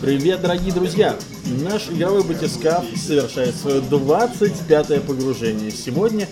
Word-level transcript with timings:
Привет, 0.00 0.40
дорогие 0.40 0.72
друзья! 0.72 1.16
Наш 1.46 1.88
игровой 1.90 2.22
батискаф 2.24 2.84
совершает 2.96 3.54
свое 3.54 3.80
25-е 3.80 5.00
погружение 5.00 5.70
сегодня. 5.70 6.26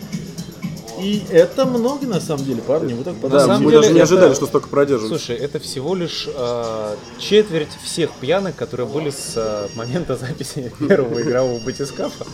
И 1.02 1.22
это 1.30 1.64
много 1.64 2.06
на 2.06 2.20
самом 2.20 2.44
деле, 2.44 2.60
парни. 2.62 2.92
Вы 2.94 3.04
так 3.04 3.14
Да, 3.14 3.20
подумайте. 3.20 3.46
самом 3.46 3.62
мы 3.64 3.70
деле 3.70 3.82
даже 3.82 3.92
не 3.94 4.00
это- 4.00 4.12
ожидали, 4.14 4.34
что 4.34 4.46
столько 4.46 4.68
продержится. 4.68 5.08
Слушай, 5.18 5.36
это 5.36 5.58
всего 5.60 5.94
лишь 5.94 6.28
э, 6.34 6.96
четверть 7.18 7.68
всех 7.84 8.10
пьяных, 8.20 8.56
которые 8.56 8.86
были 8.88 9.10
с 9.10 9.34
э, 9.36 9.68
момента 9.76 10.16
записи 10.16 10.72
первого 10.88 11.20
игрового 11.20 11.60
батискафа. 11.60 12.26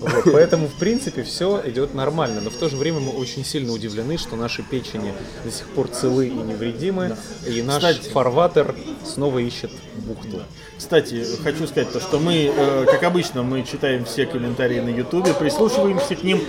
Вот, 0.00 0.32
поэтому, 0.32 0.66
в 0.66 0.74
принципе, 0.74 1.22
все 1.22 1.60
идет 1.66 1.94
нормально. 1.94 2.40
Но 2.40 2.50
в 2.50 2.56
то 2.56 2.68
же 2.68 2.76
время 2.76 3.00
мы 3.00 3.12
очень 3.12 3.44
сильно 3.44 3.72
удивлены, 3.72 4.16
что 4.16 4.36
наши 4.36 4.62
печени 4.62 5.12
до 5.44 5.50
сих 5.50 5.66
пор 5.68 5.88
целы 5.88 6.28
и 6.28 6.32
невредимы. 6.32 7.16
И 7.46 7.62
наш 7.62 7.82
Кстати. 7.82 8.08
фарватер 8.08 8.74
снова 9.04 9.38
ищет 9.38 9.70
бухту. 9.96 10.42
Кстати, 10.78 11.24
хочу 11.42 11.66
сказать 11.66 11.92
то, 11.92 12.00
что 12.00 12.18
мы, 12.18 12.50
э, 12.54 12.86
как 12.86 13.02
обычно, 13.02 13.42
мы 13.42 13.62
читаем 13.64 14.04
все 14.06 14.24
комментарии 14.26 14.80
на 14.80 14.88
Ютубе, 14.88 15.34
прислушиваемся 15.34 16.16
к 16.16 16.22
ним 16.22 16.40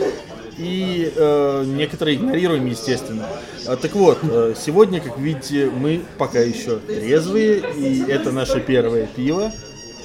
и 0.58 1.12
э, 1.14 1.64
некоторые 1.66 2.18
игнорируем, 2.18 2.66
естественно. 2.66 3.28
А, 3.66 3.76
так 3.76 3.94
вот, 3.96 4.20
э, 4.24 4.54
сегодня, 4.58 5.02
как 5.02 5.18
видите, 5.18 5.70
мы 5.70 6.02
пока 6.18 6.40
еще 6.40 6.78
трезвые, 6.78 7.64
и 7.76 8.04
это 8.08 8.32
наше 8.32 8.62
первое 8.62 9.08
пиво 9.08 9.52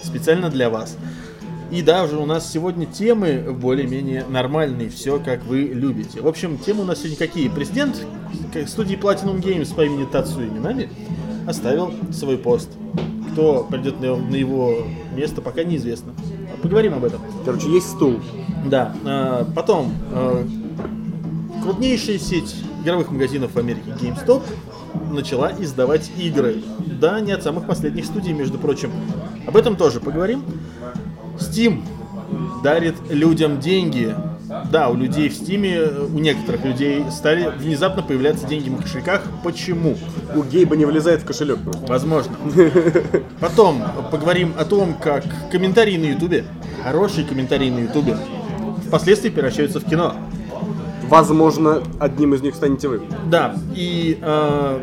специально 0.03 0.51
для 0.51 0.71
вас. 0.71 0.97
И 1.71 1.83
даже 1.83 2.17
у 2.17 2.27
нас 2.27 2.51
сегодня 2.51 2.87
темы 2.87 3.53
более-менее 3.53 4.25
нормальные, 4.29 4.89
все 4.89 5.19
как 5.19 5.45
вы 5.45 5.63
любите. 5.65 6.21
В 6.21 6.29
общем, 6.29 6.59
темы 6.59 6.83
у 6.83 6.85
нас 6.85 6.99
сегодня 6.99 7.17
какие? 7.17 7.49
Президент 7.49 8.07
студии 8.67 8.97
Platinum 8.97 9.43
Games 9.43 9.75
по 9.75 9.85
имени 9.85 10.05
Тацуи 10.05 10.47
Минами 10.47 10.89
оставил 11.47 11.93
свой 12.13 12.39
пост. 12.39 12.71
Кто 13.33 13.65
придет 13.65 14.01
на 14.01 14.07
его, 14.07 14.17
на 14.17 14.37
его 14.37 14.77
место, 15.15 15.43
пока 15.43 15.65
неизвестно. 15.65 16.13
Поговорим 16.63 16.95
об 16.95 17.05
этом. 17.05 17.21
Короче, 17.45 17.71
есть 17.71 17.91
стул. 17.91 18.21
Да, 18.65 18.95
а, 19.05 19.47
потом 19.55 19.93
а, 20.13 20.47
крупнейшая 21.63 22.19
сеть 22.19 22.55
игровых 22.83 23.11
магазинов 23.11 23.53
в 23.55 23.59
Америке 23.59 23.93
GameStop 24.01 24.43
начала 25.11 25.53
издавать 25.59 26.11
игры. 26.17 26.63
Да, 27.01 27.21
не 27.21 27.33
от 27.33 27.43
самых 27.43 27.67
последних 27.67 28.07
студий, 28.07 28.33
между 28.33 28.59
прочим. 28.59 28.91
Об 29.47 29.57
этом 29.57 29.77
тоже 29.77 30.01
поговорим. 30.01 30.43
Steam 31.39 31.83
дарит 32.63 32.95
людям 33.09 33.61
деньги. 33.61 34.15
Да, 34.71 34.89
у 34.89 34.95
людей 34.95 35.29
в 35.29 35.33
Steam, 35.33 36.07
у 36.15 36.19
некоторых 36.19 36.65
людей 36.65 37.05
стали 37.11 37.53
внезапно 37.59 38.03
появляться 38.03 38.47
деньги 38.47 38.69
в 38.69 38.81
кошельках. 38.81 39.23
Почему? 39.43 39.97
У 40.35 40.43
Гейба 40.43 40.77
не 40.77 40.85
влезает 40.85 41.23
в 41.23 41.25
кошелек. 41.25 41.59
Возможно. 41.89 42.37
Потом 43.41 43.83
поговорим 44.11 44.55
о 44.59 44.65
том, 44.65 44.95
как 44.95 45.25
комментарии 45.51 45.97
на 45.97 46.07
Ютубе, 46.07 46.45
хорошие 46.83 47.27
комментарии 47.27 47.71
на 47.71 47.81
Ютубе, 47.81 48.17
впоследствии 48.87 49.31
превращаются 49.31 49.81
в 49.81 49.85
кино. 49.85 50.15
Возможно, 51.09 51.83
одним 52.01 52.35
из 52.35 52.43
них 52.43 52.55
станете 52.55 52.89
вы. 52.89 53.03
Да, 53.27 53.55
и 53.75 54.19
э, 54.21 54.81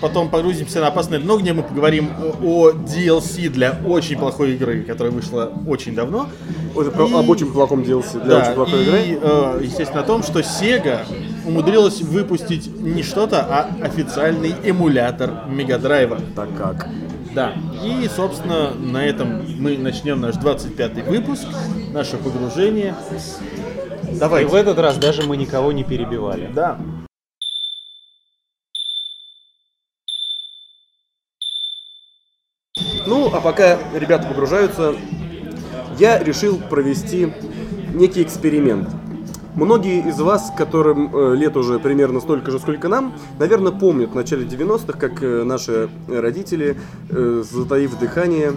потом 0.00 0.28
погрузимся 0.28 0.80
на 0.80 0.88
опасное 0.88 1.18
дно, 1.18 1.38
где 1.38 1.52
мы 1.52 1.62
поговорим 1.62 2.10
о 2.42 2.70
DLC 2.70 3.48
для 3.48 3.78
очень 3.86 4.18
плохой 4.18 4.52
игры, 4.54 4.82
которая 4.82 5.12
вышла 5.12 5.52
очень 5.66 5.94
давно. 5.94 6.28
Про- 6.74 7.06
И- 7.06 7.14
Об 7.14 7.28
очень 7.28 7.50
плохом 7.52 7.82
DLC 7.82 8.22
для 8.22 8.36
Да, 8.38 8.42
очень 8.42 8.54
плохой 8.54 8.80
и, 8.80 8.82
игры. 8.84 9.18
э, 9.22 9.60
естественно, 9.64 10.00
о 10.02 10.04
том, 10.04 10.22
что 10.22 10.40
Sega 10.40 11.00
умудрилась 11.46 12.00
выпустить 12.02 12.70
не 12.80 13.02
что-то, 13.02 13.40
а 13.40 13.68
официальный 13.82 14.54
эмулятор 14.64 15.44
Мегадрайва. 15.48 16.18
Так 16.36 16.48
как? 16.56 16.88
Да. 17.34 17.52
И, 17.84 18.08
собственно, 18.14 18.70
на 18.74 19.04
этом 19.04 19.42
мы 19.58 19.76
начнем 19.78 20.20
наш 20.20 20.36
25-й 20.36 21.02
выпуск, 21.02 21.46
наше 21.92 22.16
погружение. 22.16 22.94
И 24.12 24.16
Давайте. 24.18 24.48
в 24.50 24.54
этот 24.54 24.78
раз 24.78 24.96
даже 24.96 25.22
мы 25.22 25.36
никого 25.36 25.72
не 25.72 25.84
перебивали. 25.84 26.50
Да. 26.54 26.78
Ну, 33.08 33.30
а 33.32 33.40
пока 33.40 33.78
ребята 33.94 34.26
погружаются, 34.26 34.94
я 35.98 36.22
решил 36.22 36.58
провести 36.58 37.32
некий 37.94 38.22
эксперимент. 38.22 38.90
Многие 39.54 40.06
из 40.06 40.20
вас, 40.20 40.52
которым 40.54 41.16
э, 41.16 41.34
лет 41.34 41.56
уже 41.56 41.78
примерно 41.78 42.20
столько 42.20 42.50
же, 42.50 42.58
сколько 42.58 42.88
нам, 42.88 43.14
наверное, 43.38 43.72
помнят 43.72 44.10
в 44.10 44.14
начале 44.14 44.44
90-х, 44.44 44.98
как 44.98 45.22
э, 45.22 45.42
наши 45.42 45.88
родители, 46.06 46.76
э, 47.08 47.42
затаив 47.50 47.98
дыхание, 47.98 48.52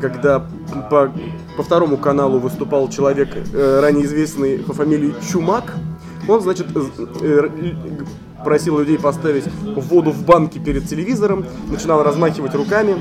когда 0.00 0.44
по, 0.90 1.12
по 1.56 1.62
второму 1.62 1.96
каналу 1.96 2.40
выступал 2.40 2.88
человек, 2.88 3.28
ранее 3.54 4.06
известный 4.06 4.58
по 4.58 4.72
фамилии 4.72 5.14
Чумак, 5.30 5.74
он, 6.26 6.40
значит, 6.40 6.66
просил 8.44 8.80
людей 8.80 8.98
поставить 8.98 9.44
воду 9.62 10.10
в 10.10 10.24
банке 10.24 10.58
перед 10.58 10.88
телевизором, 10.88 11.46
начинал 11.70 12.02
размахивать 12.02 12.56
руками 12.56 12.96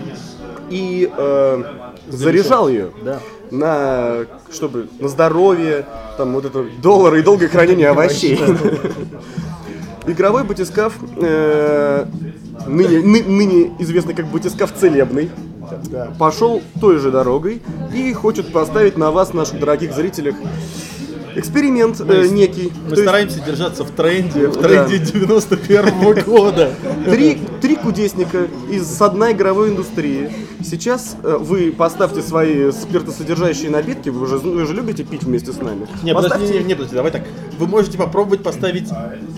и 0.71 1.11
э, 1.15 1.63
заряжал 2.07 2.67
ее 2.69 2.91
Да. 3.03 3.19
на, 3.51 4.25
чтобы 4.51 4.87
на 4.99 5.07
здоровье, 5.09 5.85
там 6.17 6.33
вот 6.33 6.45
это 6.45 6.65
доллары 6.81 7.19
и 7.19 7.21
долгое 7.21 7.47
хранение 7.49 7.89
овощей. 7.89 8.39
Игровой 10.07 10.43
батискаф, 10.43 10.93
э, 11.17 12.05
ныне, 12.67 12.99
ны- 13.01 13.23
ныне 13.23 13.71
известный 13.79 14.15
как 14.15 14.25
батискаф 14.27 14.73
целебный, 14.73 15.29
пошел 16.17 16.61
той 16.79 16.97
же 16.97 17.11
дорогой 17.11 17.61
и 17.93 18.11
хочет 18.13 18.51
поставить 18.51 18.97
на 18.97 19.11
вас, 19.11 19.33
наших 19.33 19.59
дорогих 19.59 19.93
зрителях, 19.93 20.35
эксперимент 21.35 21.99
э, 22.01 22.19
есть 22.21 22.33
некий. 22.33 22.71
Мы 22.83 22.89
То 22.89 22.95
есть 22.95 23.03
стараемся 23.03 23.39
держаться 23.41 23.83
в 23.83 23.91
тренде, 23.91 24.47
в 24.47 24.59
Да. 24.59 24.67
тренде 24.85 24.97
91 24.99 26.23
года. 26.25 26.71
Три, 27.09 27.39
три 27.61 27.75
кудесника 27.75 28.47
из 28.69 28.87
с 28.87 29.01
одной 29.01 29.33
игровой 29.33 29.69
индустрии. 29.69 30.31
Сейчас 30.63 31.15
э, 31.23 31.37
вы 31.39 31.71
поставьте 31.75 32.21
свои 32.21 32.71
спиртосодержащие 32.71 33.69
напитки, 33.71 34.09
вы 34.09 34.21
уже, 34.23 34.37
вы 34.37 34.65
же 34.65 34.73
любите 34.73 35.03
пить 35.03 35.23
вместе 35.23 35.51
с 35.51 35.57
нами. 35.57 35.87
Не, 36.03 36.13
подожди, 36.13 36.37
Поставьте- 36.37 36.59
не, 36.59 36.63
не, 36.65 36.73
подожди, 36.75 36.95
давай 36.95 37.11
так. 37.11 37.23
Вы 37.57 37.67
можете 37.67 37.97
попробовать 37.97 38.43
поставить 38.43 38.89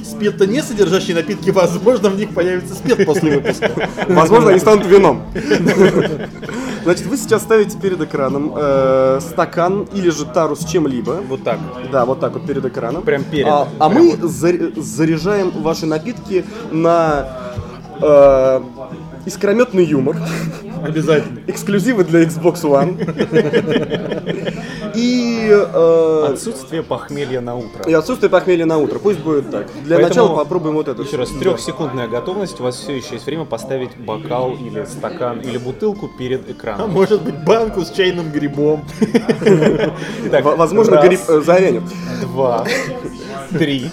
спирта 0.04 0.46
не 0.48 0.62
содержащие 0.62 1.16
напитки, 1.16 1.50
возможно, 1.50 2.10
в 2.10 2.18
них 2.18 2.34
появится 2.34 2.74
спирт 2.76 3.06
после 3.06 3.36
выпуска. 3.40 3.72
Возможно, 4.08 4.50
они 4.52 4.60
станут 4.60 4.86
вином. 4.86 5.24
Значит, 6.84 7.06
вы 7.08 7.16
сейчас 7.18 7.42
ставите 7.44 7.78
перед 7.78 8.02
экраном 8.02 8.54
э, 8.58 9.20
стакан 9.22 9.88
или 9.94 10.10
же 10.10 10.26
тару 10.26 10.56
с 10.58 10.66
чем-либо. 10.66 11.22
Вот 11.30 11.44
так. 11.44 11.58
Да, 11.92 12.06
вот 12.06 12.20
так 12.20 12.34
вот 12.34 12.46
перед 12.46 12.66
экраном. 12.66 13.04
Прям 13.04 13.24
перед. 13.24 13.48
А, 13.48 13.68
а 13.80 13.90
мы 13.90 14.14
заря- 14.14 14.80
заряжаем 14.80 15.52
ваши 15.62 15.86
напитки 15.86 16.46
на 16.72 17.28
э, 18.02 18.62
искрометный 19.26 19.86
юмор. 19.86 20.18
Обязательно. 20.84 21.40
Эксклюзивы 21.48 22.04
для 22.04 22.24
Xbox 22.24 22.64
One. 22.64 22.98
И, 24.96 25.48
э, 25.50 26.28
Отсутствие 26.34 26.84
похмелья 26.84 27.42
на 27.42 27.56
утро. 27.56 27.84
и 27.88 27.94
отсутствие 27.94 28.30
похмелья 28.30 28.66
на 28.66 28.78
утро. 28.78 29.00
Пусть 29.00 29.20
будет 29.20 29.50
так. 29.50 29.68
Для 29.84 29.96
Поэтому, 29.98 30.08
начала 30.26 30.36
попробуем 30.44 30.76
вот 30.76 30.88
это. 30.88 31.02
Еще 31.02 31.18
раз, 31.18 31.30
трехсекундная 31.32 32.08
готовность, 32.08 32.60
у 32.60 32.64
вас 32.64 32.76
все 32.76 32.96
еще 32.98 33.14
есть 33.16 33.26
время 33.26 33.46
поставить 33.46 33.96
бокал 33.98 34.52
или 34.54 34.86
стакан 34.86 35.40
или 35.40 35.58
бутылку 35.58 36.10
перед 36.20 36.48
А 36.48 36.52
экраном. 36.52 36.92
может 36.92 37.22
быть 37.24 37.44
банку 37.44 37.82
с 37.82 37.90
чайным 37.92 38.30
грибом. 38.32 38.84
Итак, 40.26 40.44
Возможно, 40.44 40.98
раз, 40.98 41.06
гриб 41.08 41.20
э, 41.28 41.42
завянет. 41.42 41.84
два, 42.22 42.66
три, 43.58 43.90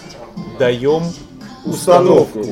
даем 0.59 1.03
Установку. 1.65 2.43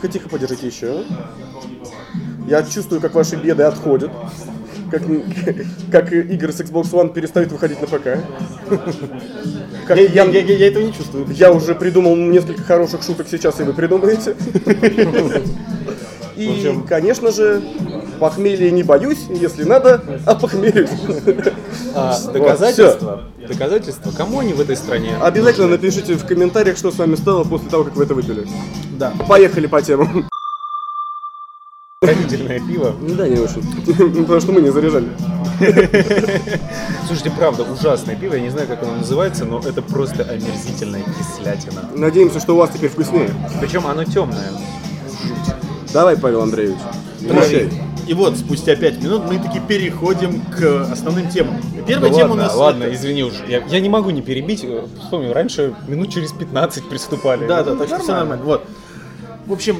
Тихо-тихо, 0.00 0.28
подержите 0.28 0.68
еще. 0.68 1.02
Я 2.46 2.62
чувствую, 2.62 3.00
как 3.00 3.14
ваши 3.14 3.34
беды 3.34 3.64
отходят. 3.64 4.12
Как, 4.92 5.02
как 5.92 6.12
игры 6.12 6.52
с 6.52 6.60
Xbox 6.60 6.92
One 6.92 7.12
перестают 7.12 7.50
выходить 7.50 7.80
на 7.80 7.88
ПК. 7.88 8.18
Как 9.88 9.96
Я, 9.96 10.04
я, 10.04 10.24
я- 10.24 10.40
я- 10.42 10.66
этого 10.68 10.84
не 10.84 10.92
чувствую. 10.92 11.26
я 11.30 11.50
уже 11.50 11.74
придумал 11.74 12.14
несколько 12.14 12.62
хороших 12.62 13.02
шуток, 13.02 13.26
сейчас 13.28 13.58
и 13.58 13.62
вы 13.64 13.72
придумаете. 13.72 14.36
И, 16.36 16.78
конечно 16.88 17.32
же, 17.32 17.60
похмелья 18.20 18.70
не 18.70 18.82
боюсь, 18.84 19.26
если 19.30 19.64
надо, 19.64 20.00
а 20.24 20.34
похмелюсь. 20.36 20.90
А, 21.96 22.16
Вот, 22.22 22.32
доказательства. 22.32 23.24
Доказательства. 23.48 24.12
Кому 24.16 24.40
они 24.40 24.52
в 24.52 24.60
этой 24.60 24.76
стране? 24.76 25.16
Обязательно 25.20 25.68
напишите 25.68 26.14
в 26.14 26.26
комментариях, 26.26 26.76
что 26.76 26.90
с 26.90 26.98
вами 26.98 27.14
стало 27.14 27.44
после 27.44 27.70
того, 27.70 27.84
как 27.84 27.96
вы 27.96 28.04
это 28.04 28.14
выпили. 28.14 28.46
Да. 28.98 29.12
Поехали 29.26 29.66
по 29.66 29.80
темам. 29.80 30.28
Хранительное 32.02 32.60
пиво. 32.60 32.94
Да, 33.16 33.26
не 33.26 33.38
очень. 33.38 34.22
Потому 34.22 34.40
что 34.40 34.52
мы 34.52 34.60
не 34.60 34.70
заряжали. 34.70 35.08
Слушайте, 37.06 37.32
правда, 37.36 37.64
ужасное 37.64 38.14
пиво. 38.14 38.34
Я 38.34 38.40
не 38.40 38.50
знаю, 38.50 38.68
как 38.68 38.82
оно 38.82 38.96
называется, 38.96 39.44
но 39.44 39.60
это 39.60 39.82
просто 39.82 40.22
омерзительная 40.22 41.02
кислятина. 41.02 41.88
Надеемся, 41.94 42.38
что 42.40 42.54
у 42.54 42.58
вас 42.58 42.70
теперь 42.70 42.90
вкуснее. 42.90 43.30
Причем 43.60 43.86
оно 43.86 44.04
темное. 44.04 44.52
Давай, 45.92 46.16
Павел 46.16 46.42
Андреевич. 46.42 46.78
Прощай. 47.28 47.70
И 48.08 48.14
вот, 48.14 48.36
спустя 48.38 48.74
5 48.74 49.02
минут 49.02 49.22
мы 49.30 49.38
таки 49.38 49.60
переходим 49.60 50.40
к 50.40 50.88
основным 50.90 51.28
темам. 51.28 51.56
Первая 51.86 52.10
Ну 52.10 52.16
тема 52.16 52.28
ладно, 52.30 52.42
у 52.44 52.46
нас... 52.46 52.56
ладно, 52.56 52.84
это- 52.84 52.94
извини 52.94 53.22
уже. 53.22 53.44
Я, 53.46 53.62
я 53.66 53.80
не 53.80 53.88
могу 53.90 54.08
не 54.10 54.22
перебить. 54.22 54.64
Э, 54.64 54.86
Вспомню, 55.02 55.34
раньше 55.34 55.74
минут 55.86 56.10
через 56.12 56.32
15 56.32 56.88
приступали. 56.88 57.46
Да, 57.46 57.62
да, 57.62 57.76
так 57.76 57.86
что 57.88 57.98
все 57.98 58.12
нормально. 58.14 58.44
Вот. 58.44 58.64
В 59.46 59.52
общем, 59.52 59.76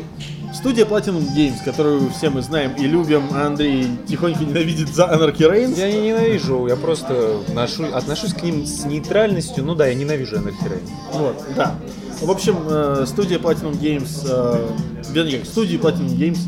студия 0.55 0.85
Platinum 0.85 1.25
Games, 1.35 1.57
которую 1.65 2.11
все 2.11 2.29
мы 2.29 2.43
знаем 2.43 2.73
и 2.79 2.83
любим, 2.87 3.23
а 3.33 3.47
Андрей 3.47 3.87
тихонько 4.07 4.45
ненавидит 4.45 4.89
за 4.95 5.05
Anarchy 5.05 5.51
Reigns. 5.51 5.79
Я 5.79 5.91
не 5.91 6.09
ненавижу, 6.09 6.67
я 6.67 6.77
просто 6.77 7.41
ношу- 7.55 7.91
отношусь 7.93 8.35
к 8.35 8.43
ним 8.43 8.67
с 8.67 8.85
нейтральностью. 8.85 9.65
Ну 9.65 9.75
да, 9.75 9.87
я 9.87 9.95
ненавижу 9.95 10.37
Анархирей. 10.37 10.81
Вот, 11.15 11.43
да. 11.57 11.77
В 12.21 12.31
общем, 12.31 12.57
э, 12.69 13.05
студия 13.07 13.39
Platinum 13.39 13.79
Games, 13.81 14.27
э, 14.29 14.67
вернее, 15.13 15.39
как, 15.39 15.47
студию 15.47 15.81
Platinum 15.81 16.15
Games 16.17 16.39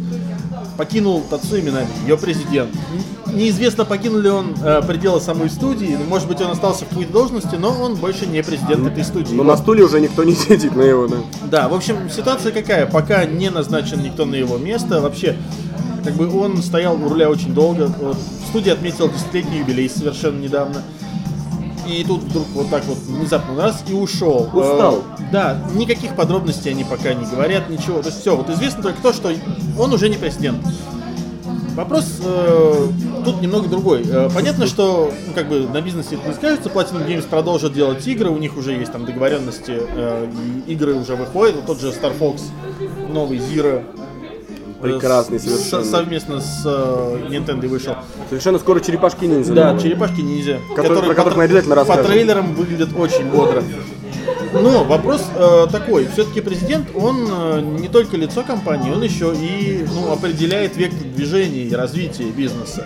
покинул 0.80 1.20
Тацуи 1.28 1.60
Минами, 1.60 1.88
ее 2.06 2.16
президент. 2.16 2.70
Неизвестно, 3.26 3.84
покинул 3.84 4.18
ли 4.18 4.30
он 4.30 4.54
э, 4.64 4.80
пределы 4.80 5.20
самой 5.20 5.50
студии, 5.50 5.94
ну, 5.98 6.06
может 6.06 6.26
быть, 6.26 6.40
он 6.40 6.50
остался 6.50 6.86
в 6.86 6.88
какой-то 6.88 7.12
должности, 7.12 7.54
но 7.56 7.68
он 7.82 7.96
больше 7.96 8.24
не 8.24 8.42
президент 8.42 8.86
этой 8.86 9.04
студии. 9.04 9.34
Но 9.34 9.42
на 9.42 9.58
стуле 9.58 9.84
уже 9.84 10.00
никто 10.00 10.24
не 10.24 10.34
сидит 10.34 10.74
на 10.74 10.80
его, 10.80 11.06
да. 11.06 11.16
Да, 11.50 11.68
в 11.68 11.74
общем, 11.74 12.08
ситуация 12.08 12.50
какая? 12.50 12.86
Пока 12.86 13.26
не 13.26 13.50
назначен 13.50 14.02
никто 14.02 14.24
на 14.24 14.36
его 14.36 14.56
место. 14.56 15.02
Вообще, 15.02 15.36
как 16.02 16.14
бы 16.14 16.34
он 16.34 16.62
стоял 16.62 16.94
у 16.94 17.10
руля 17.10 17.28
очень 17.28 17.52
долго. 17.52 17.92
Вот, 18.00 18.16
студия 18.48 18.72
отметила 18.72 19.10
десятилетний 19.10 19.58
юбилей 19.58 19.90
совершенно 19.90 20.40
недавно. 20.40 20.82
И 21.90 22.04
тут 22.04 22.20
вдруг 22.22 22.46
вот 22.54 22.70
так 22.70 22.84
вот 22.84 22.98
внезапно 22.98 23.60
раз 23.60 23.82
и 23.88 23.92
ушел. 23.92 24.48
Устал. 24.52 25.02
Э, 25.18 25.22
да, 25.32 25.62
никаких 25.74 26.14
подробностей 26.14 26.70
они 26.70 26.84
пока 26.84 27.14
не 27.14 27.26
говорят, 27.26 27.68
ничего. 27.68 28.00
То 28.00 28.08
есть 28.10 28.20
все, 28.20 28.36
вот 28.36 28.48
известно 28.48 28.82
только 28.82 29.02
то, 29.02 29.12
что 29.12 29.32
он 29.76 29.92
уже 29.92 30.08
не 30.08 30.16
президент. 30.16 30.64
Вопрос 31.74 32.20
э, 32.24 32.88
тут 33.24 33.40
немного 33.40 33.68
другой. 33.68 34.04
Э, 34.06 34.28
понятно, 34.32 34.66
что 34.66 35.12
ну, 35.26 35.32
как 35.32 35.48
бы 35.48 35.66
на 35.66 35.80
бизнесе 35.80 36.14
это 36.16 36.28
не 36.28 36.34
скажется, 36.34 36.68
Platinum 36.68 37.08
Games 37.08 37.26
продолжит 37.28 37.72
делать 37.72 38.06
игры, 38.06 38.30
у 38.30 38.38
них 38.38 38.56
уже 38.56 38.72
есть 38.72 38.92
там 38.92 39.04
договоренности, 39.04 39.76
э, 39.76 40.30
игры 40.68 40.94
уже 40.94 41.16
выходят. 41.16 41.56
Вот 41.56 41.66
тот 41.66 41.80
же 41.80 41.88
Star 41.88 42.16
Fox, 42.16 42.40
новый 43.08 43.38
Zero. 43.38 43.84
Прекрасный 44.80 45.38
совершенно. 45.38 45.84
совместно 45.84 46.40
с 46.40 46.62
э, 46.64 47.26
Nintendo 47.28 47.68
вышел. 47.68 47.96
Совершенно 48.28 48.58
скоро 48.58 48.80
черепашки 48.80 49.24
ниндзя. 49.26 49.52
Да, 49.52 49.78
черепашки 49.78 50.20
ниндзя. 50.20 50.58
Которые- 50.74 51.02
про 51.04 51.14
которых 51.14 51.36
мы 51.36 51.44
обязательно 51.44 51.74
По 51.74 51.80
расскажем. 51.82 52.06
трейлерам 52.06 52.54
выглядят 52.54 52.90
очень 52.96 53.26
бодро. 53.26 53.62
Но 54.52 54.84
вопрос 54.84 55.22
э, 55.36 55.66
такой, 55.70 56.08
все-таки 56.12 56.40
президент, 56.40 56.88
он 56.94 57.28
э, 57.30 57.60
не 57.60 57.88
только 57.88 58.16
лицо 58.16 58.42
компании, 58.42 58.90
он 58.90 59.02
еще 59.02 59.32
и 59.34 59.86
ну, 59.94 60.12
определяет 60.12 60.76
вектор 60.76 61.06
движения 61.06 61.64
и 61.64 61.74
развития 61.74 62.24
бизнеса. 62.30 62.84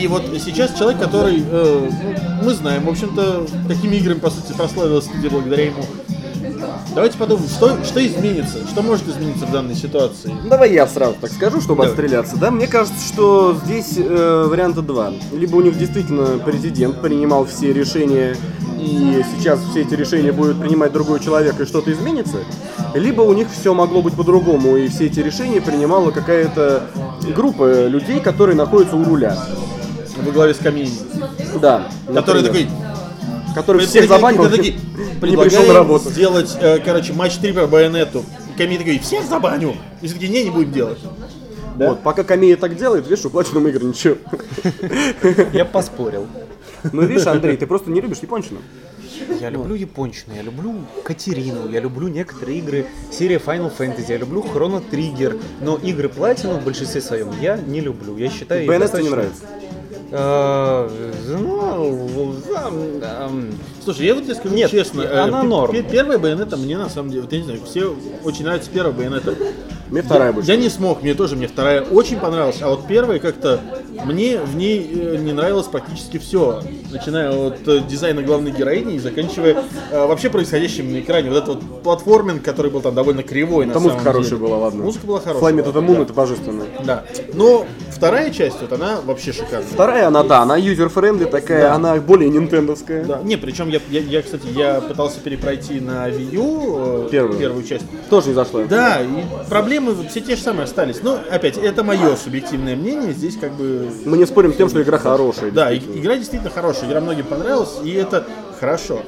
И 0.00 0.06
вот 0.06 0.22
сейчас 0.44 0.74
человек, 0.78 1.00
который, 1.00 1.42
э, 1.44 1.90
ну, 2.40 2.44
мы 2.44 2.54
знаем, 2.54 2.84
в 2.84 2.88
общем-то, 2.88 3.46
какими 3.68 3.96
играми, 3.96 4.18
по 4.18 4.30
сути, 4.30 4.52
прославилась 4.56 5.04
студия 5.06 5.30
благодаря 5.30 5.66
ему. 5.66 5.84
Давайте 6.94 7.18
подумаем, 7.18 7.48
что, 7.48 7.82
что 7.84 8.06
изменится, 8.06 8.66
что 8.68 8.82
может 8.82 9.08
измениться 9.08 9.46
в 9.46 9.52
данной 9.52 9.74
ситуации. 9.74 10.34
Ну, 10.42 10.48
Давай 10.48 10.72
я 10.72 10.86
сразу 10.86 11.16
так 11.20 11.30
скажу, 11.32 11.60
чтобы 11.60 11.82
Давай. 11.82 11.88
отстреляться. 11.88 12.36
Да, 12.36 12.50
мне 12.50 12.66
кажется, 12.66 13.00
что 13.12 13.56
здесь 13.64 13.94
э, 13.96 14.46
варианта 14.48 14.82
два. 14.82 15.12
Либо 15.32 15.56
у 15.56 15.60
них 15.60 15.76
действительно 15.76 16.38
президент 16.38 17.00
принимал 17.00 17.46
все 17.46 17.72
решения, 17.72 18.36
и 18.78 19.22
сейчас 19.36 19.60
все 19.70 19.82
эти 19.82 19.94
решения 19.94 20.30
будет 20.30 20.60
принимать 20.60 20.92
другой 20.92 21.18
человек, 21.20 21.58
и 21.58 21.64
что-то 21.64 21.90
изменится. 21.90 22.38
Либо 22.94 23.22
у 23.22 23.32
них 23.32 23.48
все 23.50 23.74
могло 23.74 24.00
быть 24.02 24.14
по-другому, 24.14 24.76
и 24.76 24.86
все 24.88 25.06
эти 25.06 25.18
решения 25.20 25.60
принимала 25.60 26.12
какая-то 26.12 26.84
группа 27.34 27.86
людей, 27.88 28.20
которые 28.20 28.56
находятся 28.56 28.96
у 28.96 29.04
руля. 29.04 29.36
Во 30.22 30.30
главе 30.30 30.54
с 30.54 30.58
Камини. 30.58 30.92
Да. 31.60 31.88
Который 32.06 32.42
например. 32.42 32.68
такой, 32.68 32.83
Который 33.54 33.86
всех 33.86 34.02
Пред- 34.02 34.08
забанил, 34.08 34.42
пред- 34.44 34.56
такие, 34.56 34.74
не 35.22 35.36
пришел 35.36 35.62
на 35.64 35.74
работу. 35.74 36.10
сделать, 36.10 36.56
э, 36.60 36.78
короче, 36.80 37.12
матч 37.12 37.36
3 37.36 37.52
по 37.52 37.66
байонету. 37.66 38.24
Камин 38.58 38.78
такой, 38.78 38.98
всех 38.98 39.24
забаню. 39.24 39.74
И 40.02 40.06
все 40.06 40.14
таки 40.14 40.28
не, 40.28 40.44
не 40.44 40.50
будем 40.50 40.72
делать. 40.72 40.98
Вот, 41.76 42.02
пока 42.02 42.22
Камия 42.24 42.56
так 42.56 42.76
делает, 42.76 43.08
видишь, 43.08 43.24
у 43.24 43.28
Platinum 43.30 43.68
игр 43.68 43.82
ничего. 43.84 44.16
Я 45.52 45.64
поспорил. 45.64 46.26
Ну, 46.92 47.02
видишь, 47.02 47.26
Андрей, 47.26 47.56
ты 47.56 47.66
просто 47.66 47.90
не 47.90 48.00
любишь 48.00 48.18
япончину. 48.18 48.60
Я 49.40 49.48
люблю 49.50 49.74
япончину, 49.74 50.34
я 50.34 50.42
люблю 50.42 50.74
Катерину, 51.02 51.70
я 51.70 51.80
люблю 51.80 52.08
некоторые 52.08 52.58
игры 52.58 52.86
серии 53.10 53.36
Final 53.44 53.72
Fantasy, 53.76 54.04
я 54.08 54.16
люблю 54.18 54.42
Chrono 54.42 54.82
Trigger, 54.90 55.40
но 55.62 55.76
игры 55.76 56.08
Platinum 56.08 56.60
в 56.60 56.64
большинстве 56.64 57.00
своем 57.00 57.28
я 57.40 57.56
не 57.56 57.80
люблю. 57.80 58.16
Я 58.18 58.28
считаю 58.28 58.66
Байонет 58.66 58.90
тебе 58.92 59.02
не 59.04 59.08
достаточно- 59.10 59.10
нравится? 59.16 59.42
Э, 60.16 60.88
Ну, 61.26 62.36
эм, 62.54 63.02
эм, 63.02 63.58
Слушай, 63.84 64.06
я 64.06 64.14
вот 64.14 64.24
тебе 64.24 64.34
скажу 64.34 64.54
Нет, 64.54 64.70
честно. 64.70 65.02
э, 65.02 65.18
она 65.20 65.42
пе- 65.42 65.46
норм. 65.46 65.72
пе- 65.72 65.82
Первая 65.82 66.18
байонета 66.18 66.56
мне 66.56 66.78
на 66.78 66.88
самом 66.88 67.10
деле, 67.10 67.22
вот 67.22 67.32
я 67.32 67.38
не 67.38 67.44
знаю, 67.44 67.60
все 67.64 67.94
очень 68.24 68.44
нравится 68.44 68.70
первая 68.72 68.92
байонета. 68.94 69.34
Мне 69.90 70.00
вторая 70.02 70.32
больше. 70.32 70.50
Я 70.50 70.56
не 70.56 70.70
смог, 70.70 71.02
мне 71.02 71.14
тоже, 71.14 71.36
мне 71.36 71.46
вторая 71.46 71.82
очень 71.82 72.18
понравилась, 72.18 72.56
а 72.62 72.68
вот 72.70 72.86
первая 72.88 73.18
как-то, 73.18 73.60
мне 74.06 74.38
в 74.38 74.56
ней 74.56 74.90
э, 74.92 75.16
не 75.18 75.32
нравилось 75.32 75.66
практически 75.66 76.16
все. 76.18 76.62
Начиная 76.90 77.30
от 77.30 77.68
э, 77.68 77.80
дизайна 77.86 78.22
главной 78.22 78.50
героини 78.50 78.94
и 78.94 78.98
заканчивая 78.98 79.62
э, 79.90 80.06
вообще 80.06 80.30
происходящим 80.30 80.90
на 80.90 81.00
экране. 81.00 81.28
Вот 81.30 81.36
этот 81.42 81.48
вот 81.62 81.82
платформинг, 81.82 82.42
который 82.42 82.70
был 82.70 82.80
там 82.80 82.94
довольно 82.94 83.22
кривой 83.22 83.66
Там 83.68 83.82
музыка 83.82 84.02
хорошая 84.02 84.30
деле. 84.38 84.40
была, 84.46 84.56
ладно. 84.56 84.82
Музыка 84.84 85.06
была 85.06 85.18
хорошая. 85.20 85.40
Fly 85.40 85.52
Me 85.52 85.60
to 85.60 85.72
the 85.72 85.80
Moon, 85.82 86.00
это 86.00 86.12
божественно. 86.14 86.64
Да. 86.84 87.04
Но 87.34 87.66
вторая 87.90 88.30
часть, 88.30 88.56
вот 88.62 88.72
она 88.72 89.00
вообще 89.04 89.32
шикарная. 89.32 89.66
Вторая, 89.70 90.08
она, 90.08 90.22
да, 90.24 90.40
она 90.40 90.56
user-friendly 90.56 91.26
такая, 91.26 91.64
Да. 91.64 91.74
она 91.74 91.96
более 91.96 92.30
нинтендовская. 92.30 93.04
Да, 93.04 93.20
не, 93.22 93.36
причем 93.36 93.68
я, 93.74 94.00
я, 94.00 94.00
я, 94.00 94.22
кстати, 94.22 94.46
я 94.54 94.80
пытался 94.80 95.20
перепройти 95.20 95.80
на 95.80 96.08
Wii 96.08 96.34
U 96.36 97.06
э, 97.06 97.08
Первую. 97.10 97.38
первую 97.38 97.64
часть. 97.64 97.84
Тоже 98.10 98.28
не 98.28 98.34
зашло. 98.34 98.64
Да, 98.64 99.00
и 99.02 99.24
проблемы 99.48 99.96
все 100.08 100.20
те 100.20 100.36
же 100.36 100.42
самые 100.42 100.64
остались. 100.64 101.02
Но, 101.02 101.18
опять, 101.30 101.56
это 101.56 101.82
мое 101.82 102.16
субъективное 102.16 102.76
мнение. 102.76 103.12
Здесь 103.12 103.36
как 103.36 103.52
бы... 103.52 103.90
Мы 104.04 104.16
не 104.18 104.26
спорим 104.26 104.52
с 104.52 104.56
тем, 104.56 104.68
что 104.68 104.82
игра 104.82 104.98
хорошая. 104.98 105.50
Да, 105.50 105.74
игра 105.74 106.16
действительно 106.16 106.50
хорошая. 106.50 106.88
Игра 106.88 107.00
многим 107.00 107.24
понравилась, 107.24 107.74
и 107.82 107.92
это 107.92 108.26
хорошо. 108.60 109.02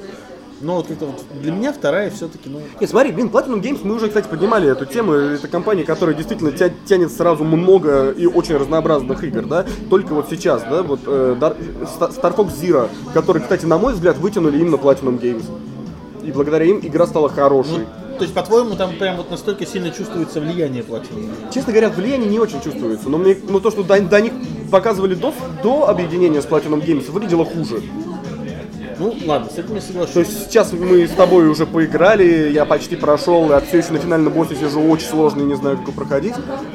Но 0.60 0.76
вот 0.76 0.86
как-то 0.86 1.06
вот 1.06 1.22
для 1.42 1.52
меня 1.52 1.72
вторая 1.72 2.10
все-таки, 2.10 2.48
ну... 2.48 2.60
Нет, 2.80 2.88
смотри, 2.88 3.12
блин, 3.12 3.28
Platinum 3.28 3.60
Games, 3.60 3.80
мы 3.82 3.94
уже, 3.94 4.08
кстати, 4.08 4.26
поднимали 4.26 4.70
эту 4.70 4.86
тему. 4.86 5.12
Это 5.12 5.48
компания, 5.48 5.84
которая 5.84 6.14
действительно 6.14 6.50
тя- 6.50 6.72
тянет 6.86 7.12
сразу 7.12 7.44
много 7.44 8.10
и 8.10 8.26
очень 8.26 8.56
разнообразных 8.56 9.22
игр, 9.22 9.42
да. 9.44 9.66
Только 9.90 10.14
вот 10.14 10.28
сейчас, 10.30 10.62
да, 10.62 10.82
вот 10.82 11.00
э, 11.06 11.36
Dar- 11.38 11.56
Sta- 11.84 12.10
Star 12.10 12.34
Fox 12.34 12.52
Zero, 12.58 12.88
который, 13.12 13.42
кстати, 13.42 13.66
на 13.66 13.76
мой 13.76 13.92
взгляд, 13.92 14.16
вытянули 14.16 14.58
именно 14.58 14.76
Platinum 14.76 15.20
Games. 15.20 15.44
И 16.22 16.32
благодаря 16.32 16.64
им 16.64 16.80
игра 16.82 17.06
стала 17.06 17.28
хорошей. 17.28 17.86
То 18.16 18.22
есть, 18.22 18.32
по-твоему, 18.32 18.76
там 18.76 18.96
прям 18.96 19.18
вот 19.18 19.30
настолько 19.30 19.66
сильно 19.66 19.90
чувствуется 19.90 20.40
влияние 20.40 20.82
платины? 20.82 21.28
Честно 21.52 21.74
говоря, 21.74 21.90
влияние 21.90 22.30
не 22.30 22.38
очень 22.38 22.62
чувствуется, 22.62 23.10
но 23.10 23.18
мне, 23.18 23.36
ну 23.46 23.60
то, 23.60 23.70
что 23.70 23.82
до, 23.82 24.00
до 24.00 24.20
них 24.22 24.32
показывали 24.70 25.14
до, 25.14 25.34
до 25.62 25.86
объединения 25.90 26.40
с 26.40 26.46
Platinum 26.46 26.82
Games, 26.82 27.10
выглядело 27.12 27.44
хуже. 27.44 27.82
Ну, 28.98 29.14
ладно, 29.26 29.48
с 29.50 29.58
этим 29.58 29.74
я 29.74 29.80
соглашусь. 29.80 30.14
То 30.14 30.20
есть 30.20 30.46
сейчас 30.46 30.72
мы 30.72 31.06
с 31.06 31.10
тобой 31.10 31.48
уже 31.48 31.66
поиграли, 31.66 32.50
я 32.50 32.64
почти 32.64 32.96
прошел, 32.96 33.50
я 33.50 33.60
все 33.60 33.78
еще 33.78 33.92
на 33.92 33.98
финальном 33.98 34.32
боссе 34.32 34.54
сижу, 34.56 34.80
очень 34.80 35.06
сложно 35.06 35.42
и 35.42 35.44
не 35.44 35.54
знаю, 35.54 35.76
как 35.76 35.88
его 35.88 35.96
проходить. 35.96 36.34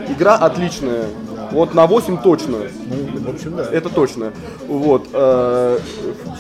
Игра 0.10 0.36
отличная. 0.36 1.06
Вот 1.52 1.74
на 1.74 1.86
8 1.86 2.20
точно. 2.20 2.58
Ну, 2.86 3.20
в 3.20 3.30
общем, 3.30 3.56
да. 3.56 3.68
Это 3.72 3.90
точно. 3.90 4.32
Вот. 4.68 5.08
э, 5.12 5.80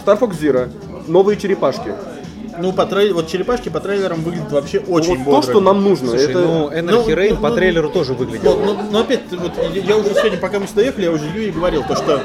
Star 0.05 0.19
Fox 0.19 0.39
Zero. 0.39 0.69
Новые 1.07 1.37
черепашки. 1.37 1.93
Ну, 2.57 2.73
по 2.73 2.85
трей... 2.85 3.11
вот 3.11 3.27
черепашки 3.27 3.69
по 3.69 3.79
трейлерам 3.79 4.21
выглядят 4.21 4.51
вообще 4.51 4.79
очень 4.79 5.17
вот 5.17 5.25
бодро. 5.25 5.41
то, 5.41 5.41
что 5.41 5.61
нам 5.61 5.83
нужно. 5.83 6.09
Слушай, 6.09 6.29
это... 6.29 6.39
ну 6.41 6.69
Anarchy 6.69 6.81
Ну, 6.91 7.09
Reign 7.09 7.29
ну, 7.31 7.37
по 7.37 7.49
ну, 7.49 7.55
трейлеру 7.55 7.89
тоже 7.89 8.13
выглядел. 8.13 8.53
Вот, 8.53 8.65
но, 8.65 8.89
но 8.91 8.99
опять, 8.99 9.21
вот 9.31 9.51
я 9.73 9.81
я 9.81 9.97
уже 9.97 10.13
сегодня, 10.13 10.37
пока 10.37 10.59
мы 10.59 10.67
сюда 10.67 10.83
ехали, 10.83 11.05
я 11.05 11.11
уже 11.11 11.25
Юе 11.25 11.51
говорил, 11.51 11.83
то 11.83 11.95
что 11.95 12.21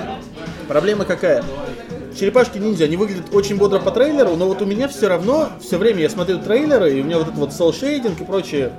проблема 0.68 1.04
какая? 1.04 1.44
Черепашки 2.18 2.58
ниндзя, 2.58 2.84
они 2.84 2.96
выглядят 2.96 3.34
очень 3.34 3.56
бодро 3.56 3.78
по 3.78 3.90
трейлеру, 3.90 4.36
но 4.36 4.46
вот 4.46 4.62
у 4.62 4.64
меня 4.64 4.88
все 4.88 5.08
равно, 5.08 5.50
все 5.60 5.76
время 5.76 6.00
я 6.00 6.10
смотрю 6.10 6.38
трейлеры, 6.38 6.94
и 6.94 7.00
у 7.02 7.04
меня 7.04 7.18
вот 7.18 7.28
этот 7.28 7.38
вот 7.38 7.50
shading 7.50 8.20
и 8.20 8.24
прочее 8.24 8.72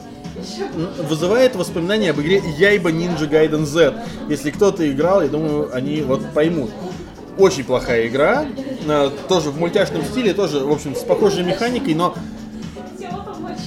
вызывает 1.08 1.56
воспоминания 1.56 2.12
об 2.12 2.20
игре 2.20 2.42
Яйба 2.58 2.92
Ninja 2.92 3.30
Gaiden 3.30 3.66
Z. 3.66 4.04
Если 4.30 4.52
кто-то 4.52 4.90
играл, 4.92 5.22
я 5.22 5.28
думаю, 5.30 5.70
они 5.74 6.02
вот 6.02 6.22
поймут. 6.34 6.72
Очень 7.38 7.64
плохая 7.64 8.08
игра, 8.08 8.46
э, 8.88 9.10
тоже 9.28 9.52
в 9.52 9.60
мультяшном 9.60 10.04
стиле, 10.04 10.34
тоже, 10.34 10.60
в 10.60 10.72
общем, 10.72 10.96
с 10.96 11.02
похожей 11.02 11.44
механикой, 11.44 11.94
но 11.94 12.16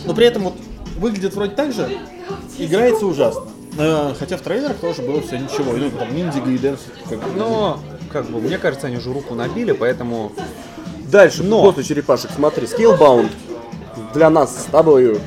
но 0.05 0.15
при 0.15 0.27
этом 0.27 0.45
вот 0.45 0.55
выглядит 0.99 1.35
вроде 1.35 1.55
так 1.55 1.73
же, 1.73 1.89
играется 2.59 3.07
ужасно. 3.07 3.43
Э, 3.79 4.13
Хотя 4.19 4.37
в 4.37 4.41
трейлерах 4.41 4.79
тоже 4.79 5.03
было 5.03 5.21
все 5.21 5.39
ничего. 5.39 5.73
Ну, 5.73 5.91
там 5.91 6.13
как 7.09 7.21
бы, 7.21 7.39
Но, 7.39 7.79
как 8.13 8.27
бы, 8.27 8.41
мне 8.41 8.59
кажется, 8.59 8.87
они 8.89 8.97
уже 8.97 9.13
руку 9.13 9.35
набили, 9.35 9.73
поэтому 9.73 10.33
Дальше, 11.11 11.43
Но- 11.43 11.65
после 11.65 11.83
черепашек, 11.83 12.31
смотри, 12.35 12.67
Scalebound 12.67 13.31
для 14.15 14.31
нас 14.31 14.63
с 14.63 14.65
тобой. 14.71 15.21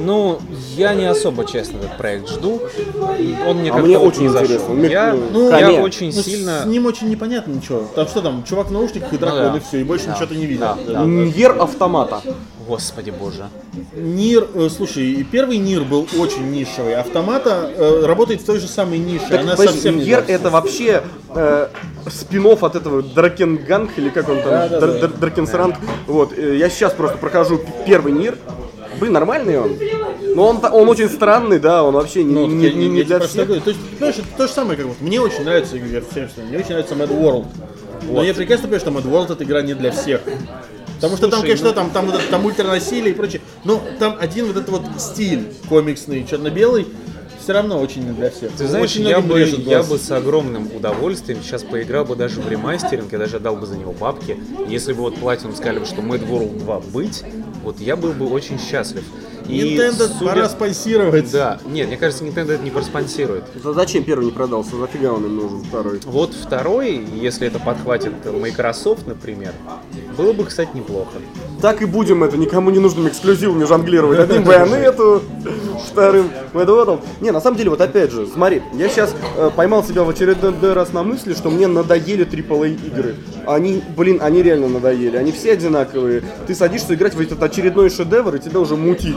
Ну, 0.00 0.38
я 0.76 0.94
не 0.94 1.04
особо, 1.04 1.44
честно, 1.44 1.78
этот 1.78 1.96
проект 1.98 2.28
жду. 2.28 2.60
Он 3.46 3.58
мне 3.58 3.70
А 3.70 3.74
как-то 3.74 3.86
мне 3.86 3.98
очень 3.98 4.22
не 4.22 4.28
зашел. 4.28 4.44
интересно. 4.46 4.74
Мне- 4.74 4.90
Я, 4.90 5.14
ну, 5.32 5.50
я 5.50 5.70
очень 5.82 6.12
Ну, 6.14 6.22
сильно... 6.22 6.62
С 6.62 6.66
ним 6.66 6.86
очень 6.86 7.08
непонятно 7.08 7.52
ничего. 7.52 7.84
Там 7.94 8.06
что 8.08 8.20
там, 8.22 8.42
чувак 8.44 8.68
в 8.68 8.72
наушниках 8.72 9.12
и 9.12 9.18
дракон, 9.18 9.42
Ну 9.44 9.50
да. 9.52 9.56
и 9.58 9.60
все, 9.60 9.80
и 9.80 9.84
больше 9.84 10.06
Да. 10.06 10.12
ничего 10.12 10.26
ты 10.26 10.36
не 10.36 10.46
видел. 10.46 10.60
Да, 10.66 10.78
Да. 10.86 10.92
да. 11.00 11.04
Nier 11.04 11.56
Automata. 11.60 12.20
Господи 12.66 13.10
боже. 13.10 13.48
Nier, 13.94 14.46
э, 14.54 14.68
слушай, 14.74 15.02
и 15.04 15.24
первый 15.24 15.58
Nier 15.58 15.82
был 15.82 16.06
очень 16.18 16.50
нишевый. 16.52 16.94
Автомата 16.94 17.70
э, 17.76 18.04
работает 18.06 18.40
в 18.40 18.44
той 18.46 18.60
же 18.60 18.68
самой 18.68 18.98
нише. 18.98 19.26
Так, 19.28 19.40
Она 19.40 19.50
подожди, 19.52 19.74
совсем 19.74 19.98
не 19.98 20.04
Nier 20.04 20.22
для 20.24 20.34
это 20.36 20.48
вообще 20.48 21.02
э, 21.34 21.68
спин-офф 22.08 22.46
от 22.46 22.76
этого 22.76 23.02
Drakengard, 23.02 23.90
или 23.98 24.10
как 24.10 24.28
он 24.28 24.36
там, 24.36 24.44
Да, 24.50 24.68
да, 24.68 24.80
Др- 24.80 24.92
да. 24.92 24.98
Др- 25.08 25.18
Drakensang. 25.18 25.74
Вот, 26.06 26.32
э, 26.38 26.56
я 26.56 26.70
сейчас 26.70 26.92
просто 26.92 27.18
прохожу 27.18 27.60
первый 27.84 28.12
Нир. 28.12 28.38
Блин, 29.00 29.12
нормальный 29.12 29.58
он. 29.58 29.76
Но 30.34 30.46
он, 30.48 30.60
он 30.64 30.88
очень 30.88 31.08
странный, 31.08 31.58
да, 31.58 31.82
он 31.84 31.94
вообще 31.94 32.22
не, 32.24 32.32
Ну, 32.32 32.46
не- 32.46 32.70
не- 32.72 32.88
не 32.88 33.02
для 33.02 33.20
всех. 33.20 33.46
говорю. 33.46 33.62
То 33.62 33.70
есть, 33.70 33.82
понимаешь, 33.98 34.16
это 34.18 34.28
то 34.36 34.46
же 34.46 34.52
самое, 34.52 34.76
как 34.76 34.86
вот. 34.86 35.00
Мне 35.00 35.20
очень 35.20 35.44
нравится, 35.44 35.76
я 35.76 36.00
всем 36.10 36.28
что 36.28 36.40
мне 36.42 36.58
очень 36.58 36.70
нравится 36.70 36.94
Mad 36.94 37.08
World. 37.10 37.46
Но 38.10 38.22
я 38.22 38.34
прекрасно 38.34 38.68
понимаю, 38.68 38.80
что 38.80 38.90
Mad 38.90 39.10
World 39.12 39.32
это 39.32 39.44
игра 39.44 39.62
не 39.62 39.74
для 39.74 39.90
всех. 39.92 40.22
Потому 40.96 41.16
что 41.16 41.28
там, 41.28 41.42
конечно, 41.42 41.68
ну- 41.68 41.74
там, 41.74 41.90
там, 41.90 42.06
вот 42.06 42.14
это- 42.14 42.28
там 42.30 42.44
ультранасилие 42.46 43.10
и 43.12 43.16
прочее. 43.16 43.42
Но 43.64 43.82
там 43.98 44.16
один 44.20 44.46
вот 44.46 44.56
этот 44.56 44.68
вот 44.70 44.82
стиль 44.98 45.48
комиксный, 45.68 46.24
черно-белый, 46.24 46.86
все 47.42 47.54
равно 47.54 47.80
очень 47.80 48.04
не 48.06 48.12
для 48.12 48.30
всех. 48.30 48.52
Ты 48.52 48.68
знаешь, 48.68 48.84
очень 48.84 49.02
я 49.08 49.20
бы, 49.20 49.40
я 49.40 49.82
бы 49.82 49.98
с 49.98 50.08
огромным 50.12 50.68
удовольствием 50.76 51.40
сейчас 51.42 51.64
поиграл 51.64 52.04
бы 52.04 52.14
даже 52.14 52.40
в 52.40 52.48
ремастеринг, 52.48 53.10
я 53.12 53.18
даже 53.18 53.36
отдал 53.38 53.56
бы 53.56 53.66
за 53.66 53.76
него 53.76 53.92
бабки. 53.92 54.38
Если 54.68 54.92
бы 54.92 55.00
вот 55.00 55.16
Platinum 55.16 55.54
сказали, 55.56 55.80
бы, 55.80 55.86
что 55.86 56.02
Mad 56.02 56.24
World 56.28 56.58
2 56.60 56.78
быть, 56.80 57.24
вот 57.62 57.80
я 57.80 57.96
был 57.96 58.12
бы 58.12 58.28
очень 58.28 58.58
счастлив. 58.58 59.04
И 59.48 59.76
Nintendo 59.76 60.08
судя- 60.18 60.30
пора 60.30 60.48
спонсировать. 60.48 61.30
Да, 61.32 61.58
нет, 61.66 61.88
мне 61.88 61.96
кажется, 61.96 62.24
Nintendo 62.24 62.52
это 62.52 62.62
не 62.62 62.70
проспонсирует. 62.70 63.44
За- 63.62 63.72
Зачем 63.72 64.04
первый 64.04 64.26
не 64.26 64.30
продался? 64.30 64.76
Зафига 64.76 65.12
он 65.12 65.24
им 65.24 65.36
нужен 65.36 65.64
второй? 65.64 66.00
Вот 66.04 66.32
второй, 66.34 67.04
если 67.20 67.48
это 67.48 67.58
подхватит 67.58 68.12
Microsoft, 68.24 69.06
например, 69.08 69.52
было 70.16 70.32
бы, 70.32 70.44
кстати, 70.44 70.70
неплохо. 70.74 71.10
Так 71.60 71.82
и 71.82 71.86
будем 71.86 72.22
это 72.22 72.36
никому 72.36 72.70
не 72.70 72.78
нужным 72.78 73.08
эксклюзивами 73.08 73.64
жонглировать. 73.64 74.18
Одним 74.30 74.44
Байонету, 74.44 75.22
вторым 75.90 76.30
Mad 76.52 76.66
World. 76.66 77.00
Не, 77.20 77.32
на 77.32 77.40
самом 77.40 77.56
деле, 77.56 77.70
вот 77.70 77.80
опять 77.80 78.12
же, 78.12 78.26
смотри, 78.28 78.62
я 78.74 78.88
сейчас 78.88 79.12
поймал 79.56 79.82
себя 79.82 80.04
в 80.04 80.08
очередной 80.08 80.72
раз 80.72 80.92
на 80.92 81.02
мысли, 81.02 81.34
что 81.34 81.50
мне 81.50 81.66
надоели 81.66 82.24
AAA 82.24 82.74
игры. 82.86 83.16
Они, 83.46 83.82
блин, 83.96 84.18
они 84.20 84.42
реально 84.42 84.68
надоели. 84.68 85.16
Они 85.16 85.32
все 85.32 85.52
одинаковые. 85.52 86.22
Ты 86.46 86.54
садишься 86.54 86.94
играть 86.94 87.14
в 87.14 87.20
этот 87.20 87.42
очередной 87.42 87.90
шедевр, 87.90 88.34
и 88.36 88.38
тебя 88.38 88.60
уже 88.60 88.76
мутит. 88.76 89.16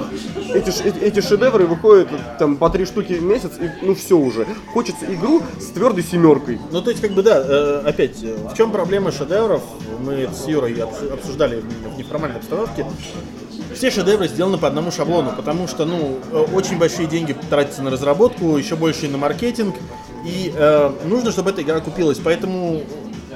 Эти, 0.53 0.71
эти, 1.03 1.21
шедевры 1.21 1.65
выходят 1.65 2.09
там 2.39 2.57
по 2.57 2.69
три 2.69 2.85
штуки 2.85 3.13
в 3.13 3.23
месяц, 3.23 3.51
и 3.59 3.85
ну 3.85 3.95
все 3.95 4.17
уже. 4.17 4.45
Хочется 4.73 5.05
игру 5.13 5.41
с 5.59 5.65
твердой 5.67 6.03
семеркой. 6.03 6.59
Ну, 6.71 6.81
то 6.81 6.89
есть, 6.89 7.01
как 7.01 7.11
бы, 7.11 7.23
да, 7.23 7.43
э, 7.45 7.81
опять, 7.85 8.23
э, 8.23 8.35
в 8.51 8.55
чем 8.55 8.71
проблема 8.71 9.11
шедевров? 9.11 9.61
Мы 9.99 10.29
с 10.33 10.47
Юрой 10.47 10.73
обсу- 10.73 11.13
обсуждали 11.13 11.61
в 11.61 11.97
неформальной 11.97 12.37
обстановке. 12.37 12.85
Все 13.73 13.91
шедевры 13.91 14.27
сделаны 14.27 14.57
по 14.57 14.67
одному 14.67 14.91
шаблону, 14.91 15.33
потому 15.35 15.67
что, 15.67 15.85
ну, 15.85 16.19
э, 16.31 16.45
очень 16.53 16.77
большие 16.77 17.07
деньги 17.07 17.35
тратятся 17.49 17.81
на 17.81 17.91
разработку, 17.91 18.55
еще 18.57 18.75
больше 18.75 19.05
и 19.05 19.09
на 19.09 19.17
маркетинг, 19.17 19.75
и 20.25 20.53
э, 20.55 20.91
нужно, 21.05 21.31
чтобы 21.31 21.51
эта 21.51 21.61
игра 21.61 21.79
купилась, 21.81 22.17
поэтому 22.17 22.81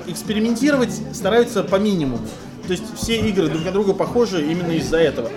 экспериментировать 0.10 0.92
стараются 1.13 1.63
по 1.63 1.75
минимуму. 1.78 2.20
То 2.68 2.74
есть 2.74 2.84
все 2.96 3.18
игры 3.20 3.48
друг 3.48 3.66
на 3.66 3.72
друга 3.72 3.94
похожи 3.94 4.42
именно 4.44 4.72
из-за 4.74 4.98
этого. 4.98 5.30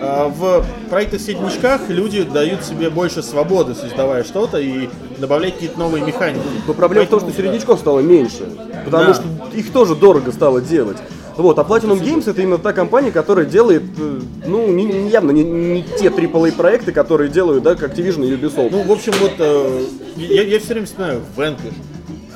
А 0.00 0.28
В 0.28 0.64
проектах 0.88 1.20
середнячках 1.20 1.82
люди 1.88 2.22
дают 2.22 2.64
себе 2.64 2.88
больше 2.88 3.22
свободы, 3.22 3.74
создавая 3.74 4.22
что-то 4.24 4.58
и 4.58 4.88
добавлять 5.18 5.54
какие-то 5.54 5.78
новые 5.78 6.04
механики. 6.04 6.40
Но 6.66 6.72
проблема 6.72 7.06
в 7.06 7.10
том, 7.10 7.18
что 7.20 7.26
Поэтому, 7.26 7.46
середнячков 7.48 7.80
стало 7.80 8.00
меньше. 8.00 8.48
Потому 8.84 9.06
Да. 9.06 9.14
что 9.14 9.24
их 9.54 9.70
тоже 9.72 9.96
дорого 9.96 10.30
стало 10.32 10.60
делать. 10.60 10.96
Вот, 11.36 11.58
а 11.58 11.62
Platinum 11.62 12.00
Games 12.02 12.28
это 12.28 12.40
именно 12.42 12.58
та 12.58 12.72
компания, 12.72 13.12
которая 13.12 13.44
делает, 13.46 13.82
э, 13.98 14.20
ну, 14.46 14.66
не- 14.72 14.84
не- 14.86 15.08
явно 15.10 15.30
не, 15.30 15.44
не 15.44 15.82
те 15.82 16.10
AAA 16.10 16.50
проекты, 16.52 16.90
которые 16.90 17.28
делают, 17.30 17.62
да, 17.62 17.74
как 17.76 17.92
Activision 17.96 18.26
и 18.26 18.34
Ubisoft. 18.36 18.70
Ну, 18.72 18.82
в 18.82 18.90
общем, 18.90 19.12
вот 19.20 19.32
э, 19.38 19.84
я, 20.16 20.42
я 20.42 20.58
все 20.58 20.68
время 20.68 20.86
вспоминаю 20.86 21.20
Vanquish. 21.36 21.74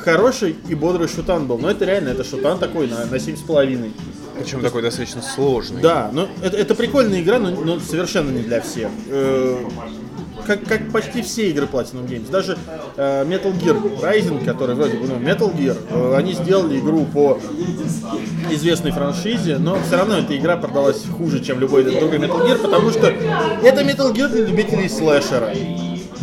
Хороший 0.05 0.57
и 0.69 0.75
бодрый 0.75 1.09
шутан 1.09 1.47
был, 1.47 1.59
но 1.59 1.71
это 1.71 1.85
реально, 1.85 2.09
это 2.11 2.25
шутан 2.25 2.59
такой 2.59 2.89
на, 2.89 3.07
на 3.07 3.15
7,5. 3.17 3.93
Причем 4.39 4.61
такой 4.61 4.83
достаточно 4.83 5.23
сложный. 5.23 5.81
Да, 5.81 6.11
ну 6.13 6.29
это, 6.43 6.57
это 6.57 6.75
прикольная 6.75 7.21
игра, 7.23 7.39
но, 7.39 7.51
но 7.51 7.79
совершенно 7.79 8.31
не 8.31 8.43
для 8.43 8.61
всех. 8.61 8.89
Э, 9.09 9.65
как, 10.45 10.65
как 10.65 10.91
почти 10.91 11.23
все 11.23 11.51
игры 11.51 11.67
Platinum 11.67 12.09
Games. 12.09 12.31
Даже 12.31 12.59
э, 12.97 13.25
Metal 13.25 13.53
Gear 13.53 14.01
Rising, 14.01 14.45
который 14.45 14.75
вроде 14.75 14.97
бы, 14.99 15.07
ну, 15.07 15.17
Metal 15.17 15.55
Gear, 15.55 15.77
э, 15.89 16.17
они 16.17 16.33
сделали 16.33 16.81
игру 16.81 17.05
по 17.05 17.39
известной 18.51 18.91
франшизе, 18.91 19.59
но 19.59 19.79
все 19.87 19.97
равно 19.97 20.19
эта 20.19 20.37
игра 20.37 20.57
продалась 20.57 21.05
хуже, 21.17 21.45
чем 21.45 21.61
любой 21.61 21.85
другой 21.85 22.19
Metal 22.19 22.45
Gear, 22.45 22.59
потому 22.59 22.91
что 22.91 23.07
это 23.07 23.83
Metal 23.83 24.13
Gear 24.13 24.29
для 24.29 24.47
любителей 24.47 24.89
слэшера. 24.89 25.55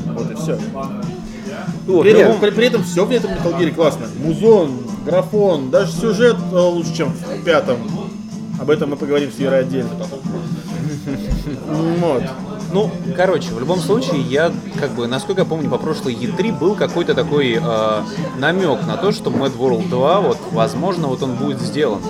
Вот 0.07 0.31
и 0.31 0.35
все. 0.35 0.59
Вот, 1.89 2.03
При, 2.03 2.11
этом, 2.11 2.39
при, 2.39 2.51
при 2.51 2.67
этом 2.67 2.83
все 2.83 3.03
в 3.03 3.09
этом 3.09 3.31
Metal 3.31 3.57
Gear 3.57 3.73
классно. 3.73 4.05
Музон, 4.23 4.77
графон, 5.05 5.71
даже 5.71 5.91
сюжет 5.91 6.37
э, 6.51 6.55
лучше, 6.55 6.95
чем 6.95 7.09
в 7.09 7.43
пятом. 7.43 7.79
Об 8.61 8.69
этом 8.69 8.91
мы 8.91 8.95
поговорим 8.95 9.31
с 9.31 9.39
Юрой 9.39 9.61
отдельно. 9.61 9.89
Вот. 11.99 12.23
Ну, 12.71 12.91
короче, 13.15 13.49
в 13.49 13.59
любом 13.59 13.79
случае, 13.79 14.21
я, 14.21 14.51
как 14.79 14.91
бы, 14.91 15.07
насколько 15.07 15.41
я 15.41 15.45
помню, 15.45 15.69
по 15.69 15.79
прошлой 15.79 16.13
E3 16.13 16.59
был 16.59 16.75
какой-то 16.75 17.15
такой 17.15 17.57
э, 17.59 18.01
намек 18.37 18.85
на 18.85 18.95
то, 18.97 19.11
что 19.11 19.31
Mad 19.31 19.57
World 19.57 19.89
2, 19.89 20.21
вот, 20.21 20.37
возможно, 20.51 21.07
вот 21.07 21.23
он 21.23 21.33
будет 21.35 21.59
сделан. 21.59 22.01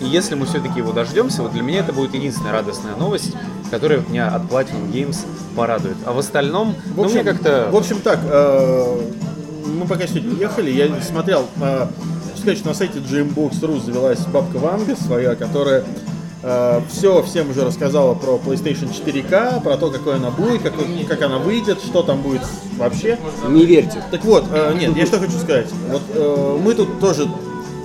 И 0.00 0.06
если 0.06 0.34
мы 0.34 0.46
все-таки 0.46 0.80
его 0.80 0.92
дождемся, 0.92 1.42
вот 1.42 1.52
для 1.52 1.62
меня 1.62 1.80
это 1.80 1.92
будет 1.92 2.14
единственная 2.14 2.52
радостная 2.52 2.96
новость, 2.96 3.34
которая 3.72 4.04
меня 4.06 4.28
от 4.28 4.42
Platinum 4.42 4.92
Games 4.92 5.16
порадует. 5.56 5.96
А 6.04 6.12
в 6.12 6.18
остальном, 6.18 6.76
В 6.94 6.96
ну, 6.98 7.04
общем, 7.04 7.22
мне 7.22 7.24
как-то... 7.24 7.70
В 7.72 7.76
общем 7.76 8.00
так, 8.00 8.20
э, 8.22 9.00
мы 9.66 9.86
пока 9.86 10.06
сегодня 10.06 10.38
ехали, 10.38 10.70
я 10.70 10.90
смотрел, 11.00 11.46
э, 11.58 11.86
сказать, 12.36 12.58
что 12.58 12.68
на 12.68 12.74
сайте 12.74 12.98
GMBooks.ru 12.98 13.82
завелась 13.82 14.20
бабка 14.26 14.58
Ванга 14.58 14.94
своя, 14.94 15.34
которая 15.34 15.84
все 16.88 17.22
всем 17.22 17.50
уже 17.50 17.64
рассказала 17.64 18.14
про 18.14 18.32
PlayStation 18.32 18.90
4K, 18.90 19.62
про 19.62 19.76
то, 19.76 19.92
какой 19.92 20.16
она 20.16 20.32
будет, 20.32 20.60
как, 20.62 20.72
как 21.08 21.22
она 21.22 21.38
выйдет, 21.38 21.78
что 21.78 22.02
там 22.02 22.20
будет 22.20 22.42
вообще. 22.76 23.16
не 23.48 23.64
верьте. 23.64 24.02
Так 24.10 24.24
вот, 24.24 24.46
э, 24.52 24.74
нет, 24.76 24.96
я 24.96 25.06
что 25.06 25.20
хочу 25.20 25.38
сказать. 25.38 25.68
Вот 25.88 26.02
э, 26.12 26.58
мы 26.60 26.74
тут 26.74 26.98
тоже 26.98 27.28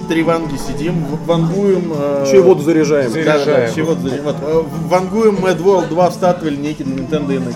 три 0.07 0.23
ванги 0.23 0.55
сидим, 0.57 1.05
вангуем... 1.25 1.91
э, 1.95 2.23
Еще 2.25 2.37
и 2.37 2.39
воду 2.41 2.61
заряжаем. 2.63 3.11
Заря- 3.11 3.25
Да, 3.25 3.33
да, 3.37 3.43
заряжаем. 3.45 3.71
еще 3.71 3.83
воду 3.83 4.01
заряжаем. 4.01 4.23
Вот, 4.25 4.35
э, 4.41 4.63
вангуем 4.87 5.35
Mad 5.35 5.61
World 5.61 5.89
2 5.89 6.09
в 6.09 6.13
статуе 6.13 6.51
линейки 6.51 6.83
на 6.83 6.93
Nintendo 6.99 7.27
NX. 7.37 7.55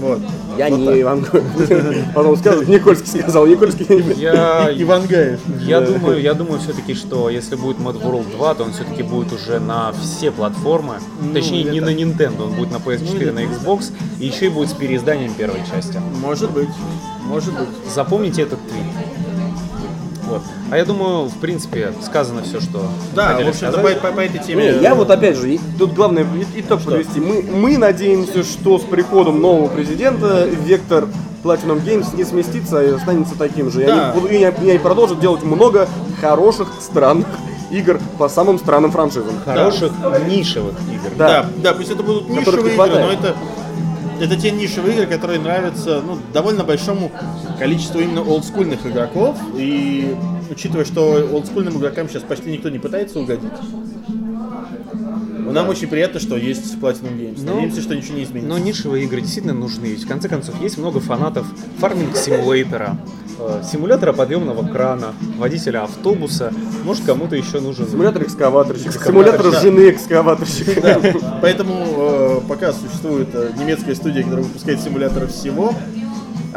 Вот. 0.00 0.20
Я 0.58 0.68
Вот 0.68 0.78
не 0.78 0.86
так. 0.86 1.00
Иван 1.00 1.26
Потом 2.14 2.36
скажут, 2.36 2.68
Никольский 2.68 3.20
сказал, 3.20 3.46
Никольский 3.46 3.86
не 3.88 4.20
Я, 4.22 4.70
И 4.70 4.84
вангаешь. 4.84 5.40
Я 5.60 5.80
Да. 5.80 5.86
думаю, 5.86 6.20
я 6.20 6.34
думаю 6.34 6.60
все-таки, 6.60 6.94
что 6.94 7.28
если 7.30 7.56
будет 7.56 7.78
Mad 7.78 8.00
World 8.02 8.30
2, 8.36 8.54
то 8.54 8.64
он 8.64 8.72
все-таки 8.72 9.02
будет 9.02 9.32
уже 9.32 9.58
на 9.58 9.92
все 9.92 10.30
платформы. 10.30 10.94
Ну, 11.22 11.32
Точнее, 11.34 11.64
не 11.64 11.80
на 11.80 11.90
Nintendo, 11.94 12.44
он 12.44 12.52
будет 12.54 12.72
на 12.72 12.76
PS4, 12.76 13.26
Ну, 13.26 13.32
на 13.32 13.44
Xbox, 13.44 13.92
и 14.18 14.26
еще 14.26 14.46
и 14.46 14.48
будет 14.48 14.68
с 14.70 14.74
переизданием 14.74 15.32
первой 15.34 15.60
части. 15.70 16.00
Может 16.22 16.50
быть. 16.50 16.68
Может 17.22 17.52
быть. 17.52 17.68
Запомните 17.94 18.42
этот 18.42 18.58
твит. 18.68 18.82
Вот. 20.26 20.42
А 20.70 20.76
я 20.76 20.84
думаю, 20.84 21.26
в 21.28 21.36
принципе, 21.38 21.92
сказано 22.04 22.42
все, 22.42 22.60
что 22.60 22.82
Да, 23.14 23.28
в 23.28 23.32
хотели 23.32 23.48
общем-то, 23.50 23.72
по, 23.72 23.78
сказать. 23.78 24.00
по- 24.00 24.12
по 24.12 24.20
этой 24.20 24.38
теме... 24.40 24.72
Не, 24.72 24.82
я 24.82 24.94
вот 24.94 25.10
опять 25.10 25.36
же, 25.36 25.58
тут 25.78 25.94
главное 25.94 26.24
и- 26.54 26.60
итог 26.60 26.82
подвести. 26.82 27.20
Мы, 27.20 27.42
мы 27.42 27.78
надеемся, 27.78 28.42
что 28.42 28.78
с 28.78 28.82
приходом 28.82 29.40
нового 29.40 29.68
президента 29.68 30.44
вектор 30.46 31.06
Platinum 31.44 31.80
Games 31.84 32.16
не 32.16 32.24
сместится 32.24 32.82
и 32.82 32.90
останется 32.90 33.36
таким 33.38 33.70
же. 33.70 33.82
И, 33.84 33.86
Да. 33.86 34.12
и 34.30 34.42
они- 34.42 34.66
и 34.66 34.70
они 34.70 34.78
продолжат 34.78 35.20
делать 35.20 35.44
много 35.44 35.88
хороших, 36.20 36.68
странных 36.80 37.26
игр 37.70 38.00
по 38.18 38.28
самым 38.28 38.58
странным 38.58 38.90
франшизам. 38.90 39.34
Хороших 39.44 39.92
нишевых 40.28 40.74
игр. 40.92 41.10
Да. 41.16 41.28
Да, 41.28 41.46
да, 41.62 41.72
пусть 41.74 41.90
это 41.90 42.02
будут 42.02 42.28
нишевые 42.28 42.74
игры, 42.74 42.88
но 42.88 43.12
это, 43.12 43.36
это 44.20 44.36
те 44.36 44.50
нишевые 44.50 44.94
игры, 44.94 45.06
которые 45.06 45.40
нравятся 45.40 46.02
ну, 46.02 46.18
довольно 46.32 46.64
большому 46.64 47.10
количеству 47.58 48.00
именно 48.00 48.22
олдскульных 48.22 48.86
игроков. 48.86 49.38
И 49.56 50.14
учитывая, 50.50 50.84
что 50.84 51.28
олдскульным 51.32 51.78
игрокам 51.78 52.08
сейчас 52.08 52.22
почти 52.22 52.50
никто 52.50 52.68
не 52.68 52.78
пытается 52.78 53.18
угодить. 53.20 53.52
Нам 55.52 55.68
очень 55.68 55.88
приятно, 55.88 56.20
что 56.20 56.36
есть 56.36 56.76
Platinum 56.76 57.18
Games. 57.18 57.40
Ну, 57.42 57.54
Надеемся, 57.54 57.80
что 57.82 57.94
ничего 57.94 58.16
не 58.16 58.24
изменится. 58.24 58.48
Но 58.48 58.58
нишевые 58.58 59.04
игры 59.04 59.20
действительно 59.20 59.54
нужны. 59.54 59.86
Ведь 59.86 60.04
в 60.04 60.08
конце 60.08 60.28
концов 60.28 60.60
есть 60.60 60.78
много 60.78 61.00
фанатов 61.00 61.46
фарминг-симулятора, 61.78 62.98
э, 63.38 63.62
симулятора 63.70 64.12
подъемного 64.12 64.66
крана, 64.66 65.14
водителя 65.36 65.84
автобуса. 65.84 66.52
Может, 66.84 67.04
кому-то 67.04 67.36
еще 67.36 67.60
нужен... 67.60 67.88
Симулятор 67.88 68.22
экскаваторщика. 68.24 69.04
Симулятор 69.04 69.50
да. 69.50 69.60
жены 69.60 69.90
экскаваторщика. 69.90 70.80
Да, 70.80 71.00
поэтому 71.40 71.74
э, 71.74 72.40
пока 72.48 72.72
существует 72.72 73.28
э, 73.34 73.52
немецкая 73.58 73.94
студия, 73.94 74.22
которая 74.22 74.44
выпускает 74.44 74.80
симуляторы 74.80 75.26
всего, 75.26 75.74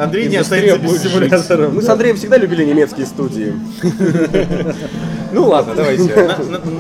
Андрей 0.04 0.28
не 0.30 0.38
останется 0.38 0.78
без 0.80 1.02
симуляторов. 1.02 1.74
Мы 1.74 1.82
с 1.82 1.90
Андреем 1.90 2.16
всегда 2.16 2.38
любили 2.38 2.64
немецкие 2.66 3.06
студии. 3.06 3.54
Ну 5.32 5.48
ладно, 5.48 5.76
давайте. 5.76 6.12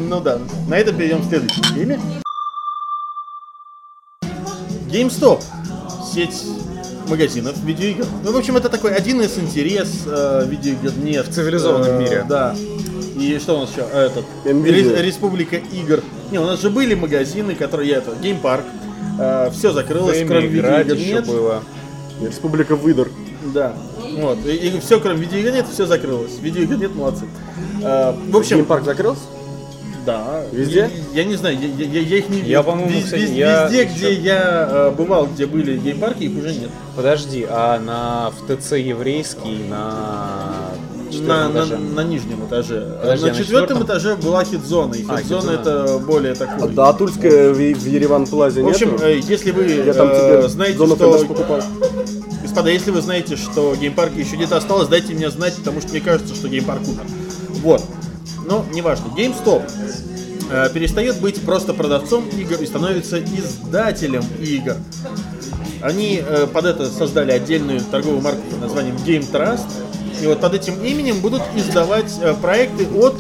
Ну 0.09 0.19
да, 0.21 0.39
на 0.67 0.73
этом 0.75 0.97
перейдем 0.97 1.21
к 1.21 1.25
следующей 1.29 1.61
теме. 1.75 1.99
GameStop. 4.91 5.43
Сеть 6.11 6.43
магазинов 7.07 7.55
видеоигр. 7.63 8.05
Ну, 8.23 8.31
в 8.31 8.37
общем, 8.37 8.57
это 8.57 8.69
такой 8.69 8.95
один 8.95 9.21
из 9.21 9.37
интерес 9.37 10.03
э, 10.07 10.45
видеоигр 10.47 10.93
нет. 10.97 11.27
В 11.27 11.31
цивилизованном 11.33 11.89
Э, 11.91 11.99
мире. 11.99 12.25
Да. 12.27 12.55
И 13.19 13.37
что 13.39 13.57
у 13.57 13.61
нас 13.61 13.71
еще? 13.71 13.85
А, 13.93 14.07
Этот, 14.07 14.25
Nvidia. 14.45 14.99
Республика 14.99 15.57
игр. 15.57 16.01
Не, 16.31 16.39
у 16.39 16.45
нас 16.45 16.59
же 16.59 16.71
были 16.71 16.95
магазины, 16.95 17.53
которые 17.53 17.89
я 17.89 17.97
это, 17.97 18.15
геймпарк. 18.19 18.63
все 19.53 19.71
закрылось, 19.73 20.17
Время 20.17 20.27
кроме 20.27 20.47
играть 20.47 20.87
видеоигр 20.87 21.01
еще 21.03 21.13
нет. 21.13 21.27
было. 21.27 21.63
Республика 22.21 22.75
выдор. 22.75 23.07
Да. 23.53 23.73
Вот. 24.17 24.45
И, 24.45 24.79
все, 24.79 24.99
кроме 24.99 25.19
видеоигр 25.21 25.51
нет, 25.51 25.65
все 25.71 25.85
закрылось. 25.85 26.37
Видеоигр 26.41 26.75
нет, 26.75 26.95
молодцы. 26.95 27.25
Э, 27.81 28.13
в 28.29 28.35
общем, 28.37 28.57
Геймпарк 28.57 28.83
закрылся? 28.85 29.21
да. 30.05 30.43
Везде? 30.51 30.89
Я, 31.13 31.21
я 31.21 31.23
не 31.25 31.35
знаю, 31.35 31.57
я, 31.59 31.67
я- 31.85 32.01
я 32.01 32.17
их 32.17 32.29
не 32.29 32.39
Я, 32.41 32.63
по-моему, 32.63 32.89
вез- 32.89 33.03
кстати, 33.03 33.21
вез- 33.21 33.33
я 33.35 33.63
Везде, 33.65 33.83
еще- 33.83 33.93
где 33.93 34.13
я 34.13 34.67
э, 34.71 34.91
бывал, 34.91 35.27
где 35.27 35.45
были 35.45 35.77
геймпарки, 35.77 36.23
их 36.23 36.37
уже 36.37 36.53
нет. 36.55 36.69
Подожди, 36.95 37.45
а 37.47 37.79
на 37.79 38.31
в 38.31 38.47
ТЦ 38.47 38.71
еврейский 38.73 39.65
на 39.69 40.45
На, 41.21 41.49
на, 41.49 41.65
на 41.65 42.03
нижнем 42.03 42.45
этаже. 42.45 42.97
Подожди, 43.01 43.25
на 43.25 43.31
а 43.31 43.33
на 43.33 43.39
четвертом 43.39 43.83
этаже 43.83 44.15
была 44.15 44.43
хит-зона. 44.45 44.93
И 44.93 45.05
А, 45.07 45.17
хит-зона 45.17 45.57
хит-зона. 45.57 45.59
это 45.59 45.97
более 45.99 46.35
такой. 46.35 46.69
Да, 46.71 46.93
Тульская 46.93 47.51
в, 47.51 47.55
в 47.55 47.85
Ереван 47.87 48.27
Плазе 48.27 48.61
В 48.61 48.67
общем, 48.67 48.93
нету? 48.93 49.03
э, 49.05 49.19
если 49.19 49.51
вы 49.51 49.65
Я 49.85 49.93
там 49.93 50.09
э, 50.11 50.47
знаете, 50.47 50.75
что... 50.75 51.25
покупал. 51.25 51.61
Господа, 52.41 52.69
если 52.69 52.91
вы 52.91 53.01
знаете, 53.01 53.35
что 53.35 53.75
геймпарки 53.75 54.19
еще 54.19 54.35
где-то 54.35 54.57
осталось, 54.57 54.87
дайте 54.87 55.13
мне 55.13 55.29
знать, 55.29 55.55
потому 55.55 55.81
что 55.81 55.89
мне 55.91 56.01
кажется, 56.01 56.35
что 56.35 56.47
геймпарк 56.47 56.81
умер. 56.87 57.03
Вот. 57.61 57.83
Но 58.47 58.65
неважно. 58.73 59.05
GameStop 59.17 59.63
э, 60.51 60.69
перестает 60.73 61.19
быть 61.19 61.41
просто 61.41 61.73
продавцом 61.73 62.27
игр 62.37 62.55
и 62.61 62.65
становится 62.65 63.19
издателем 63.19 64.23
игр. 64.41 64.75
Они 65.81 66.21
э, 66.25 66.47
под 66.51 66.65
это 66.65 66.85
создали 66.85 67.31
отдельную 67.31 67.81
торговую 67.81 68.21
марку 68.21 68.41
под 68.49 68.61
названием 68.61 68.95
Game 68.97 69.25
Trust. 69.31 69.67
И 70.21 70.27
вот 70.27 70.41
под 70.41 70.53
этим 70.53 70.83
именем 70.83 71.19
будут 71.19 71.41
издавать 71.55 72.11
э, 72.21 72.33
проекты 72.33 72.87
от 72.87 73.15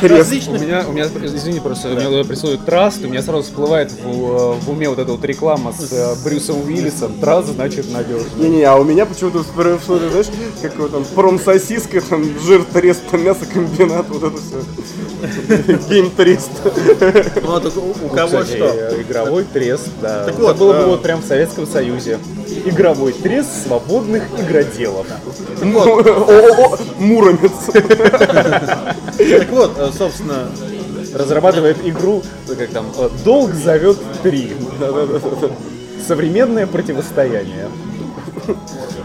Trust. 0.00 0.02
У 0.14 0.16
различных... 0.16 0.60
меня, 0.60 0.84
у 0.88 0.92
меня, 0.92 1.06
извини, 1.06 1.60
просто 1.60 1.88
у 1.88 1.92
меня 1.92 2.24
присутствует 2.24 2.64
Trust, 2.64 3.04
у 3.04 3.08
меня 3.08 3.22
сразу 3.22 3.42
всплывает 3.42 3.90
в, 3.92 4.06
э, 4.06 4.52
в 4.60 4.70
уме 4.70 4.88
вот 4.88 4.98
эта 4.98 5.10
вот 5.12 5.24
реклама 5.24 5.72
с 5.72 5.92
э, 5.92 6.14
Брюсом 6.24 6.62
Уиллисом. 6.64 7.14
Trust 7.20 7.48
значит 7.48 7.90
надежно. 7.92 8.26
Не-не, 8.36 8.62
а 8.64 8.76
у 8.76 8.84
меня 8.84 9.06
почему-то 9.06 9.42
вспомнил, 9.42 10.10
знаешь, 10.10 10.26
как 10.62 10.74
его 10.74 10.88
там, 10.88 11.04
промсосиска, 11.14 12.00
там, 12.00 12.24
жир, 12.40 12.64
трест, 12.64 13.02
там, 13.10 13.24
мясокомбинат, 13.24 14.06
вот 14.08 14.22
это 14.22 14.36
все. 14.38 14.62
Гейм 15.88 16.10
трест. 16.10 16.50
Ну, 17.42 17.50
вот 17.50 17.76
у, 17.76 18.06
у 18.06 18.08
кого 18.08 18.42
что. 18.44 18.64
э, 18.64 19.02
Игровой 19.02 19.44
трест, 19.44 19.88
да. 20.00 20.24
Так 20.24 20.34
Это 20.34 20.42
вот, 20.42 20.56
было 20.56 20.72
бы 20.72 20.86
вот 20.86 21.02
прям 21.02 21.20
в 21.20 21.26
Советском 21.26 21.66
Союзе. 21.66 22.18
Игровой 22.64 23.12
трест 23.12 23.66
свободных 23.66 24.22
игроделов. 24.38 25.06
ООО 25.62 26.78
Муромец. 26.98 27.52
Так 29.30 29.50
вот, 29.50 29.78
собственно, 29.92 30.48
Разрабатывает 31.14 31.78
игру, 31.84 32.22
э, 32.48 32.54
как 32.54 32.70
там, 32.70 32.86
э, 32.96 33.08
Долг 33.24 33.52
зовет 33.54 33.98
3. 34.22 34.56
Современное 36.06 36.66
противостояние. 36.66 37.68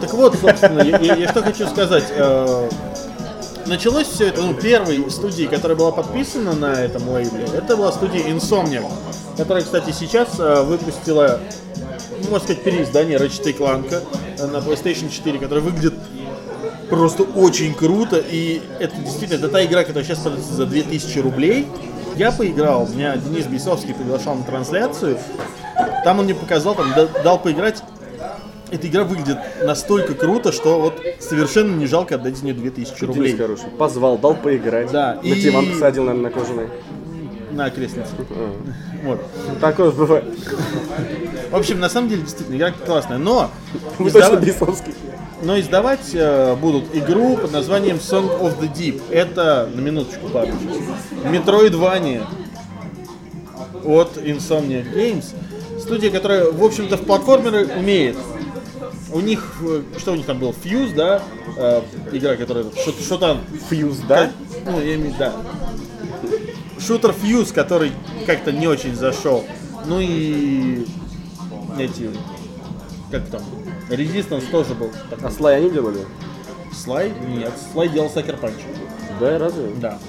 Так 0.02 0.14
вот, 0.14 0.36
собственно, 0.40 0.82
я, 0.82 1.30
что 1.30 1.42
хочу 1.42 1.68
сказать. 1.68 2.06
э, 2.10 2.70
началось 3.66 4.08
все 4.08 4.28
это, 4.28 4.42
ну, 4.42 4.54
первой 4.54 5.10
студией, 5.10 5.48
которая 5.48 5.78
была 5.78 5.92
подписана 5.92 6.54
на 6.54 6.74
этом 6.74 7.10
лейбле, 7.10 7.46
это 7.54 7.76
была 7.76 7.92
студия 7.92 8.22
Insomniac, 8.28 8.86
которая, 9.38 9.64
кстати, 9.64 9.92
сейчас 9.92 10.40
э, 10.40 10.62
выпустила, 10.62 11.40
ну, 12.24 12.30
можно 12.30 12.40
сказать, 12.40 12.64
переиздание 12.64 13.18
Ratchet 13.18 13.58
Clank 13.58 14.04
э, 14.40 14.46
на 14.46 14.58
PlayStation 14.58 15.10
4, 15.10 15.40
которая 15.40 15.64
выглядит 15.64 15.96
просто 16.90 17.24
очень 17.24 17.74
круто, 17.74 18.18
и 18.18 18.62
это 18.80 18.96
действительно, 18.98 19.38
это 19.40 19.50
та 19.50 19.64
игра, 19.66 19.84
которая 19.84 20.04
сейчас 20.04 20.20
продается 20.20 20.54
за 20.54 20.66
2000 20.66 21.20
рублей. 21.20 21.68
Я 22.16 22.32
поиграл, 22.32 22.88
меня 22.88 23.18
Денис 23.18 23.46
Бесовский 23.46 23.94
приглашал 23.94 24.36
на 24.36 24.44
трансляцию, 24.44 25.18
там 26.04 26.20
он 26.20 26.26
мне 26.26 26.36
показал, 26.36 26.76
там 26.76 26.88
да- 26.96 27.08
дал 27.24 27.40
поиграть, 27.40 27.84
эта 28.72 28.88
игра 28.88 29.04
выглядит 29.04 29.38
настолько 29.64 30.14
круто, 30.14 30.52
что 30.52 30.80
вот 30.80 31.02
совершенно 31.20 31.76
не 31.76 31.86
жалко 31.88 32.16
отдать 32.16 32.38
нее 32.44 32.54
2000 32.54 33.04
рублей 33.06 33.28
Денис 33.34 33.42
хороший. 33.42 33.70
Позвал, 33.78 34.18
дал 34.18 34.34
поиграть. 34.36 34.92
Да, 34.92 35.16
На 35.22 35.28
и- 35.28 35.42
диван 35.42 35.68
посадил, 35.72 36.04
наверное, 36.06 36.30
на 36.32 36.38
кожаный. 36.40 36.68
на 37.52 37.66
окрестнице. 37.66 38.10
Вот. 39.04 39.22
Такое 39.62 39.92
бывает. 39.92 40.24
В 41.52 41.56
общем, 41.56 41.80
на 41.80 41.90
самом 41.90 42.10
деле, 42.10 42.24
действительно, 42.24 42.56
игра 42.56 42.72
классная, 42.72 43.20
но, 43.20 43.52
Вы 44.00 44.10
издава- 44.10 44.38
точно 44.38 44.46
Бесовский. 44.46 44.94
Но 45.46 45.60
издавать 45.60 46.10
э, 46.14 46.56
будут 46.56 46.86
игру 46.96 47.38
под 47.38 47.52
названием 47.52 47.98
Song 47.98 48.42
of 48.42 48.60
the 48.60 48.72
Deep. 48.74 49.02
Это, 49.12 49.70
на 49.74 49.80
минуточку, 49.80 50.28
парочку, 50.30 50.58
Metroidvania 51.32 52.26
от 53.86 54.18
Insomniac 54.18 54.92
Games. 54.94 55.26
Студия, 55.80 56.10
которая, 56.10 56.52
в 56.52 56.64
общем-то, 56.64 56.98
в 56.98 57.06
платформеры 57.06 57.68
умеет. 57.78 58.18
У 59.14 59.20
них, 59.20 59.58
э, 59.62 59.84
что 60.00 60.14
у 60.14 60.16
них 60.16 60.26
там 60.26 60.40
был, 60.40 60.50
Fuse, 60.64 60.96
да? 60.96 61.22
Э, 61.58 61.82
игра, 62.12 62.36
которая, 62.38 62.66
что- 62.72 63.00
что 63.04 63.18
там, 63.20 63.42
Фьюз, 63.70 64.00
да? 64.10 64.32
Ну, 64.66 64.82
я 64.82 64.96
имею, 64.96 65.14
да. 65.20 65.32
Шутер 66.80 67.14
Фьюз, 67.14 67.52
который 67.52 67.92
как-то 68.26 68.52
не 68.52 68.68
очень 68.68 68.96
зашел. 68.96 69.44
Ну 69.86 70.00
и 70.02 70.88
эти, 71.78 72.10
как 73.12 73.28
там, 73.28 73.42
Resistance 73.90 74.50
тоже 74.52 74.74
был. 74.74 74.92
А 75.22 75.32
слай 75.32 75.58
они 75.58 75.70
делали? 75.70 76.06
Слай? 76.74 77.14
Нет, 77.28 77.54
Слай 77.72 77.90
делал 77.90 78.10
Сакер 78.10 78.38
Панч. 78.38 78.56
Да, 79.20 79.38
разве? 79.38 79.72
Да. 79.78 80.00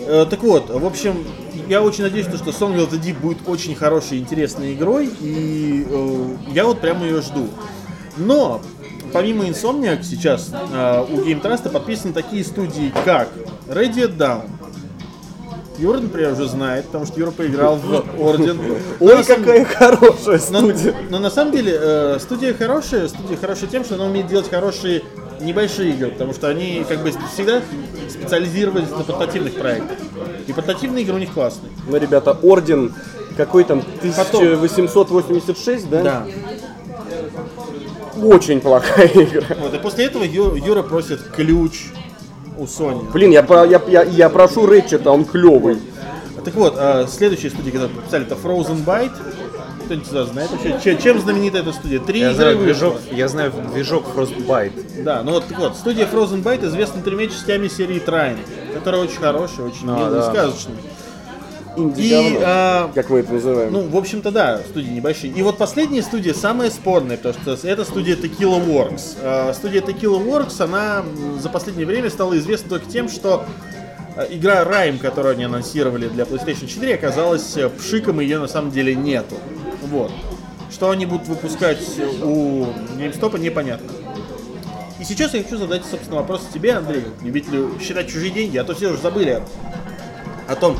Э, 0.00 0.26
так 0.28 0.42
вот, 0.42 0.70
в 0.70 0.86
общем, 0.86 1.24
я 1.68 1.82
очень 1.82 2.04
надеюсь, 2.04 2.26
что 2.26 2.50
Song 2.50 2.76
of 2.76 2.90
the 2.90 3.00
Deep 3.00 3.20
будет 3.20 3.46
очень 3.46 3.74
хорошей, 3.74 4.18
интересной 4.18 4.74
игрой, 4.74 5.10
и 5.20 5.86
э, 5.88 6.36
я 6.48 6.64
вот 6.64 6.80
прямо 6.80 7.04
ее 7.04 7.20
жду. 7.20 7.48
Но, 8.16 8.60
помимо 9.12 9.44
Insomniac, 9.44 10.02
сейчас 10.02 10.50
э, 10.52 11.04
у 11.10 11.16
Game 11.18 11.42
Trust 11.42 11.68
подписаны 11.70 12.12
такие 12.12 12.44
студии, 12.44 12.92
как 13.04 13.28
Radiant 13.66 14.16
Down. 14.16 14.50
Юра, 15.80 15.98
например, 15.98 16.32
уже 16.32 16.46
знает, 16.46 16.86
потому 16.86 17.06
что 17.06 17.18
Юра 17.18 17.30
поиграл 17.30 17.76
в 17.76 18.20
Орден. 18.20 18.60
Ой, 19.00 19.24
какая 19.24 19.64
хорошая 19.64 20.38
студия. 20.38 20.94
но 21.08 21.18
на 21.18 21.30
самом 21.30 21.52
деле 21.52 21.76
э, 21.80 22.18
студия 22.20 22.52
хорошая, 22.54 23.08
студия 23.08 23.36
хорошая 23.36 23.70
тем, 23.70 23.84
что 23.84 23.94
она 23.94 24.04
умеет 24.04 24.26
делать 24.26 24.50
хорошие 24.50 25.02
небольшие 25.40 25.92
игры, 25.94 26.10
потому 26.10 26.34
что 26.34 26.48
они 26.48 26.84
как 26.86 27.02
бы 27.02 27.12
всегда 27.32 27.62
специализировались 28.10 28.90
на 28.90 29.04
портативных 29.04 29.54
проектах. 29.54 29.96
И 30.46 30.52
портативные 30.52 31.02
игры 31.04 31.14
у 31.16 31.18
них 31.18 31.32
классные. 31.32 31.72
Ну, 31.88 31.96
ребята, 31.96 32.36
Орден 32.42 32.92
какой 33.36 33.64
там, 33.64 33.82
Потом. 34.16 34.42
1886, 34.44 35.88
да? 35.88 36.02
Да. 36.02 36.26
Очень 38.22 38.60
плохая 38.60 39.08
игра. 39.14 39.56
Вот, 39.60 39.72
и 39.72 39.78
после 39.78 40.04
этого 40.06 40.24
Ю- 40.24 40.54
Юра 40.56 40.82
просит 40.82 41.22
ключ 41.34 41.84
у 42.60 42.64
Sony. 42.64 43.10
Блин, 43.12 43.30
я, 43.30 43.42
про- 43.42 43.64
я, 43.64 43.80
я, 43.88 44.02
я 44.02 44.28
прошу 44.28 44.66
Рэтчета, 44.66 45.10
он 45.10 45.24
клевый. 45.24 45.78
Так 46.44 46.54
вот, 46.54 46.74
э, 46.78 47.06
следующая 47.08 47.50
студия, 47.50 47.72
которую 47.72 47.96
подписали, 47.96 48.24
это 48.26 48.34
Frozen 48.34 48.84
Byte. 48.84 49.12
Кто-нибудь 49.86 50.06
сюда 50.08 50.24
знает 50.24 50.50
вообще, 50.50 50.78
че- 50.82 50.96
чем 51.02 51.20
знаменита 51.20 51.58
эта 51.58 51.72
студия? 51.72 51.98
Три 52.00 52.20
Я 52.20 52.26
игры 52.30 52.36
знаю 52.36 52.58
движок, 52.58 52.96
я 53.10 53.28
знаю 53.28 53.52
движок 53.74 54.04
Frostbite. 54.14 55.02
Да, 55.02 55.22
ну 55.24 55.32
вот, 55.32 55.46
так 55.48 55.58
вот, 55.58 55.76
студия 55.76 56.06
Frozen 56.06 56.42
Byte 56.42 56.66
известна 56.66 57.02
тремя 57.02 57.26
частями 57.26 57.66
серии 57.68 57.98
Трайн, 57.98 58.36
которая 58.74 59.02
очень 59.02 59.18
хорошая, 59.18 59.66
очень 59.66 59.88
А, 59.88 59.96
милая 59.96 60.10
да. 60.10 60.30
сказочная. 60.30 60.76
И, 61.76 62.38
а, 62.42 62.90
как 62.94 63.10
мы 63.10 63.20
это 63.20 63.32
называем. 63.32 63.72
Ну, 63.72 63.88
в 63.88 63.96
общем-то, 63.96 64.30
да, 64.30 64.58
студии 64.58 64.90
небольшие. 64.90 65.32
И 65.32 65.42
вот 65.42 65.58
последняя 65.58 66.02
студия 66.02 66.34
самая 66.34 66.70
спорная, 66.70 67.16
потому 67.16 67.34
что 67.34 67.68
это 67.68 67.84
студия 67.84 68.16
Tequila 68.16 68.64
Works. 68.64 69.18
Э, 69.22 69.52
Студия 69.54 69.80
Tequila 69.80 70.24
Works, 70.24 70.62
она 70.62 71.04
за 71.38 71.48
последнее 71.48 71.86
время 71.86 72.10
стала 72.10 72.36
известна 72.36 72.70
только 72.70 72.90
тем, 72.90 73.08
что 73.08 73.44
А, 74.16 74.26
Игра 74.28 74.64
Rime, 74.64 74.98
которую 74.98 75.32
они 75.32 75.44
анонсировали 75.44 76.08
для 76.08 76.24
PlayStation 76.24 76.66
4, 76.66 76.94
оказалась 76.94 77.56
э, 77.56 77.68
пшиком, 77.68 78.20
и 78.20 78.24
ее 78.24 78.38
на 78.38 78.48
самом 78.48 78.70
деле 78.72 78.94
нету. 78.94 79.36
Вот. 79.82 80.10
Что 80.70 80.90
они 80.90 81.06
будут 81.06 81.28
выпускать 81.28 81.80
у 82.22 82.66
GameStop, 82.98 83.38
непонятно. 83.38 83.90
И 84.98 85.04
сейчас 85.04 85.32
я 85.34 85.42
хочу 85.42 85.56
задать, 85.56 85.84
собственно, 85.88 86.16
вопрос 86.16 86.46
тебе, 86.52 86.74
Андрей. 86.74 87.04
Любителю 87.22 87.72
считать 87.80 88.08
чужие 88.08 88.30
деньги, 88.30 88.58
а 88.58 88.64
то 88.64 88.74
все 88.74 88.88
уже 88.88 88.98
забыли 89.00 89.42
о 90.46 90.56
том, 90.56 90.76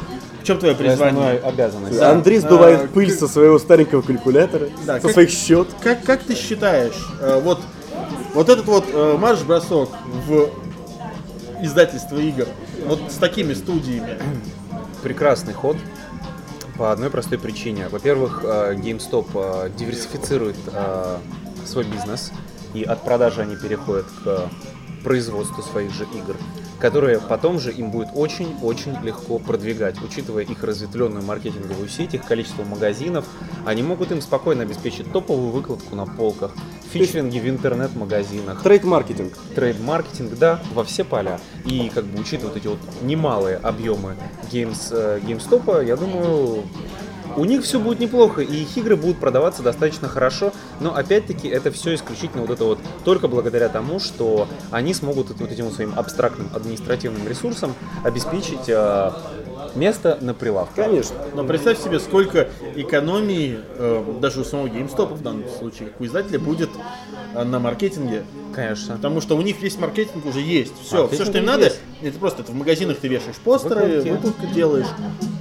чем 0.51 0.59
твое 0.59 0.75
призвание. 0.75 1.39
Обязанность. 1.39 1.99
Да. 1.99 2.11
Андрей 2.11 2.39
А, 2.39 2.41
сдувает 2.41 2.91
пыль 2.91 3.11
со 3.13 3.29
своего 3.29 3.59
старенького 3.59 4.03
калькулятора, 4.03 4.69
Да, 4.85 4.97
со 4.97 5.03
как- 5.03 5.13
своих 5.13 5.31
счет. 5.31 5.69
Как, 5.81 6.03
как 6.03 6.23
ты 6.23 6.35
считаешь, 6.35 7.09
э, 7.21 7.41
вот, 7.41 7.61
вот 8.35 8.49
этот 8.49 8.67
вот 8.67 8.85
э, 8.93 9.17
марш-бросок 9.17 9.91
в 10.27 10.49
издательство 11.63 12.17
игр, 12.19 12.47
вот 12.87 13.01
с 13.11 13.15
такими 13.17 13.55
студиями, 13.55 14.19
прекрасный 15.03 15.53
ход 15.55 15.77
по 16.77 16.91
одной 16.93 17.11
простой 17.11 17.39
причине. 17.39 17.89
Во-первых, 17.89 18.41
э, 18.43 18.75
GameStop 18.75 19.71
диверсифицирует 19.77 20.57
свой 21.65 21.85
бизнес, 21.85 22.33
и 22.75 22.83
от 22.83 23.05
продажи 23.05 23.43
они 23.43 23.55
переходят 23.55 24.07
к 24.25 24.51
производству 25.05 25.63
своих 25.63 25.93
же 25.93 26.05
игр, 26.05 26.37
которые 26.81 27.21
потом 27.21 27.61
же 27.61 27.73
им 27.73 27.91
будет 27.91 28.09
очень-очень 28.15 28.97
легко 29.03 29.39
продвигать, 29.39 29.97
учитывая 30.03 30.45
их 30.45 30.65
разветвленную 30.65 31.25
маркетинговую 31.25 31.89
сеть, 31.89 32.15
их 32.15 32.25
количество 32.25 32.65
магазинов, 32.65 33.27
они 33.67 33.83
могут 33.83 34.11
им 34.13 34.21
спокойно 34.21 34.63
обеспечить 34.63 35.13
топовую 35.13 35.51
выкладку 35.51 35.95
на 35.95 36.07
полках, 36.07 36.53
фичеринги 36.93 37.39
в 37.39 37.49
интернет-магазинах, 37.49 38.63
Трейд-маркетинг. 38.63 39.35
трейд-маркетинг, 39.55 40.39
да, 40.39 40.61
во 40.75 40.83
все 40.85 41.05
поля. 41.05 41.39
И 41.65 41.91
как 41.95 42.05
бы 42.05 42.21
учитывая 42.21 42.49
вот 42.53 42.57
эти 42.57 42.67
вот 42.67 42.79
немалые 43.03 43.57
объемы 43.59 44.17
геймс, 44.51 44.89
э, 44.91 45.21
GameStop, 45.23 45.85
я 45.87 45.97
думаю, 45.97 46.65
у 47.37 47.45
них 47.45 47.63
все 47.63 47.79
будет 47.79 48.01
неплохо, 48.01 48.41
и 48.41 48.63
их 48.63 48.77
игры 48.77 48.97
будут 48.97 49.19
продаваться 49.19 49.63
достаточно 49.63 50.09
хорошо, 50.09 50.53
но 50.81 50.95
опять-таки 50.95 51.49
это 51.49 51.71
все 51.71 51.95
исключительно 51.95 52.43
вот 52.43 52.51
это 52.51 52.65
вот 52.65 52.79
только 53.05 53.29
благодаря 53.29 53.69
тому, 53.69 54.01
что 54.01 54.49
они 54.71 54.95
смогут 54.95 55.31
вот 55.31 55.51
этим 55.51 55.71
своим 55.71 55.93
абстрактным 55.97 56.49
административным 56.55 57.27
ресурсом 57.29 57.75
обеспечить 58.05 58.69
э, 58.69 59.11
место 59.75 60.19
на 60.21 60.35
прилавке. 60.35 60.83
Конечно. 60.83 61.17
но 61.35 61.45
представь 61.45 61.79
себе, 61.79 62.01
сколько 62.01 62.49
экономии 62.75 63.59
э, 63.77 64.19
даже 64.21 64.41
у 64.41 64.45
самого 64.45 64.67
GameStop 64.67 65.15
в 65.15 65.23
данном 65.23 65.49
случае, 65.59 65.89
как 65.89 66.01
у 66.01 66.05
издателя, 66.05 66.39
будет 66.39 66.71
на 67.35 67.59
маркетинге. 67.59 68.25
Конечно. 68.55 68.97
Потому 68.97 69.21
что 69.21 69.37
у 69.37 69.43
них 69.43 69.61
весь 69.63 69.79
маркетинг 69.79 70.27
уже 70.27 70.41
есть. 70.41 70.73
Все, 70.85 71.03
Маркетинг 71.03 71.23
все, 71.23 71.31
что 71.31 71.39
им 71.39 71.45
надо, 71.47 71.65
есть. 71.65 71.81
это 72.03 72.19
просто 72.19 72.43
это 72.43 72.53
в 72.53 72.55
магазинах 72.57 72.99
ты 72.99 73.09
вешаешь 73.09 73.37
постеры, 73.37 74.01
Выкладки. 74.03 74.47
делаешь, 74.55 74.87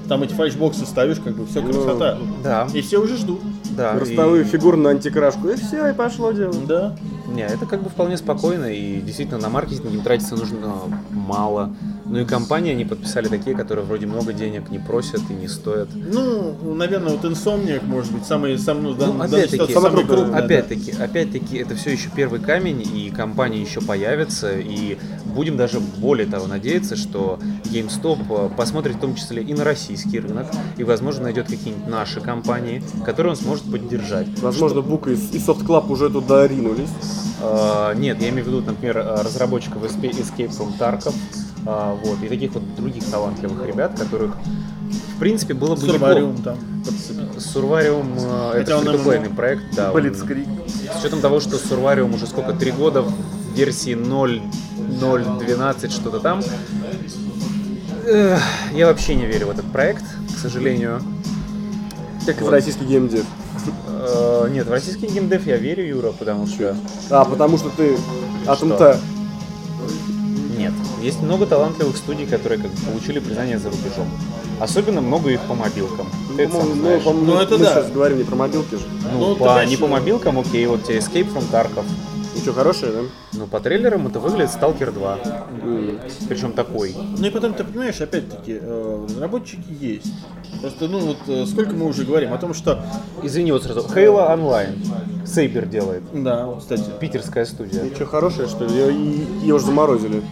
там 0.08 0.22
эти 0.24 0.34
фальшбоксы 0.34 0.86
ставишь, 0.86 1.18
как 1.20 1.36
бы 1.36 1.46
все 1.48 1.62
красота. 1.64 2.18
Да. 2.44 2.68
И 2.74 2.82
все 2.82 3.00
уже 3.02 3.18
ждут. 3.18 3.42
Да, 3.72 3.96
и- 3.96 4.00
Ростовую 4.00 4.46
фигуру 4.46 4.78
на 4.78 4.92
антикрашку. 4.92 5.50
И 5.50 5.56
все, 5.56 5.88
и 5.88 5.94
пошло 5.94 6.32
дело. 6.32 6.54
Да. 6.68 6.96
Не, 7.28 7.46
это 7.46 7.66
как 7.66 7.82
бы 7.84 7.90
вполне 7.90 8.18
спокойно, 8.18 8.66
и 8.66 9.00
действительно 9.02 9.40
на 9.40 9.50
маркетинг 9.50 9.92
им 9.92 10.02
тратиться 10.02 10.36
нужно 10.36 10.74
мало. 11.12 11.74
Ну 12.12 12.20
и 12.20 12.26
компании 12.26 12.72
они 12.72 12.86
подписали 12.86 13.28
такие, 13.28 13.56
которые 13.56 13.86
вроде 13.86 14.08
много 14.08 14.34
денег 14.34 14.70
не 14.72 14.80
просят 14.80 15.22
и 15.30 15.34
не 15.34 15.48
стоят. 15.48 15.90
Ну, 15.94 16.56
наверное, 16.74 17.16
вот 17.16 17.24
Insomniac, 17.24 17.86
может 17.86 18.12
быть, 18.12 18.26
самый, 18.26 18.58
самый, 18.58 18.96
ну, 18.96 19.14
Ну, 19.14 19.22
опять-таки, 19.22 19.72
самый 19.74 19.92
крупный, 19.92 20.16
крупный. 20.16 20.32
да. 20.32 20.38
Опять-таки, 20.46 20.92
опять-таки, 21.00 21.58
это 21.58 21.76
все 21.76 21.92
еще 21.92 22.10
первый 22.16 22.40
камень, 22.40 22.82
и 22.82 23.12
компании 23.12 23.60
еще 23.62 23.80
появятся, 23.82 24.58
и 24.58 24.98
будем 25.26 25.56
даже 25.56 25.80
более 25.80 26.26
того 26.26 26.48
надеяться, 26.48 26.96
что 26.96 27.38
GameStop 27.66 28.20
э, 28.30 28.56
посмотрит 28.58 28.96
в 28.96 29.00
том 29.00 29.14
числе 29.14 29.44
и 29.44 29.54
на 29.54 29.64
российский 29.64 30.20
рынок, 30.20 30.48
и, 30.78 30.84
возможно, 30.84 31.26
найдет 31.26 31.48
какие-нибудь 31.48 31.88
наши 31.88 32.22
компании, 32.22 32.82
которые 33.06 33.32
он 33.32 33.38
сможет 33.38 33.70
поддержать. 33.72 34.28
Возможно, 34.42 34.82
Бука 34.82 35.12
и, 35.12 35.14
и 35.14 35.38
Soft 35.38 35.64
Club 35.64 35.92
уже 35.92 36.10
туда 36.10 36.48
ринулись. 36.48 36.90
Э, 37.42 37.94
Нет, 37.96 38.20
я 38.20 38.30
имею 38.30 38.46
в 38.46 38.48
виду, 38.48 38.62
например, 38.62 38.98
э, 38.98 39.22
разработчиков 39.22 39.84
Escape 39.84 40.50
from 40.50 40.72
Tarkov, 40.80 41.14
э, 41.66 41.98
вот, 42.04 42.24
и 42.24 42.28
таких 42.28 42.54
вот 42.54 42.76
других 42.76 43.04
талантливых 43.06 43.66
ребят, 43.66 44.00
которых, 44.00 44.36
в 45.16 45.20
принципе, 45.20 45.54
было 45.54 45.76
бы 45.76 45.84
неплохо. 45.84 46.00
Сурвариум 46.00 46.38
там. 46.38 46.58
Сурвариум 47.38 48.16
э, 48.18 48.62
это 48.62 48.78
он 48.78 48.86
фри 48.98 49.30
проект, 49.30 49.76
да. 49.76 49.92
Блицкрик. 49.92 50.48
С 50.94 51.00
учетом 51.00 51.22
того, 51.22 51.40
что 51.40 51.58
Сурвариум 51.58 52.14
уже 52.14 52.28
сколько, 52.28 52.54
три 52.54 52.72
года 52.72 53.02
в 53.02 53.14
версии 53.56 53.94
0.0.12, 53.96 55.90
что-то 55.90 56.20
там. 56.20 56.42
Эх, 58.06 58.42
я 58.74 58.88
вообще 58.88 59.16
не 59.16 59.26
верю 59.26 59.48
в 59.48 59.50
этот 59.52 59.72
проект, 59.72 60.04
к 60.36 60.40
сожалению. 60.40 61.02
Как 62.26 62.42
и 62.42 62.44
в 62.44 62.50
российский 62.50 62.86
геймдев. 62.86 63.26
Э, 63.88 64.48
Нет, 64.52 64.68
в 64.68 64.72
российский 64.72 65.08
геймдев 65.08 65.46
я 65.46 65.58
верю, 65.58 65.86
Юра, 65.86 66.12
потому 66.12 66.48
что... 66.48 66.76
А, 67.10 67.26
потому 67.26 67.58
что 67.58 67.70
ты 67.70 67.98
Что? 68.44 68.52
Атомта. 68.52 69.00
Нет. 70.60 70.74
Есть 71.02 71.22
много 71.22 71.46
талантливых 71.46 71.96
студий, 71.96 72.26
которые 72.26 72.60
как 72.60 72.70
бы 72.72 72.78
получили 72.92 73.20
признание 73.20 73.58
за 73.58 73.70
рубежом. 73.70 74.08
Особенно 74.60 75.00
много 75.00 75.30
их 75.30 75.40
по 75.42 75.54
мобилкам. 75.54 76.08
Ты 76.36 76.44
это 76.44 76.58
сам 76.58 76.82
Ну, 76.82 77.00
по- 77.00 77.14
Ну, 77.14 77.38
это 77.40 77.58
мы 77.58 77.64
да. 77.64 77.70
сейчас 77.74 77.92
говорим 77.92 78.18
не 78.18 78.26
про 78.26 78.36
мобилки 78.36 78.76
же. 78.76 78.82
Ну, 79.14 79.20
ну, 79.30 79.36
по- 79.38 79.64
не 79.66 79.78
по 79.78 79.88
мобилкам, 79.88 80.38
окей, 80.38 80.66
вот 80.68 80.84
тебе 80.84 80.98
Escape 80.98 81.34
from 81.34 81.50
Tarkov. 81.50 81.86
Что, 82.50 82.58
хорошее, 82.58 82.92
да? 82.92 83.00
Ну, 83.34 83.46
по 83.46 83.60
трейлерам 83.60 84.08
это 84.08 84.20
выглядит 84.20 84.50
Stalker 84.50 84.92
2. 84.92 85.20
Причем 86.28 86.54
такой. 86.54 86.96
Ну 86.98 87.28
и 87.28 87.30
потом, 87.30 87.54
ты 87.54 87.64
понимаешь, 87.64 88.02
опять-таки, 88.02 88.58
э, 88.60 89.06
разработчики 89.08 89.68
есть. 89.80 90.12
Просто, 90.60 90.88
ну 90.88 91.00
вот, 91.00 91.18
э, 91.28 91.46
сколько 91.46 91.74
мы 91.76 91.86
уже 91.86 92.06
говорим 92.06 92.34
о 92.34 92.40
том, 92.40 92.56
что, 92.56 92.84
Извини, 93.22 93.52
вот 93.52 93.64
сразу. 93.64 93.82
Halo 93.82 94.36
Online. 94.36 95.28
Сейбер 95.28 95.68
делает. 95.68 96.02
да, 96.12 96.50
кстати, 96.58 96.86
Питерская 97.00 97.46
студия. 97.46 97.84
И 97.84 97.94
что, 97.94 98.08
хорошее, 98.08 98.48
что 98.48 98.66
ли? 98.66 98.72
Ее, 98.72 99.28
ее 99.44 99.54
уже 99.54 99.66
заморозили. 99.66 100.24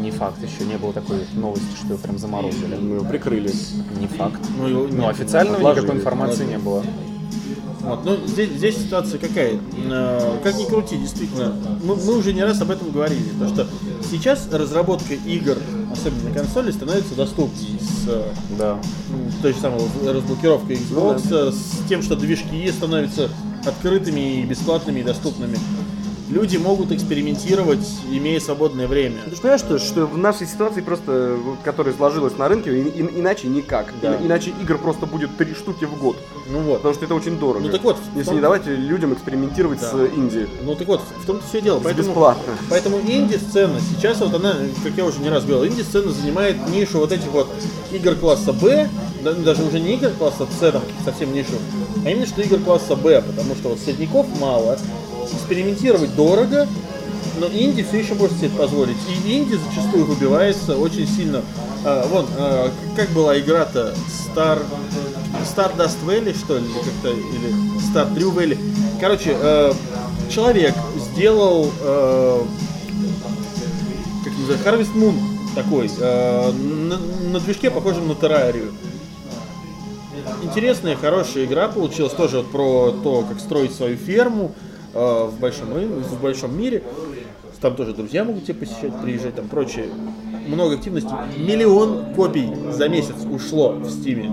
Не 0.00 0.10
факт, 0.10 0.38
еще 0.42 0.64
не 0.64 0.78
было 0.78 0.94
такой 0.94 1.18
новости, 1.34 1.66
что 1.76 1.92
ее 1.92 1.98
прям 1.98 2.16
заморозили. 2.16 2.76
Мы 2.76 2.94
его 2.96 3.04
прикрыли. 3.04 3.50
Не 4.00 4.06
факт. 4.06 4.40
ну, 4.56 4.88
Ну, 4.88 5.06
официально 5.06 5.56
отложили, 5.56 5.82
никакой 5.84 6.00
информации 6.00 6.46
не 6.46 6.56
было. 6.56 6.82
Вот, 7.82 8.04
ну, 8.04 8.16
здесь, 8.26 8.50
здесь 8.50 8.76
ситуация 8.78 9.18
какая? 9.18 9.58
Э, 9.90 10.38
Как 10.42 10.56
ни 10.56 10.64
крути, 10.64 10.96
действительно, 10.96 11.54
мы, 11.82 11.96
мы 11.96 12.16
уже 12.16 12.32
не 12.32 12.42
раз 12.44 12.60
об 12.60 12.70
этом 12.70 12.90
говорили, 12.90 13.24
то 13.40 13.48
что 13.48 13.66
сейчас 14.08 14.48
разработка 14.52 15.14
игр, 15.14 15.56
особенно 15.92 16.28
на 16.28 16.34
консоли, 16.34 16.70
становится 16.70 17.14
доступнее 17.16 17.78
с 17.80 18.08
Да. 18.58 18.78
той 19.42 19.52
же 19.52 19.58
самой 19.60 19.80
разблокировкой 20.06 20.76
Xbox, 20.76 21.22
э, 21.30 21.50
с 21.52 21.88
тем, 21.88 22.02
что 22.02 22.14
движки 22.14 22.70
становятся 22.70 23.28
открытыми 23.66 24.40
и 24.40 24.44
бесплатными 24.44 25.00
и 25.00 25.02
доступными. 25.02 25.58
Люди 26.32 26.56
могут 26.56 26.90
экспериментировать, 26.92 27.86
имея 28.10 28.40
свободное 28.40 28.88
время. 28.88 29.20
Ты 29.26 29.34
же 29.36 29.42
понимаешь, 29.42 29.60
что, 29.60 29.78
что 29.78 30.06
в 30.06 30.16
нашей 30.16 30.46
ситуации 30.46 30.80
просто, 30.80 31.36
которая 31.62 31.92
сложилась 31.94 32.38
на 32.38 32.48
рынке, 32.48 32.70
и- 32.74 32.88
и- 32.88 33.20
иначе 33.20 33.48
никак. 33.48 33.92
Да. 34.00 34.14
И- 34.14 34.24
иначе 34.26 34.52
игр 34.62 34.78
просто 34.78 35.04
будет 35.04 35.36
три 35.36 35.52
штуки 35.54 35.84
в 35.84 35.98
год. 35.98 36.16
Ну 36.48 36.60
вот. 36.60 36.76
Потому 36.78 36.94
что 36.94 37.04
это 37.04 37.14
очень 37.14 37.38
дорого. 37.38 37.66
Ну 37.66 37.70
так 37.70 37.84
вот, 37.84 37.98
Если 38.14 38.24
том- 38.24 38.34
не 38.36 38.40
давать 38.40 38.66
людям 38.66 39.12
экспериментировать 39.12 39.80
Да. 39.80 39.90
с 39.90 39.94
Индией. 40.16 40.48
Ну 40.62 40.74
так 40.74 40.88
вот, 40.88 41.02
в 41.22 41.26
том-то 41.26 41.44
все 41.46 41.60
дело. 41.60 41.80
Поэтому, 41.84 42.08
бесплатно. 42.08 42.52
поэтому 42.70 42.98
инди-сцена, 43.00 43.78
сейчас 43.80 44.20
вот 44.20 44.32
она, 44.32 44.54
как 44.82 44.92
я 44.96 45.04
уже 45.04 45.20
не 45.20 45.28
раз 45.28 45.44
говорил, 45.44 45.70
инди-сцена 45.70 46.10
занимает 46.12 46.56
нишу 46.70 46.98
вот 46.98 47.12
этих 47.12 47.26
вот 47.26 47.48
игр 47.92 48.14
класса 48.14 48.54
Б, 48.54 48.88
да- 49.22 49.34
даже 49.34 49.64
уже 49.64 49.80
не 49.80 49.96
игр 49.96 50.08
класса 50.18 50.46
С, 50.58 50.72
там 50.72 50.82
совсем 51.04 51.30
нишу, 51.34 51.52
а 52.06 52.10
именно 52.10 52.26
что 52.26 52.40
игр 52.40 52.58
класса 52.58 52.96
Б, 52.96 53.20
потому 53.20 53.54
что 53.54 53.68
вот 53.70 53.78
средняков 53.80 54.26
мало, 54.40 54.78
экспериментировать 55.32 56.14
дорого, 56.14 56.68
но 57.38 57.46
инди 57.46 57.82
все 57.82 57.98
еще 57.98 58.14
может 58.14 58.36
себе 58.38 58.50
позволить. 58.50 58.96
И 59.08 59.36
инди 59.36 59.54
зачастую 59.54 60.04
выбивается 60.04 60.76
очень 60.76 61.06
сильно. 61.06 61.42
А, 61.84 62.06
вон, 62.08 62.26
а, 62.36 62.70
как 62.96 63.10
была 63.10 63.38
игра-то 63.38 63.94
Star, 64.08 64.62
Stardust 65.44 65.98
Valley, 66.06 66.36
что 66.36 66.58
ли, 66.58 66.64
как-то, 66.84 67.10
или 67.10 67.52
Star 67.80 68.14
True 68.14 68.34
Valley. 68.34 68.58
Короче, 69.00 69.36
э, 69.36 69.72
человек 70.30 70.74
сделал, 70.96 71.70
э, 71.80 72.42
как 74.24 74.32
называется, 74.38 74.68
Harvest 74.68 74.94
Moon 74.94 75.14
такой, 75.54 75.90
э, 75.98 76.52
на, 76.52 76.98
на 76.98 77.40
движке 77.40 77.70
похожем 77.70 78.08
на 78.08 78.14
террарию. 78.14 78.72
Интересная, 80.42 80.96
хорошая 80.96 81.44
игра 81.44 81.68
получилась, 81.68 82.12
тоже 82.12 82.38
вот 82.38 82.50
про 82.50 82.92
то, 83.02 83.24
как 83.28 83.40
строить 83.40 83.74
свою 83.74 83.96
ферму 83.96 84.52
э, 84.94 85.24
в 85.26 85.40
большом 85.40 85.74
рынке, 85.74 85.94
в 85.94 86.20
большом 86.20 86.58
мире. 86.58 86.82
Там 87.60 87.76
тоже 87.76 87.92
друзья 87.94 88.24
могут 88.24 88.44
тебя 88.44 88.56
посещать, 88.56 88.92
приезжать, 89.02 89.36
там 89.36 89.46
прочее. 89.46 89.86
Много 90.48 90.74
активности. 90.74 91.12
Миллион 91.38 92.12
копий 92.14 92.50
за 92.72 92.88
месяц 92.88 93.14
ушло 93.30 93.72
в 93.72 93.88
Стиме. 93.88 94.32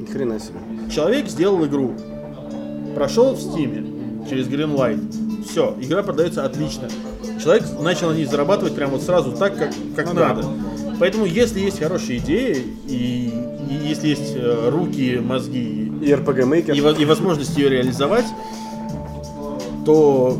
Ни 0.00 0.06
хрена 0.06 0.40
себе. 0.40 0.58
Человек 0.90 1.28
сделал 1.28 1.62
игру, 1.66 1.92
прошел 2.94 3.34
в 3.34 3.40
Стиме 3.40 3.84
через 4.30 4.46
Greenlight. 4.48 5.44
Все, 5.46 5.76
игра 5.78 6.02
продается 6.02 6.44
отлично. 6.46 6.88
Человек 7.42 7.64
начал 7.80 8.10
на 8.10 8.14
ней 8.14 8.24
зарабатывать 8.24 8.74
прямо 8.74 8.92
вот 8.92 9.02
сразу 9.02 9.32
так, 9.32 9.58
как, 9.58 9.72
как 9.94 10.06
Ну 10.06 10.14
да. 10.14 10.28
надо. 10.28 10.48
Поэтому, 10.98 11.26
если 11.26 11.60
есть 11.60 11.80
хорошие 11.80 12.18
идеи, 12.18 12.64
и, 12.88 13.30
и 13.68 13.88
если 13.88 14.08
есть 14.08 14.34
э, 14.36 14.70
руки, 14.70 15.20
мозги 15.22 15.92
И 16.00 16.12
и, 16.72 17.02
и 17.02 17.04
возможность 17.04 17.56
ее 17.58 17.68
реализовать, 17.68 18.26
то 19.84 20.36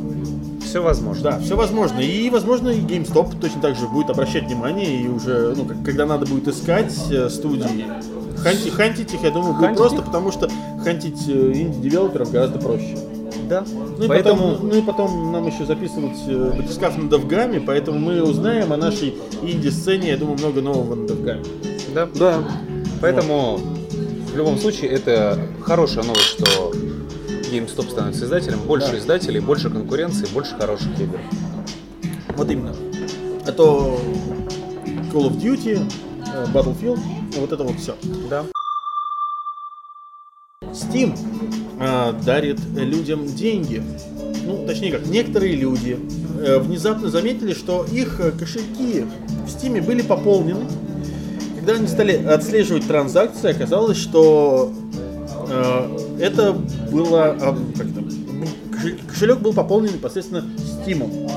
Все 0.64 0.82
возможно. 0.82 1.22
да, 1.30 1.38
все 1.38 1.56
возможно. 1.56 2.00
И, 2.00 2.30
возможно, 2.30 2.70
и 2.70 2.80
GameStop 2.80 3.38
точно 3.40 3.60
так 3.60 3.76
же 3.76 3.86
будет 3.88 4.10
обращать 4.10 4.44
внимание, 4.46 5.02
и 5.02 5.08
уже, 5.08 5.54
ну, 5.56 5.64
как- 5.64 5.82
когда 5.84 6.06
надо 6.06 6.26
будет 6.26 6.48
искать 6.48 6.92
э, 7.10 7.28
студии, 7.28 7.86
ханти- 8.36 8.70
хантить 8.70 9.12
их, 9.14 9.22
я 9.22 9.30
думаю, 9.30 9.52
будет 9.54 9.60
Хантить 9.66 9.78
просто, 9.78 9.98
их? 9.98 10.04
потому 10.04 10.32
что 10.32 10.48
хантить 10.82 11.28
э, 11.28 11.52
инди-девелоперов 11.54 12.30
гораздо 12.30 12.58
проще. 12.58 12.96
Да. 13.48 13.62
Ну 13.98 14.04
и, 14.04 14.08
Поэтому 14.08 14.52
потом, 14.52 14.68
ну 14.68 14.74
и 14.74 14.80
потом 14.82 15.32
нам 15.32 15.46
еще 15.46 15.66
записывать 15.66 16.16
э, 16.26 16.52
батискаф 16.56 16.96
на 16.96 17.08
Довгаме, 17.10 17.60
поэтому 17.60 17.98
мы 17.98 18.22
узнаем 18.22 18.72
о 18.72 18.76
нашей 18.78 19.14
инди-сцене, 19.42 20.08
я 20.10 20.16
думаю, 20.16 20.38
много 20.38 20.60
нового 20.62 20.94
на 20.94 21.06
Довгаме. 21.06 21.42
да. 21.94 22.08
Да. 22.14 22.38
Поэтому 23.02 23.60
в 24.32 24.36
любом 24.36 24.56
случае 24.58 24.90
это 24.92 25.38
хорошая 25.60 26.04
новость, 26.04 26.24
что 26.40 26.72
GameStop 27.54 27.90
становится 27.90 28.24
издателем, 28.24 28.58
больше 28.60 28.92
Да. 28.92 28.98
издателей, 28.98 29.40
больше 29.40 29.70
конкуренции, 29.70 30.26
больше 30.32 30.56
хороших 30.56 30.98
игр. 30.98 31.18
Вот 32.36 32.50
именно. 32.50 32.74
А 33.46 33.52
то 33.52 34.00
Call 35.12 35.28
of 35.30 35.40
Duty, 35.40 35.80
э, 36.34 36.46
Battlefield, 36.52 36.98
вот 37.36 37.52
это 37.52 37.62
вот 37.62 37.76
все. 37.78 37.94
Да. 38.28 38.44
Steam 40.72 41.16
э, 41.80 42.12
дарит 42.24 42.58
людям 42.74 43.26
деньги. 43.26 43.82
Ну, 44.44 44.66
точнее 44.66 44.90
как, 44.90 45.06
некоторые 45.06 45.54
люди 45.54 45.98
э, 46.40 46.58
внезапно 46.58 47.08
заметили, 47.08 47.54
что 47.54 47.84
их 47.84 48.18
э, 48.18 48.32
кошельки 48.32 49.06
в 49.46 49.46
Steam 49.46 49.80
были 49.82 50.02
пополнены. 50.02 50.66
Когда 51.56 51.74
они 51.74 51.86
стали 51.86 52.16
отслеживать 52.26 52.86
транзакции, 52.86 53.50
оказалось, 53.50 53.96
что 53.96 54.72
э, 55.48 55.98
это 56.18 56.52
было... 56.90 57.36
а, 57.40 57.56
как 57.76 57.86
это, 57.86 58.00
кошель- 58.72 58.98
кошелек 59.08 59.38
был 59.40 59.52
пополнен 59.52 59.92
непосредственно 59.94 60.44
Steam. 60.86 61.30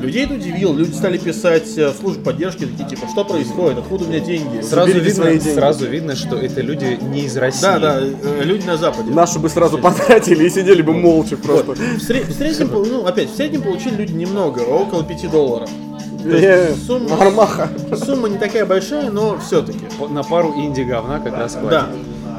Людей 0.00 0.26
это 0.26 0.34
удивило, 0.34 0.72
люди 0.76 0.92
стали 0.94 1.18
писать 1.18 1.76
э, 1.76 1.88
в 1.90 1.96
службу 1.96 2.22
поддержки, 2.22 2.66
такие 2.66 2.88
типа, 2.88 3.08
что 3.08 3.24
происходит, 3.24 3.78
откуда 3.78 4.04
у 4.04 4.06
меня 4.08 4.20
деньги? 4.20 4.60
Сразу 4.62 4.92
Заберите 4.92 5.06
видно, 5.10 5.24
свои 5.24 5.38
деньги. 5.40 5.54
сразу 5.56 5.86
видно, 5.86 6.14
что 6.16 6.36
это 6.36 6.60
люди 6.60 6.98
не 7.02 7.22
из 7.22 7.36
России. 7.36 7.62
Да, 7.62 7.78
да, 7.80 8.00
э, 8.00 8.42
люди 8.44 8.64
на 8.64 8.76
Западе. 8.76 9.10
Наши 9.10 9.40
бы 9.40 9.48
сразу 9.48 9.76
потратили 9.78 10.44
и 10.46 10.50
сидели 10.50 10.82
бы 10.82 10.92
молча 10.92 11.36
просто. 11.36 11.64
Вот. 11.66 11.78
В, 11.78 12.08
сре- 12.08 12.24
в 12.24 12.32
среднем, 12.32 12.70
ну, 12.72 13.06
опять, 13.06 13.28
в 13.28 13.34
среднем 13.36 13.62
получили 13.62 13.96
люди 13.96 14.12
немного, 14.12 14.60
около 14.60 15.02
5 15.02 15.30
долларов. 15.32 15.68
То 16.22 16.28
Э, 16.30 16.68
есть 16.70 16.86
сумма, 16.86 17.08
сумма 17.96 18.28
не 18.28 18.38
такая 18.38 18.66
большая, 18.66 19.10
но 19.10 19.36
все-таки. 19.44 19.80
На 20.10 20.22
пару 20.22 20.52
инди 20.54 20.82
говна 20.82 21.18
как 21.18 21.32
раз 21.36 21.54
хватит. 21.54 21.70
Да. 21.70 21.86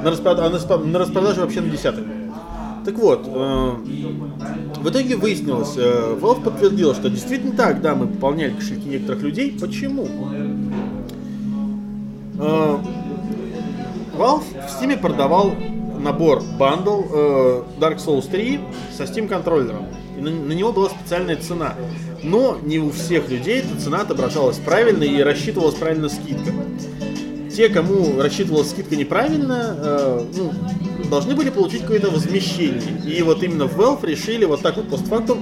На, 0.03 0.09
распрод- 0.09 0.39
а 0.39 0.49
на, 0.49 0.85
на 0.85 0.99
распродаже 0.99 1.41
вообще 1.41 1.61
на 1.61 1.69
десяток. 1.69 2.05
Так 2.85 2.97
вот, 2.97 3.27
э, 3.27 3.71
в 4.77 4.89
итоге 4.89 5.15
выяснилось, 5.17 5.75
э, 5.77 6.17
Valve 6.19 6.43
подтвердила, 6.43 6.95
что 6.95 7.09
действительно 7.09 7.55
так, 7.55 7.81
да, 7.81 7.93
мы 7.95 8.07
пополняли 8.07 8.53
кошельки 8.53 8.87
некоторых 8.87 9.21
людей. 9.21 9.57
Почему? 9.59 10.07
Э, 12.39 12.77
Valve 14.17 14.43
в 14.43 14.81
Steam 14.81 14.97
продавал 14.99 15.51
набор 15.99 16.41
бандл 16.57 17.01
э, 17.11 17.63
Dark 17.79 17.97
Souls 17.97 18.29
3 18.29 18.59
со 18.95 19.03
Steam 19.03 19.27
контроллером. 19.27 19.85
И 20.17 20.21
на, 20.21 20.31
на 20.31 20.53
него 20.53 20.71
была 20.71 20.89
специальная 20.89 21.35
цена. 21.35 21.73
Но 22.23 22.57
не 22.63 22.79
у 22.79 22.91
всех 22.91 23.29
людей 23.29 23.59
эта 23.59 23.79
цена 23.79 24.01
отображалась 24.01 24.57
правильно 24.57 25.03
и 25.03 25.21
рассчитывалась 25.21 25.75
правильно 25.75 26.09
скидка. 26.09 26.51
Те, 27.59 27.67
кому 27.67 28.21
рассчитывалась 28.21 28.69
скидка 28.69 28.95
неправильно, 28.95 29.75
э, 29.77 30.25
ну, 30.33 30.53
должны 31.09 31.35
были 31.35 31.49
получить 31.49 31.81
какое-то 31.81 32.09
возмещение. 32.09 32.81
И 33.05 33.21
вот 33.21 33.43
именно 33.43 33.65
в 33.65 33.77
Valve 33.77 34.07
решили 34.07 34.45
вот 34.45 34.61
так 34.61 34.77
вот 34.77 34.87
постфактум 34.87 35.39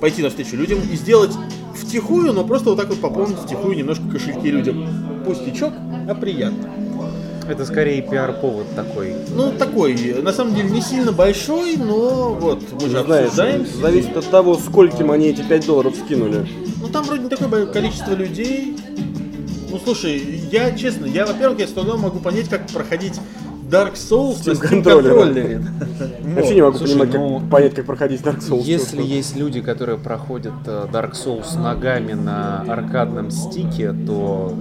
пойти 0.00 0.22
навстречу 0.22 0.56
людям 0.56 0.78
и 0.90 0.96
сделать 0.96 1.32
втихую, 1.74 2.32
но 2.32 2.44
просто 2.44 2.70
вот 2.70 2.78
так 2.78 2.88
вот 2.88 2.98
пополнить 2.98 3.36
втихую 3.36 3.76
немножко 3.76 4.08
кошельки 4.10 4.50
людям. 4.50 4.88
Пустячок, 5.26 5.74
а 6.08 6.14
приятно. 6.14 6.70
Это 7.46 7.66
скорее 7.66 8.00
пиар-повод 8.00 8.74
такой. 8.74 9.16
Ну, 9.36 9.52
такой, 9.52 10.14
на 10.22 10.32
самом 10.32 10.54
деле, 10.54 10.70
не 10.70 10.80
сильно 10.80 11.12
большой, 11.12 11.76
но 11.76 12.32
вот, 12.40 12.62
мы 12.80 12.88
же 12.88 13.04
Знаешь, 13.04 13.26
обсуждаем. 13.26 13.66
зависит 13.66 14.16
от 14.16 14.30
того, 14.30 14.54
скольким 14.54 15.10
они 15.10 15.26
эти 15.26 15.42
5 15.42 15.66
долларов 15.66 15.94
скинули. 15.94 16.46
Ну, 16.80 16.88
там 16.88 17.04
вроде 17.04 17.24
не 17.24 17.28
такое 17.28 17.66
количество 17.66 18.14
людей. 18.14 18.74
Ну, 19.74 19.80
слушай, 19.82 20.40
я, 20.52 20.70
честно, 20.70 21.04
я, 21.04 21.26
во-первых, 21.26 21.58
я 21.58 21.66
с 21.66 21.72
трудом 21.72 22.02
могу 22.02 22.20
понять, 22.20 22.48
как 22.48 22.68
проходить 22.68 23.20
Dark 23.68 23.94
Souls 23.94 24.36
на 24.46 24.52
Steam 24.52 24.54
Steam 24.54 24.68
контроллере. 24.68 25.14
контроллере. 25.14 25.62
Я 26.22 26.34
вообще 26.36 26.54
не 26.54 26.62
могу 26.62 26.78
Слушай, 26.78 26.92
понимать, 26.92 27.10
как 27.10 27.20
ну, 27.20 27.40
понять, 27.50 27.74
как 27.74 27.86
проходить 27.86 28.20
Dark 28.20 28.38
Souls. 28.38 28.62
Если 28.62 29.02
есть 29.02 29.34
люди, 29.34 29.60
которые 29.60 29.98
проходят 29.98 30.52
э, 30.66 30.86
Dark 30.92 31.14
Souls 31.14 31.58
ногами 31.60 32.12
на 32.12 32.60
аркадном 32.60 33.32
стике, 33.32 33.92
то 33.92 34.54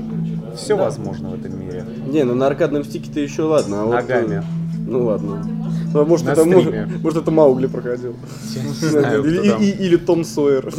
все 0.57 0.75
возможно 0.75 1.29
в 1.29 1.33
этом 1.35 1.59
мире. 1.59 1.85
Не, 2.07 2.23
ну 2.23 2.33
на 2.33 2.47
аркадном 2.47 2.83
стике-то 2.83 3.19
еще 3.19 3.43
ладно. 3.43 3.83
А 3.83 3.85
вот, 3.85 3.93
Ногами. 3.93 4.37
э, 4.37 4.43
ну 4.87 5.05
ладно. 5.05 5.62
Ну, 5.93 6.05
может, 6.05 6.25
На 6.25 6.31
это, 6.31 6.41
стриме. 6.41 6.85
может, 6.85 7.03
может, 7.03 7.21
это 7.21 7.31
Маугли 7.31 7.67
проходил. 7.67 8.15
Я 8.55 8.63
не 8.63 8.69
знаю, 8.73 9.23
или, 9.23 9.37
кто 9.39 9.51
там. 9.51 9.61
и- 9.61 9.69
или 9.69 9.95
Том 9.97 10.23
Сойер. 10.23 10.73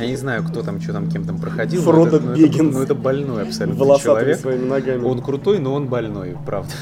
Я 0.00 0.06
не 0.06 0.16
знаю, 0.16 0.44
кто 0.44 0.62
там, 0.62 0.80
что 0.80 0.92
там, 0.92 1.10
кем 1.10 1.24
там 1.24 1.38
проходил. 1.38 1.82
Фродо 1.82 2.16
это- 2.16 2.20
но 2.26 2.32
это- 2.32 2.40
Беггинс. 2.40 2.74
Ну 2.74 2.82
это 2.82 2.94
больной 2.94 3.42
абсолютно 3.42 3.80
Волосатыми 3.84 4.14
человек. 4.20 4.38
своими 4.40 4.64
ногами. 4.68 5.04
Он 5.04 5.20
крутой, 5.20 5.58
но 5.58 5.74
он 5.74 5.86
больной, 5.88 6.36
правда. 6.46 6.72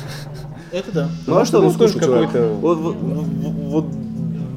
Это 0.71 0.93
да. 0.93 1.09
Ну 1.27 1.37
а 1.37 1.45
что, 1.45 1.61
ну 1.61 1.71
слушай, 1.71 1.99
какой-то- 2.01 2.55
вот, 2.61 2.79
вот- 2.79 3.87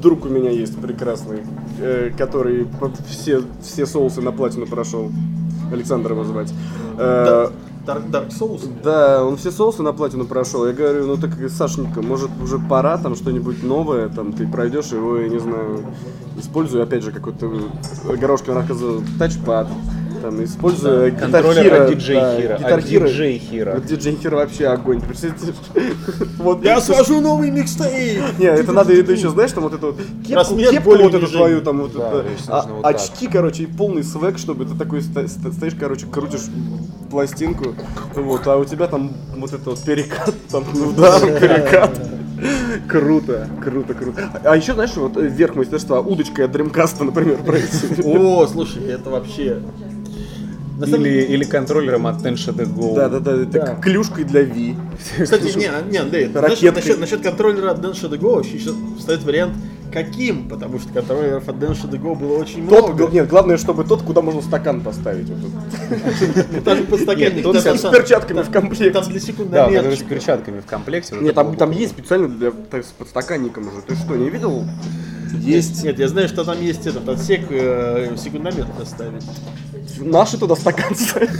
друг 0.02 0.24
у 0.26 0.28
меня 0.28 0.50
есть 0.50 0.76
прекрасный, 0.80 1.40
э, 1.80 2.10
который 2.16 2.66
под 2.66 2.92
все, 3.08 3.42
все 3.62 3.86
соусы 3.86 4.20
на 4.20 4.30
платину 4.30 4.66
прошел. 4.66 5.10
Александр 5.72 6.12
его 6.12 6.22
звать. 6.24 6.52
Э, 6.98 7.48
Dark, 7.86 8.10
Dark 8.10 8.28
Souls. 8.30 8.68
Да, 8.82 9.24
он 9.24 9.36
все 9.36 9.50
соусы 9.50 9.82
на 9.82 9.92
платину 9.92 10.26
прошел. 10.26 10.66
Я 10.66 10.72
говорю, 10.72 11.06
ну 11.06 11.16
так, 11.16 11.30
Сашенька, 11.48 12.02
может 12.02 12.30
уже 12.42 12.58
пора 12.58 12.98
там 12.98 13.14
что-нибудь 13.14 13.62
новое, 13.62 14.08
там 14.08 14.32
ты 14.32 14.46
пройдешь 14.46 14.86
его, 14.86 15.16
я 15.18 15.28
не 15.28 15.38
знаю, 15.38 15.84
используя 16.38 16.82
опять 16.82 17.04
же 17.04 17.12
какой-то 17.12 17.50
Горошкин 18.04 19.04
тачпад, 19.18 19.68
там 20.20 20.44
используя 20.44 21.10
Да, 21.10 21.18
контроллер 21.18 21.82
от 21.82 21.90
DJ 21.90 22.14
да, 22.14 22.38
Hero, 22.38 22.60
Guitar 22.60 22.78
от. 22.78 22.84
DJ 22.84 23.40
Hero. 23.50 23.74
Вот 23.74 23.84
DJ 23.84 24.20
Hero 24.22 24.34
вообще 24.36 24.66
огонь. 24.68 25.02
Вот 26.38 26.64
Я 26.64 26.80
свожу 26.80 27.20
новый 27.20 27.50
микстейп! 27.50 28.22
не, 28.38 28.46
это 28.46 28.72
надо 28.72 28.92
это 28.92 29.12
еще, 29.12 29.30
знаешь, 29.30 29.52
там 29.52 29.64
вот 29.64 29.74
эту 29.74 29.86
вот 29.88 29.96
кепку, 30.26 30.56
кепку 30.56 30.96
вот 30.96 31.14
эту 31.14 31.26
твою, 31.28 31.60
там 31.60 31.80
вот 31.80 31.92
Да, 31.94 32.08
это, 32.08 32.24
а- 32.48 32.62
так. 32.62 32.96
очки, 32.96 33.28
короче, 33.28 33.64
и 33.64 33.66
полный 33.66 34.04
свек, 34.04 34.38
чтобы 34.38 34.64
ты 34.64 34.74
такой 34.76 35.02
стоишь, 35.02 35.74
короче, 35.78 36.06
крутишь 36.06 36.42
пластинку, 37.10 37.74
вот, 38.14 38.46
а 38.46 38.56
у 38.56 38.64
тебя 38.64 38.86
там 38.86 39.12
вот 39.36 39.52
это 39.52 39.70
вот 39.70 39.80
перекат, 39.80 40.34
там, 40.50 40.64
ну 40.74 40.92
да, 40.96 41.20
перекат. 41.20 41.98
Круто, 42.88 43.48
круто, 43.62 43.94
круто. 43.94 44.30
А 44.44 44.56
еще, 44.56 44.74
знаешь, 44.74 44.94
вот 44.96 45.16
э, 45.16 45.26
верх 45.26 45.54
мастерства, 45.54 46.00
удочкой 46.00 46.44
от 46.44 46.54
Dreamcast, 46.54 47.02
например, 47.02 47.38
пройти. 47.38 48.02
О, 48.04 48.46
слушай, 48.46 48.84
это 48.84 49.10
вообще... 49.10 49.62
На 50.76 50.86
самом 50.86 51.06
Или, 51.06 51.22
или 51.22 51.44
контроллером 51.44 52.06
от 52.06 52.22
Tensha 52.24 52.54
The 52.54 52.66
Go. 52.66 52.94
Да, 52.94 53.08
да, 53.08 53.20
да, 53.20 53.32
это 53.42 53.46
Да. 53.52 53.74
клюшкой 53.76 54.24
для 54.24 54.42
Ви. 54.42 54.76
Кстати, 55.22 55.56
не, 55.56 55.70
не, 55.90 55.98
Андрей, 55.98 56.26
насчет, 56.26 56.42
Ракеткой. 56.42 56.72
насчет, 56.72 57.00
насчет 57.00 57.22
контроллера 57.22 57.70
от 57.70 57.78
Densha 57.78 58.10
The 58.10 58.18
Go 58.18 58.34
вообще 58.36 58.56
еще 58.56 58.74
встает 58.98 59.22
вариант 59.22 59.54
каким, 59.92 60.48
потому 60.48 60.78
что 60.78 60.92
контроллеров 60.92 61.48
от 61.48 61.56
Densha 61.56 61.88
The 61.90 61.98
Go 61.98 62.14
было 62.14 62.36
очень 62.36 62.68
Тот, 62.68 62.88
много. 62.94 63.10
нет, 63.10 63.28
главное, 63.28 63.56
чтобы 63.56 63.84
тот, 63.84 64.02
куда 64.02 64.20
можно 64.20 64.42
стакан 64.42 64.82
поставить. 64.82 65.28
Нет, 65.30 66.64
тот 67.42 67.62
там- 67.62 67.78
с 67.78 67.82
перчатками 67.82 68.42
в 68.42 68.50
комплекте. 68.50 68.90
Там 68.90 69.04
для 69.04 69.14
Да, 69.14 69.20
секундомерчика. 69.20 69.76
который 69.78 69.96
с 69.96 70.02
перчатками 70.02 70.60
в 70.60 70.66
комплекте. 70.66 71.14
Нет, 71.20 71.34
там, 71.34 71.70
есть 71.70 71.92
специально 71.92 72.28
для 72.28 72.50
с 72.50 72.92
подстаканником 72.98 73.68
уже. 73.68 73.80
Ты 73.86 73.94
что, 73.94 74.16
не 74.16 74.28
видел? 74.28 74.64
Есть. 75.34 75.82
Нет, 75.84 75.98
я 75.98 76.08
знаю, 76.08 76.28
что 76.28 76.44
там 76.44 76.60
есть 76.62 76.86
этот 76.86 77.08
отсек 77.08 77.46
э, 77.50 78.16
секундомер 78.16 78.66
доставить. 78.78 79.24
Наши 79.98 80.38
туда 80.38 80.56
стакан 80.56 80.94
ставят. 80.94 81.30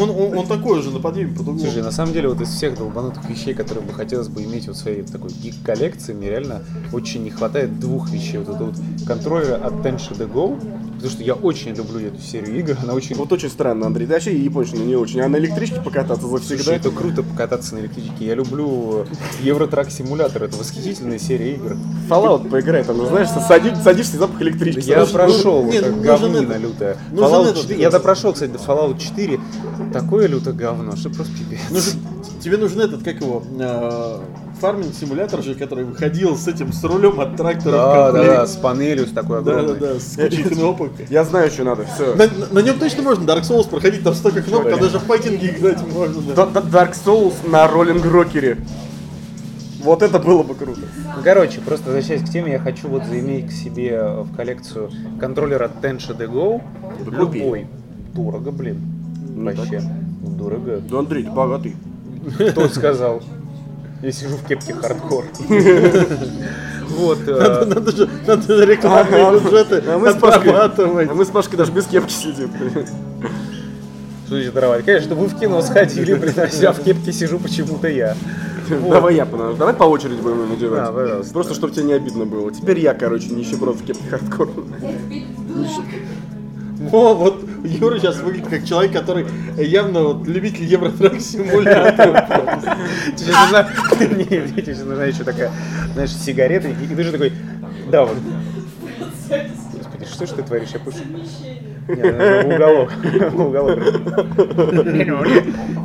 Он, 0.00 0.10
он, 0.10 0.38
он 0.38 0.46
такой 0.46 0.82
же 0.82 0.90
на 0.90 1.00
подъеме 1.00 1.32
под 1.32 1.40
углом. 1.42 1.58
Слушай, 1.60 1.82
на 1.82 1.90
самом 1.90 2.12
деле 2.12 2.28
вот 2.28 2.40
из 2.40 2.48
всех 2.48 2.76
долбанутых 2.76 3.28
вещей, 3.28 3.54
которые 3.54 3.84
бы 3.84 3.92
хотелось 3.92 4.28
бы 4.28 4.42
иметь 4.42 4.66
вот 4.66 4.76
в 4.76 4.78
своей 4.78 5.02
такой 5.02 5.30
гик-коллекции, 5.30 6.12
мне 6.12 6.30
реально 6.30 6.62
очень 6.92 7.22
не 7.22 7.30
хватает 7.30 7.78
двух 7.78 8.10
вещей. 8.10 8.38
Вот 8.38 8.54
это 8.54 8.64
вот 8.64 8.74
контроллера 9.06 9.56
от 9.56 9.74
Tensha 9.74 10.16
The 10.16 10.30
Go, 10.30 10.58
Потому 11.04 11.18
что 11.18 11.22
я 11.22 11.34
очень 11.34 11.74
люблю 11.74 12.00
эту 12.06 12.18
серию 12.18 12.58
игр, 12.60 12.78
она 12.82 12.94
очень... 12.94 13.14
Вот 13.16 13.30
очень 13.30 13.50
странно, 13.50 13.84
Андрей. 13.84 14.06
Ты 14.06 14.14
вообще 14.14 14.34
японщина 14.34 14.84
не 14.84 14.96
очень. 14.96 15.20
А 15.20 15.28
на 15.28 15.36
электричке 15.36 15.78
покататься 15.78 16.26
завсегда? 16.26 16.62
Слушай, 16.62 16.76
это 16.76 16.90
круто 16.90 17.22
покататься 17.22 17.74
на 17.74 17.80
электричке. 17.80 18.24
Я 18.24 18.34
люблю 18.34 19.04
Евротрак 19.42 19.90
симулятор, 19.90 20.44
это 20.44 20.56
восхитительная 20.56 21.18
серия 21.18 21.56
игр. 21.56 21.76
Fallout 22.08 22.48
поиграй, 22.48 22.84
там, 22.84 22.96
ну, 22.96 23.06
знаешь, 23.06 23.28
садишь, 23.28 23.76
садишься 23.82 24.16
запах 24.16 24.40
электричества. 24.40 24.90
Я 24.90 25.04
Слушай, 25.04 25.12
прошел, 25.12 25.64
нет, 25.64 26.00
говнина 26.00 26.56
лютая. 26.56 26.96
Fallout 27.12 27.48
этот, 27.48 27.62
4, 27.62 27.80
я 27.82 27.90
допрошел, 27.90 28.32
кстати, 28.32 28.52
до 28.52 28.58
Fallout 28.58 28.98
4. 28.98 29.40
Такое 29.92 30.26
лютое 30.28 30.54
говно, 30.54 30.96
что 30.96 31.10
просто 31.10 31.32
пипец. 31.38 31.60
Нужен- 31.70 32.00
тебе 32.40 32.56
нужен 32.56 32.80
этот, 32.80 33.02
как 33.02 33.20
его, 33.20 33.42
э, 33.58 34.18
фарминг-симулятор 34.60 35.42
же, 35.42 35.54
который 35.54 35.84
выходил 35.84 36.36
с 36.36 36.46
этим, 36.48 36.72
с 36.72 36.82
рулем 36.84 37.20
от 37.20 37.36
трактора 37.36 37.72
Да, 37.72 38.12
да, 38.12 38.24
да, 38.24 38.46
с 38.46 38.56
панелью, 38.56 39.06
с 39.06 39.10
такой 39.12 39.42
Да, 39.42 39.52
огромной. 39.58 39.78
да, 39.80 39.94
да, 39.94 40.00
с 40.00 40.16
кучей 40.16 40.42
кнопок. 40.44 40.90
Я 41.10 41.24
знаю, 41.24 41.50
что 41.50 41.64
надо, 41.64 41.84
все. 41.84 42.14
На, 42.14 42.28
на 42.52 42.58
нем 42.60 42.78
точно 42.78 43.02
можно 43.02 43.24
Dark 43.24 43.42
Souls 43.42 43.68
проходить, 43.68 44.02
там 44.02 44.14
столько 44.14 44.42
кнопок, 44.42 44.72
а 44.72 44.76
даже 44.76 44.98
в 44.98 45.02
файтинге 45.02 45.50
играть 45.50 45.78
можно. 45.92 46.22
да. 46.34 46.44
Dark 46.44 46.94
Souls 47.04 47.34
на 47.48 47.66
роллинг-рокере. 47.68 48.58
Вот 49.82 50.02
это 50.02 50.18
было 50.18 50.42
бы 50.42 50.54
круто. 50.54 50.80
Ну, 51.16 51.22
короче, 51.22 51.60
просто 51.60 51.86
возвращаясь 51.86 52.22
к 52.22 52.32
теме, 52.32 52.52
я 52.52 52.58
хочу 52.58 52.88
вот 52.88 53.04
заиметь 53.04 53.48
к 53.50 53.52
себе 53.52 54.02
в 54.22 54.34
коллекцию 54.34 54.90
контроллер 55.20 55.62
от 55.62 55.84
Tencha 55.84 56.16
de 56.16 56.26
Go. 56.26 56.62
Да. 57.04 57.10
Любой. 57.18 57.66
Дорого, 58.14 58.50
блин. 58.50 58.93
Ну, 59.34 59.44
Вообще. 59.54 59.82
Дорого. 60.38 60.80
Да, 60.88 60.98
Андрей, 61.00 61.24
ты 61.24 61.30
богатый. 61.30 61.76
Кто 62.50 62.68
сказал? 62.68 63.22
Я 64.02 64.12
сижу 64.12 64.36
в 64.36 64.46
кепке 64.46 64.74
хардкор. 64.74 65.24
Вот. 66.88 67.18
Надо, 67.26 67.62
э, 67.62 67.64
надо 67.64 67.96
же, 67.96 68.08
надо 68.26 68.42
же 68.56 68.66
рекламные 68.66 69.40
бюджеты 69.40 69.82
А 69.88 69.98
мы 69.98 70.10
с 70.12 70.14
Пашкой, 70.16 70.52
отрабатывать. 70.52 71.10
а 71.10 71.14
мы 71.14 71.24
с 71.24 71.28
Пашкой 71.28 71.56
даже 71.58 71.72
без 71.72 71.86
кепки 71.86 72.12
сидим. 72.12 72.50
Что 74.26 74.36
значит 74.36 74.54
воровать? 74.54 74.84
Конечно, 74.84 75.14
вы 75.14 75.26
в 75.26 75.38
кино 75.38 75.60
сходили, 75.62 76.14
блин, 76.14 76.34
а 76.36 76.46
я 76.46 76.72
в 76.72 76.80
кепке 76.82 77.12
сижу 77.12 77.38
почему-то 77.38 77.88
я. 77.88 78.16
Давай 78.90 79.16
я, 79.16 79.26
потому- 79.26 79.54
давай 79.54 79.74
по 79.74 79.84
очереди 79.84 80.20
будем 80.20 80.48
надевать. 80.48 80.84
Да, 80.84 80.92
пожалуйста. 80.92 81.32
Просто, 81.32 81.54
чтобы 81.54 81.72
тебе 81.74 81.84
не 81.84 81.92
обидно 81.94 82.24
было. 82.26 82.50
Теперь 82.52 82.78
я, 82.78 82.94
короче, 82.94 83.28
нищеброд 83.30 83.76
в 83.76 83.84
кепке 83.84 84.08
хардкор. 84.08 84.48
О, 86.92 87.14
вот 87.14 87.44
Юра 87.64 87.98
сейчас 87.98 88.18
выглядит 88.18 88.48
как 88.48 88.64
человек, 88.64 88.92
который 88.92 89.26
явно 89.56 90.02
вот 90.02 90.26
любитель 90.26 90.64
Евротрак 90.64 91.20
симулятора. 91.20 92.26
Тебе 93.16 93.32
сейчас 93.32 93.50
нужна, 93.50 93.68
не, 94.16 94.62
тебе 94.62 94.84
нужна 94.84 95.04
еще 95.04 95.24
такая, 95.24 95.50
знаешь, 95.92 96.10
сигарета, 96.12 96.68
и, 96.68 96.72
и 96.72 96.94
ты 96.94 97.02
же 97.02 97.12
такой, 97.12 97.32
да, 97.90 98.04
вот. 98.04 98.16
Господи, 99.28 100.04
что 100.06 100.26
ж 100.26 100.30
ты 100.30 100.42
творишь, 100.42 100.70
я 100.70 100.80
пушу. 100.80 100.98
Уголок. 101.88 102.90
Уголок. 103.34 103.78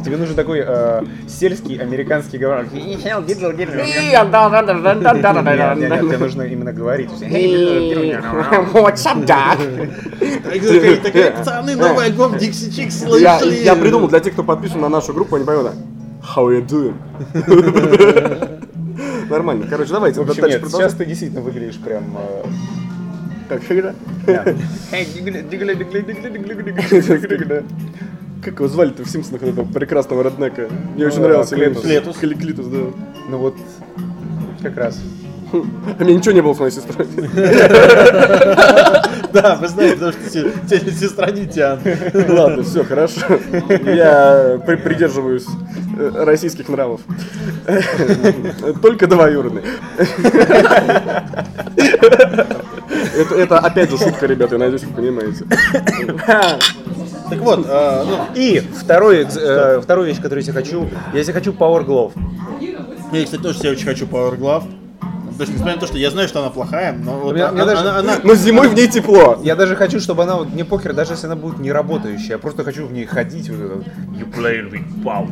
Тебе 0.03 0.17
нужен 0.17 0.35
такой 0.35 0.63
э, 0.65 1.03
сельский 1.27 1.77
американский 1.77 2.37
говор. 2.37 2.65
Нет, 2.71 3.03
нет, 5.75 5.91
нет, 5.91 6.01
тебе 6.01 6.17
нужно 6.17 6.43
именно 6.43 6.71
говорить. 6.71 7.11
Такая, 10.43 10.97
такая, 10.97 11.31
пацаны, 11.31 11.75
новый 11.75 12.05
альбом 12.05 12.33
Dixie 12.33 12.69
Chicks 12.69 13.19
Я, 13.19 13.39
слышали. 13.39 13.63
я 13.63 13.75
придумал 13.75 14.07
для 14.07 14.19
тех, 14.19 14.33
кто 14.33 14.43
подписан 14.43 14.81
на 14.81 14.89
нашу 14.89 15.13
группу, 15.13 15.35
они 15.35 15.45
поймут. 15.45 15.71
How 16.21 16.47
you 16.49 16.65
doing? 16.65 16.95
Нормально. 19.29 19.67
Короче, 19.69 19.91
давайте 19.91 20.21
В 20.21 20.29
общем, 20.29 20.45
нет, 20.45 20.63
сейчас 20.69 20.93
ты 20.93 21.05
действительно 21.05 21.41
выглядишь 21.41 21.77
прям... 21.77 22.03
э, 23.49 23.55
Как 23.55 23.63
всегда. 23.63 23.93
да. 27.45 27.63
Как 28.43 28.53
его 28.55 28.67
звали-то 28.69 29.03
в 29.03 29.09
Симпсонах, 29.09 29.43
этого 29.43 29.65
прекрасного 29.65 30.23
реднека? 30.23 30.69
Мне 30.95 31.05
очень 31.07 31.19
А, 31.19 31.21
нравился. 31.21 31.55
Клетус. 31.55 31.83
Клетус. 32.17 32.65
Да. 32.67 32.77
Ну 33.29 33.37
вот, 33.37 33.55
как 34.61 34.77
раз. 34.77 34.99
А 35.51 36.03
мне 36.03 36.15
ничего 36.15 36.31
не 36.33 36.41
было 36.41 36.53
с 36.53 36.59
моей 36.59 36.71
сестрой. 36.71 37.07
Да, 39.33 39.55
вы 39.61 39.67
знаете, 39.67 39.95
потому 39.97 40.11
что 40.13 40.91
сестра 40.91 41.29
не 41.31 41.45
тянет. 41.47 42.29
Ладно, 42.29 42.63
все, 42.63 42.83
хорошо. 42.83 43.21
Я 43.85 44.59
при- 44.65 44.75
придерживаюсь 44.75 45.45
э, 45.99 46.11
российских 46.23 46.67
нравов. 46.69 47.01
Только 48.81 49.05
двоюродный. 49.07 49.63
Это, 53.19 53.35
это 53.35 53.59
опять 53.59 53.89
же 53.91 53.97
шутка, 53.97 54.25
ребята, 54.27 54.55
я 54.55 54.59
надеюсь, 54.59 54.83
вы 54.83 54.93
понимаете. 54.93 55.45
Так 57.29 57.39
вот, 57.41 57.65
э, 57.67 58.05
ну, 58.07 58.17
И 58.33 58.59
второй, 58.59 59.27
э, 59.35 59.81
вторую 59.83 60.07
вещь, 60.07 60.17
которую 60.17 60.39
я 60.39 60.43
себе 60.43 60.53
хочу, 60.53 60.89
я 61.13 61.23
себе 61.23 61.33
хочу 61.33 61.51
Power 61.51 61.85
Glove. 61.85 62.13
я, 63.11 63.23
кстати, 63.25 63.41
тоже 63.41 63.59
себе 63.59 63.71
очень 63.71 63.85
хочу 63.85 64.05
Power 64.05 64.35
Glove. 64.37 64.63
То 65.37 65.43
есть, 65.43 65.53
несмотря 65.53 65.75
на 65.75 65.79
то, 65.79 65.87
что 65.87 65.97
я 65.97 66.09
знаю, 66.11 66.27
что 66.27 66.39
она 66.41 66.49
плохая, 66.49 66.91
но 66.91 67.13
вот 67.13 67.33
меня- 67.35 67.49
она, 67.49 67.53
меня 67.63 67.65
даже- 67.65 67.81
она- 67.89 67.99
она- 67.99 68.15
Но 68.23 68.35
зимой 68.35 68.67
в 68.67 68.73
ней 68.73 68.87
тепло. 68.89 69.39
Я 69.41 69.55
даже 69.55 69.75
хочу, 69.77 69.99
чтобы 70.01 70.23
она, 70.23 70.35
вот, 70.35 70.49
мне 70.51 70.65
похер, 70.65 70.93
даже 70.93 71.13
если 71.13 71.27
она 71.27 71.35
будет 71.37 71.59
не 71.59 71.71
работающая, 71.71 72.31
я 72.33 72.37
просто 72.39 72.63
хочу 72.65 72.85
в 72.87 72.91
ней 72.91 73.05
ходить. 73.05 73.49
Вот 73.49 73.59
это, 73.59 73.73
you 74.17 74.29
play 74.35 74.69
with 74.69 74.83
power. 75.03 75.29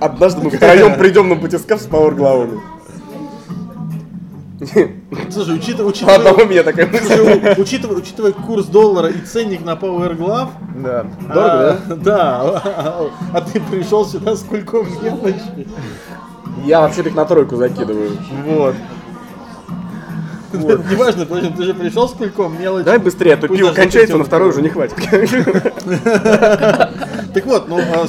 Однажды 0.00 0.42
мы 0.42 0.50
втроем 0.50 0.96
придем 0.98 1.28
на 1.28 1.36
батискаф 1.36 1.80
с 1.80 1.86
пауэрглавами. 1.86 2.60
Слушай, 5.30 5.56
учитывая, 5.56 5.86
учитывая, 5.90 6.16
одного 6.16 6.44
меня 6.44 6.62
такая 6.62 6.86
мысль. 6.86 7.54
учитывая, 7.60 7.96
учитывая 7.96 8.32
курс 8.32 8.66
доллара 8.66 9.08
и 9.08 9.20
ценник 9.20 9.64
на 9.64 9.72
Power 9.72 10.16
Glove, 10.16 10.50
Да. 10.76 11.06
а, 11.28 11.78
да, 11.96 12.40
а, 12.42 13.10
а 13.34 13.40
ты 13.40 13.60
пришел 13.60 14.06
сюда 14.06 14.36
с 14.36 14.42
кульком 14.42 14.86
мелочи. 15.02 15.66
Я 16.64 16.80
вообще-то 16.82 17.08
их 17.08 17.14
на 17.14 17.24
тройку 17.24 17.56
закидываю. 17.56 18.10
Вот. 18.46 18.74
Неважно, 20.52 21.24
впрочем, 21.24 21.54
ты 21.54 21.64
же 21.64 21.74
пришел 21.74 22.08
с 22.08 22.12
кульком 22.12 22.60
мелочи. 22.60 22.84
Давай 22.84 23.00
быстрее, 23.00 23.34
а 23.34 23.36
то 23.38 23.48
пиво 23.48 23.72
кончается, 23.72 24.16
на 24.18 24.24
второй 24.24 24.50
уже 24.50 24.62
не 24.62 24.68
хватит. 24.68 24.96
Так 27.32 27.46
вот, 27.46 27.66
ну, 27.66 27.78
а, 27.78 28.06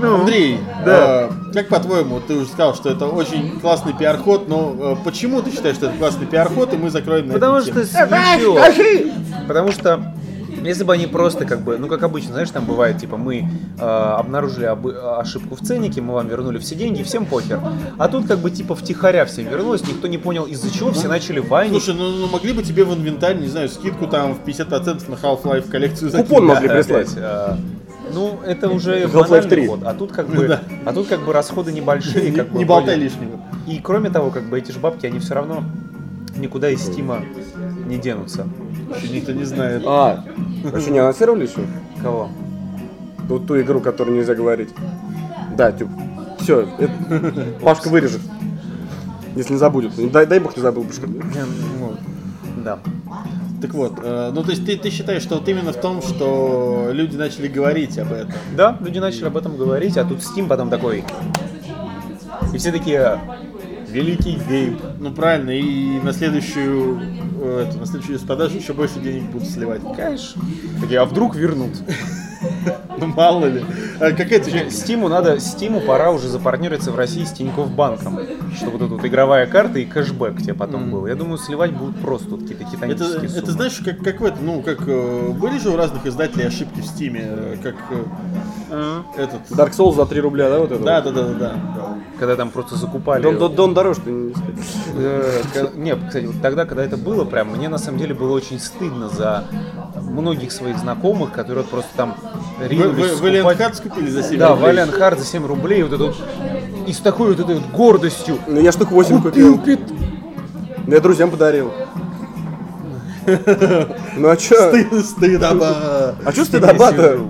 собственно, 0.00 0.20
Андрей, 0.20 0.58
да. 0.84 1.24
а, 1.26 1.30
как 1.52 1.68
по-твоему, 1.68 2.20
ты 2.20 2.34
уже 2.34 2.46
сказал, 2.46 2.74
что 2.74 2.90
это 2.90 3.06
очень 3.06 3.60
классный 3.60 3.92
пиар-ход, 3.92 4.48
но 4.48 4.74
а, 4.78 4.96
почему 5.04 5.42
ты 5.42 5.50
считаешь, 5.52 5.76
что 5.76 5.86
это 5.86 5.96
классный 5.98 6.26
пиар-ход, 6.26 6.72
и 6.74 6.76
мы 6.76 6.90
закроем 6.90 7.28
на 7.28 7.34
Потому 7.34 7.60
что 7.60 7.84
свечет. 7.84 9.12
Потому 9.46 9.72
что 9.72 10.14
если 10.62 10.84
бы 10.84 10.92
они 10.92 11.06
просто 11.06 11.46
как 11.46 11.62
бы, 11.62 11.78
ну 11.78 11.88
как 11.88 12.02
обычно, 12.02 12.32
знаешь, 12.32 12.50
там 12.50 12.64
бывает, 12.66 12.98
типа 12.98 13.16
мы 13.16 13.48
э, 13.78 13.82
обнаружили 13.82 14.66
обы- 14.66 14.94
ошибку 15.18 15.54
в 15.54 15.60
ценнике, 15.60 16.00
мы 16.02 16.14
вам 16.14 16.28
вернули 16.28 16.58
все 16.58 16.74
деньги, 16.74 17.02
всем 17.02 17.24
похер. 17.24 17.60
А 17.98 18.08
тут 18.08 18.26
как 18.26 18.38
бы 18.40 18.50
типа 18.50 18.74
втихаря 18.74 19.24
всем 19.24 19.46
вернулось, 19.46 19.86
никто 19.86 20.06
не 20.06 20.18
понял 20.18 20.44
из-за 20.44 20.70
чего, 20.72 20.92
все 20.92 21.08
начали 21.08 21.38
вайнить. 21.38 21.82
Слушай, 21.82 21.98
ну, 21.98 22.10
ну 22.10 22.26
могли 22.26 22.52
бы 22.52 22.62
тебе 22.62 22.84
в 22.84 22.92
инвентарь, 22.94 23.38
не 23.38 23.48
знаю, 23.48 23.68
скидку 23.68 24.06
там 24.06 24.34
в 24.34 24.46
50% 24.46 25.10
на 25.10 25.14
Half-Life 25.14 25.70
коллекцию 25.70 26.10
закинуть. 26.10 26.28
Купон 26.28 26.46
могли 26.46 26.68
Да, 26.68 26.74
прислать. 26.74 27.06
опять, 27.12 27.16
э, 27.16 27.56
ну, 28.12 28.40
это 28.46 28.68
уже 28.68 29.04
Half-Life 29.04 29.12
банальный 29.28 29.50
3. 29.50 29.66
ход. 29.66 29.80
А 29.84 29.94
тут 29.94 30.12
как 30.12 30.28
бы, 30.28 30.48
Да. 30.48 30.62
а 30.84 30.92
тут 30.92 31.08
как 31.08 31.24
бы 31.24 31.32
расходы 31.32 31.72
небольшие. 31.72 32.30
Не, 32.30 32.36
как 32.36 32.48
бы, 32.50 32.58
не 32.58 32.64
болтай 32.64 32.96
лишнего. 32.96 33.38
И 33.66 33.78
кроме 33.82 34.10
того, 34.10 34.30
как 34.30 34.44
бы 34.44 34.58
эти 34.58 34.72
же 34.72 34.78
бабки, 34.78 35.06
они 35.06 35.18
все 35.18 35.34
равно 35.34 35.62
никуда 36.36 36.70
из 36.70 36.80
стима 36.82 37.20
не 37.86 37.98
денутся. 37.98 38.46
Еще 39.00 39.12
никто 39.12 39.32
не 39.32 39.44
знает. 39.44 39.82
А, 39.86 40.24
вообще 40.64 40.90
не 40.90 40.98
анонсировали 40.98 41.46
еще? 41.46 41.60
Кого? 42.02 42.28
Вот 43.28 43.46
ту 43.46 43.60
игру, 43.60 43.80
которую 43.80 44.16
нельзя 44.16 44.34
говорить. 44.34 44.70
Да, 45.56 45.70
типа, 45.72 45.90
все, 46.40 46.66
Пашка 47.62 47.88
вырежет. 47.88 48.20
Если 49.36 49.52
не 49.52 49.58
забудет. 49.58 49.92
Дай, 50.10 50.26
дай 50.26 50.40
бог 50.40 50.56
не 50.56 50.62
забыл. 50.62 50.84
Ну, 51.78 51.92
да. 52.64 52.78
Так 53.60 53.74
вот, 53.74 53.98
э, 54.02 54.30
ну 54.34 54.42
то 54.42 54.50
есть 54.50 54.64
ты, 54.64 54.76
ты 54.76 54.90
считаешь, 54.90 55.22
что 55.22 55.36
вот 55.36 55.48
именно 55.48 55.72
в 55.72 55.80
том, 55.80 56.00
что 56.00 56.90
люди 56.92 57.16
начали 57.16 57.46
говорить 57.46 57.98
об 57.98 58.12
этом. 58.12 58.32
Да, 58.56 58.78
люди 58.80 58.98
начали 58.98 59.26
об 59.26 59.36
этом 59.36 59.56
говорить, 59.56 59.96
а 59.96 60.04
тут 60.04 60.18
Steam 60.18 60.48
потом 60.48 60.70
такой. 60.70 61.04
И 62.54 62.58
все 62.58 62.72
такие, 62.72 63.20
великий 63.90 64.36
вейп. 64.36 64.80
Ну 64.98 65.12
правильно, 65.12 65.50
и 65.50 66.00
на 66.00 66.12
следующую, 66.12 67.00
э, 67.42 67.66
эту, 67.68 67.78
на 67.78 67.86
следующую 67.86 68.18
продажу 68.20 68.56
еще 68.56 68.72
больше 68.72 69.00
денег 69.00 69.24
будут 69.30 69.48
сливать. 69.48 69.82
Конечно. 69.96 70.42
Такие, 70.80 71.00
а 71.00 71.04
вдруг 71.04 71.36
вернут? 71.36 71.72
Ну 72.98 73.06
мало 73.06 73.46
ли. 73.46 73.64
А 74.00 74.12
какая 74.12 74.40
ты 74.40 74.70
Стиму 74.70 75.08
надо, 75.08 75.40
Стиму 75.40 75.80
пора 75.80 76.10
уже 76.10 76.28
запартнериться 76.28 76.92
в 76.92 76.96
России 76.96 77.24
с 77.24 77.32
Тинькофф 77.32 77.70
банком, 77.70 78.18
чтобы 78.56 78.72
вот 78.72 78.82
эта 78.82 78.94
вот 78.94 79.04
игровая 79.04 79.46
карта 79.46 79.78
и 79.78 79.84
кэшбэк 79.84 80.42
тебе 80.42 80.54
потом 80.54 80.90
был. 80.90 81.06
Я 81.06 81.14
думаю, 81.14 81.38
сливать 81.38 81.72
будут 81.72 82.00
просто 82.00 82.30
вот 82.30 82.40
какие-то 82.42 82.64
Это, 82.64 82.72
титанические 82.76 83.28
суммы. 83.28 83.42
это 83.42 83.52
знаешь, 83.52 83.80
как, 83.84 83.98
как 83.98 84.20
в 84.20 84.24
этом, 84.24 84.46
ну, 84.46 84.62
как 84.62 84.80
э, 84.86 85.28
были 85.30 85.58
же 85.58 85.70
у 85.70 85.76
разных 85.76 86.06
издателей 86.06 86.46
ошибки 86.46 86.80
в 86.80 86.86
Стиме, 86.86 87.22
э, 87.24 87.56
как 87.62 87.76
э, 88.70 89.02
этот. 89.16 89.40
Dark 89.50 89.72
Souls 89.72 89.94
за 89.94 90.06
3 90.06 90.20
рубля, 90.20 90.50
да, 90.50 90.58
вот 90.58 90.72
это? 90.72 90.82
Да, 90.82 91.00
да, 91.00 91.10
да, 91.10 91.22
да, 91.22 91.34
да. 91.38 91.98
когда 92.18 92.36
там 92.36 92.50
просто 92.50 92.76
закупали... 92.76 93.22
Дон, 93.22 93.38
Дон, 93.38 93.54
Дон 93.54 93.74
дороже, 93.74 94.00
ты 94.00 94.32
не 95.74 95.94
кстати, 95.96 96.26
вот 96.26 96.40
тогда, 96.42 96.64
когда 96.64 96.84
это 96.84 96.96
было, 96.96 97.24
прям 97.24 97.48
мне 97.48 97.68
на 97.68 97.78
самом 97.78 97.98
деле 97.98 98.14
было 98.14 98.32
очень 98.32 98.58
стыдно 98.58 99.08
за 99.08 99.44
многих 100.10 100.52
своих 100.52 100.78
знакомых, 100.78 101.32
которые 101.32 101.62
вот 101.62 101.70
просто 101.70 101.90
там 101.96 102.16
Вы, 102.58 102.68
ринулись 102.68 102.94
вы, 102.96 103.02
вы 103.02 103.08
скупать. 103.08 103.32
Ленхард 103.32 103.76
скупили 103.76 104.10
за 104.10 104.22
7 104.22 104.38
Да, 104.38 104.48
рублей? 104.50 104.64
Валиан 104.66 104.90
Хард 104.90 105.18
за 105.18 105.24
7 105.24 105.46
рублей, 105.46 105.82
вот 105.82 105.92
это 105.92 106.04
вот, 106.04 106.16
и 106.86 106.92
с 106.92 106.98
такой 106.98 107.28
вот 107.34 107.40
этой 107.40 107.54
вот 107.56 107.66
гордостью. 107.72 108.38
Ну 108.46 108.60
я 108.60 108.72
штук 108.72 108.90
8 108.90 109.22
Купил 109.22 109.58
купил. 109.58 109.76
пит- 109.78 109.92
Ну, 110.86 110.94
Я 110.94 111.00
друзьям 111.00 111.30
подарил. 111.30 111.72
Ну 114.16 114.28
а 114.28 114.36
чё? 114.36 114.72
Стыд- 114.72 115.02
Стыдоба. 115.04 116.14
А 116.24 116.32
чё 116.32 116.44
стыдоба-то? 116.44 117.20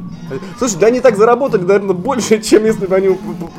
Слушай, 0.59 0.79
да 0.79 0.87
они 0.87 1.01
так 1.01 1.17
заработали, 1.17 1.63
наверное, 1.63 1.95
больше, 1.95 2.41
чем 2.41 2.65
если 2.65 2.87
бы 2.87 2.95
они 2.95 3.09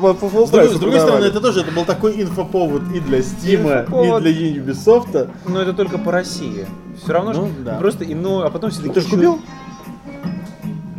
по, 0.00 0.08
full 0.12 0.46
С 0.46 0.78
другой, 0.78 1.00
стороны, 1.00 1.26
это 1.26 1.40
тоже 1.40 1.60
это 1.60 1.70
был 1.70 1.84
такой 1.84 2.22
инфоповод 2.22 2.82
и 2.94 3.00
для 3.00 3.18
Steam, 3.18 4.18
и 4.18 4.20
для 4.22 4.30
Ubisoft. 4.62 5.28
Но 5.46 5.60
это 5.60 5.74
только 5.74 5.98
по 5.98 6.10
России. 6.10 6.66
Все 7.02 7.12
равно, 7.12 7.32
Ну, 7.32 7.48
да. 7.64 7.74
просто, 7.76 8.04
и, 8.04 8.14
ну, 8.14 8.42
а 8.42 8.50
потом 8.50 8.70
все 8.70 8.82
Ты 8.82 9.00
же 9.00 9.08
купил? 9.08 9.40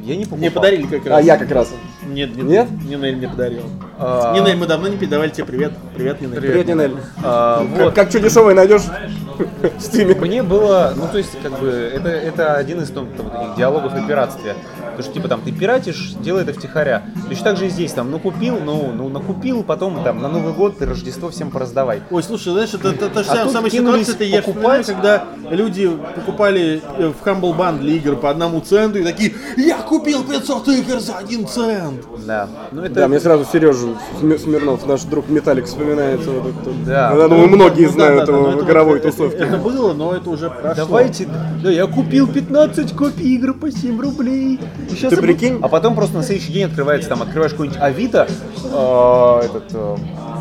Я 0.04 0.18
не 0.18 0.24
покупал. 0.26 0.40
Мне 0.40 0.52
подарили 0.52 0.86
как 0.86 1.06
раз. 1.06 1.20
А 1.20 1.22
я 1.22 1.38
как 1.38 1.50
раз. 1.52 1.74
Нет, 2.06 2.36
нет, 2.36 2.46
Нет? 2.46 2.68
Нинель 2.86 3.16
мне 3.16 3.30
подарил. 3.30 3.64
А, 3.98 4.34
Нинель, 4.36 4.58
мы 4.58 4.68
давно 4.68 4.90
не 4.90 4.98
передавали 4.98 5.30
тебе 5.30 5.46
привет. 5.46 5.72
Привет, 5.96 6.20
Нинель. 6.20 6.42
Привет, 6.42 6.68
Нинель. 6.68 6.96
а, 7.24 7.66
Как, 7.66 7.78
вот. 7.86 7.94
как 7.94 8.10
что 8.10 8.20
дешевое 8.20 8.54
найдешь 8.54 8.82
в 8.82 9.82
стиме? 9.82 10.14
Мне 10.16 10.44
было, 10.44 10.94
ну 10.98 11.08
то 11.10 11.18
есть, 11.18 11.32
как 11.42 11.58
бы, 11.58 11.70
это, 11.70 12.10
это 12.10 12.56
один 12.56 12.82
из 12.82 12.90
там, 12.90 13.08
там, 13.16 13.30
таких 13.30 13.56
диалогов 13.56 13.94
о 13.94 14.02
пиратстве. 14.06 14.56
Потому 14.96 15.04
что, 15.04 15.14
типа, 15.14 15.28
там, 15.28 15.42
ты 15.42 15.52
пиратишь, 15.52 16.14
делай 16.22 16.44
это 16.44 16.54
втихаря. 16.54 17.04
Точно 17.28 17.44
так 17.44 17.58
же 17.58 17.68
и 17.68 17.70
здесь, 17.70 17.92
там, 17.94 18.12
ну 18.12 18.20
купил, 18.20 18.60
ну, 18.64 18.92
ну 18.96 19.10
накупил, 19.10 19.64
потом, 19.64 20.04
там, 20.04 20.22
на 20.22 20.30
Новый 20.30 20.54
год 20.54 20.78
ты 20.78 20.86
Рождество 20.86 21.30
всем 21.30 21.50
пораздавай. 21.52 22.02
Ой, 22.12 22.22
слушай, 22.24 22.52
знаешь, 22.54 22.74
это, 22.74 22.90
это, 22.90 23.06
это 23.06 23.24
же 23.24 23.30
А 23.30 23.34
самая 23.34 23.44
тут 23.46 23.54
самая 23.54 23.72
ситуация, 23.72 24.16
это 24.16 24.24
я 24.24 24.42
вспоминаю, 24.42 24.84
покупать. 24.84 24.86
когда 24.86 25.24
люди 25.50 25.92
покупали 26.16 26.82
э, 26.98 27.12
в 27.12 27.26
Humble 27.28 27.58
Bundle 27.58 27.90
игр 27.90 28.16
по 28.16 28.30
одному 28.30 28.60
центу 28.62 29.00
и 29.00 29.04
такие, 29.04 29.34
я 29.58 29.78
купил 29.82 30.24
500 30.24 30.68
игр 30.70 31.00
за 31.00 31.18
один 31.18 31.48
цент. 31.48 32.02
Да. 32.26 32.48
Ну 32.72 32.84
это... 32.84 32.94
Да, 32.96 33.08
мне 33.08 33.20
сразу 33.20 33.46
Сережу 33.52 33.98
Смирнов, 34.20 34.86
наш 34.86 35.02
друг 35.04 35.28
Металлик, 35.30 35.66
вспоминается. 35.66 36.30
Вот 36.32 36.54
этот. 36.62 36.86
Да. 36.86 37.14
Я 37.16 37.28
думаю, 37.28 37.48
многие 37.50 37.86
Ну, 37.86 37.88
да, 37.88 37.94
знают 37.94 38.20
да, 38.20 38.26
да, 38.26 38.32
его 38.34 38.44
в 38.52 38.56
это 38.56 38.66
игровой 38.66 39.00
это- 39.00 39.12
тусовке. 39.12 39.38
Это, 39.38 39.58
было, 39.58 39.94
но 39.94 40.14
это 40.14 40.30
уже 40.30 40.50
прошло. 40.50 40.86
Давайте, 40.86 41.28
да, 41.64 41.70
я 41.72 41.88
купил 41.88 42.28
15 42.28 42.96
копий 42.96 43.36
игр 43.36 43.54
по 43.54 43.72
7 43.72 44.00
рублей. 44.00 44.60
Щас 45.00 45.14
Ты 45.14 45.18
прикинь? 45.18 45.60
А 45.62 45.68
потом 45.68 45.96
просто 45.96 46.18
на 46.18 46.24
следующий 46.24 46.54
день 46.54 46.66
открывается, 46.66 47.10
там, 47.10 47.22
открываешь 47.22 47.52
какой-нибудь 47.52 47.80
Авито, 47.82 48.28
э, 48.64 49.42
этот, 49.46 49.74
э, 49.74 49.96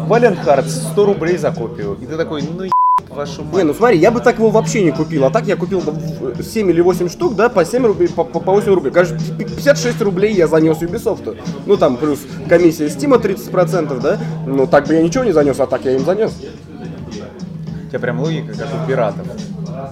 Hearts, 0.08 0.68
100 0.68 1.04
рублей 1.06 1.36
за 1.38 1.52
копию. 1.52 1.96
И 2.00 2.06
ты 2.06 2.16
такой, 2.16 2.42
ну, 2.42 2.64
еб 2.64 2.72
вашу 3.14 3.44
мать. 3.44 3.54
Не, 3.54 3.62
ну 3.64 3.74
смотри, 3.74 3.98
я 3.98 4.10
бы 4.10 4.20
так 4.20 4.36
его 4.38 4.50
вообще 4.50 4.82
не 4.82 4.90
купил. 4.90 5.24
А 5.24 5.30
так 5.30 5.46
я 5.46 5.56
купил 5.56 5.80
в- 5.80 6.42
7 6.42 6.70
или 6.70 6.80
8 6.80 7.08
штук, 7.08 7.34
да, 7.36 7.48
по 7.48 7.64
7 7.64 7.86
рублей, 7.86 8.08
по, 8.08 8.24
по 8.24 8.40
по 8.40 8.52
8 8.52 8.74
рублей. 8.74 8.92
Кажется, 8.92 9.18
56 9.34 10.00
рублей 10.02 10.34
я 10.34 10.46
занес 10.48 10.78
Ubisoft. 10.78 11.36
Ну 11.66 11.76
там 11.76 11.96
плюс 11.96 12.20
комиссия 12.48 12.86
Steam 12.86 13.20
30%, 13.20 14.00
да. 14.00 14.18
Ну 14.46 14.66
так 14.66 14.86
бы 14.86 14.94
я 14.94 15.02
ничего 15.02 15.24
не 15.24 15.32
занес, 15.32 15.60
а 15.60 15.66
так 15.66 15.84
я 15.84 15.92
им 15.92 16.04
занес. 16.04 16.32
У 17.86 17.88
тебя 17.88 17.98
прям 17.98 18.20
логика, 18.20 18.54
как 18.54 18.68
у 18.82 18.86
пиратов. 18.88 19.26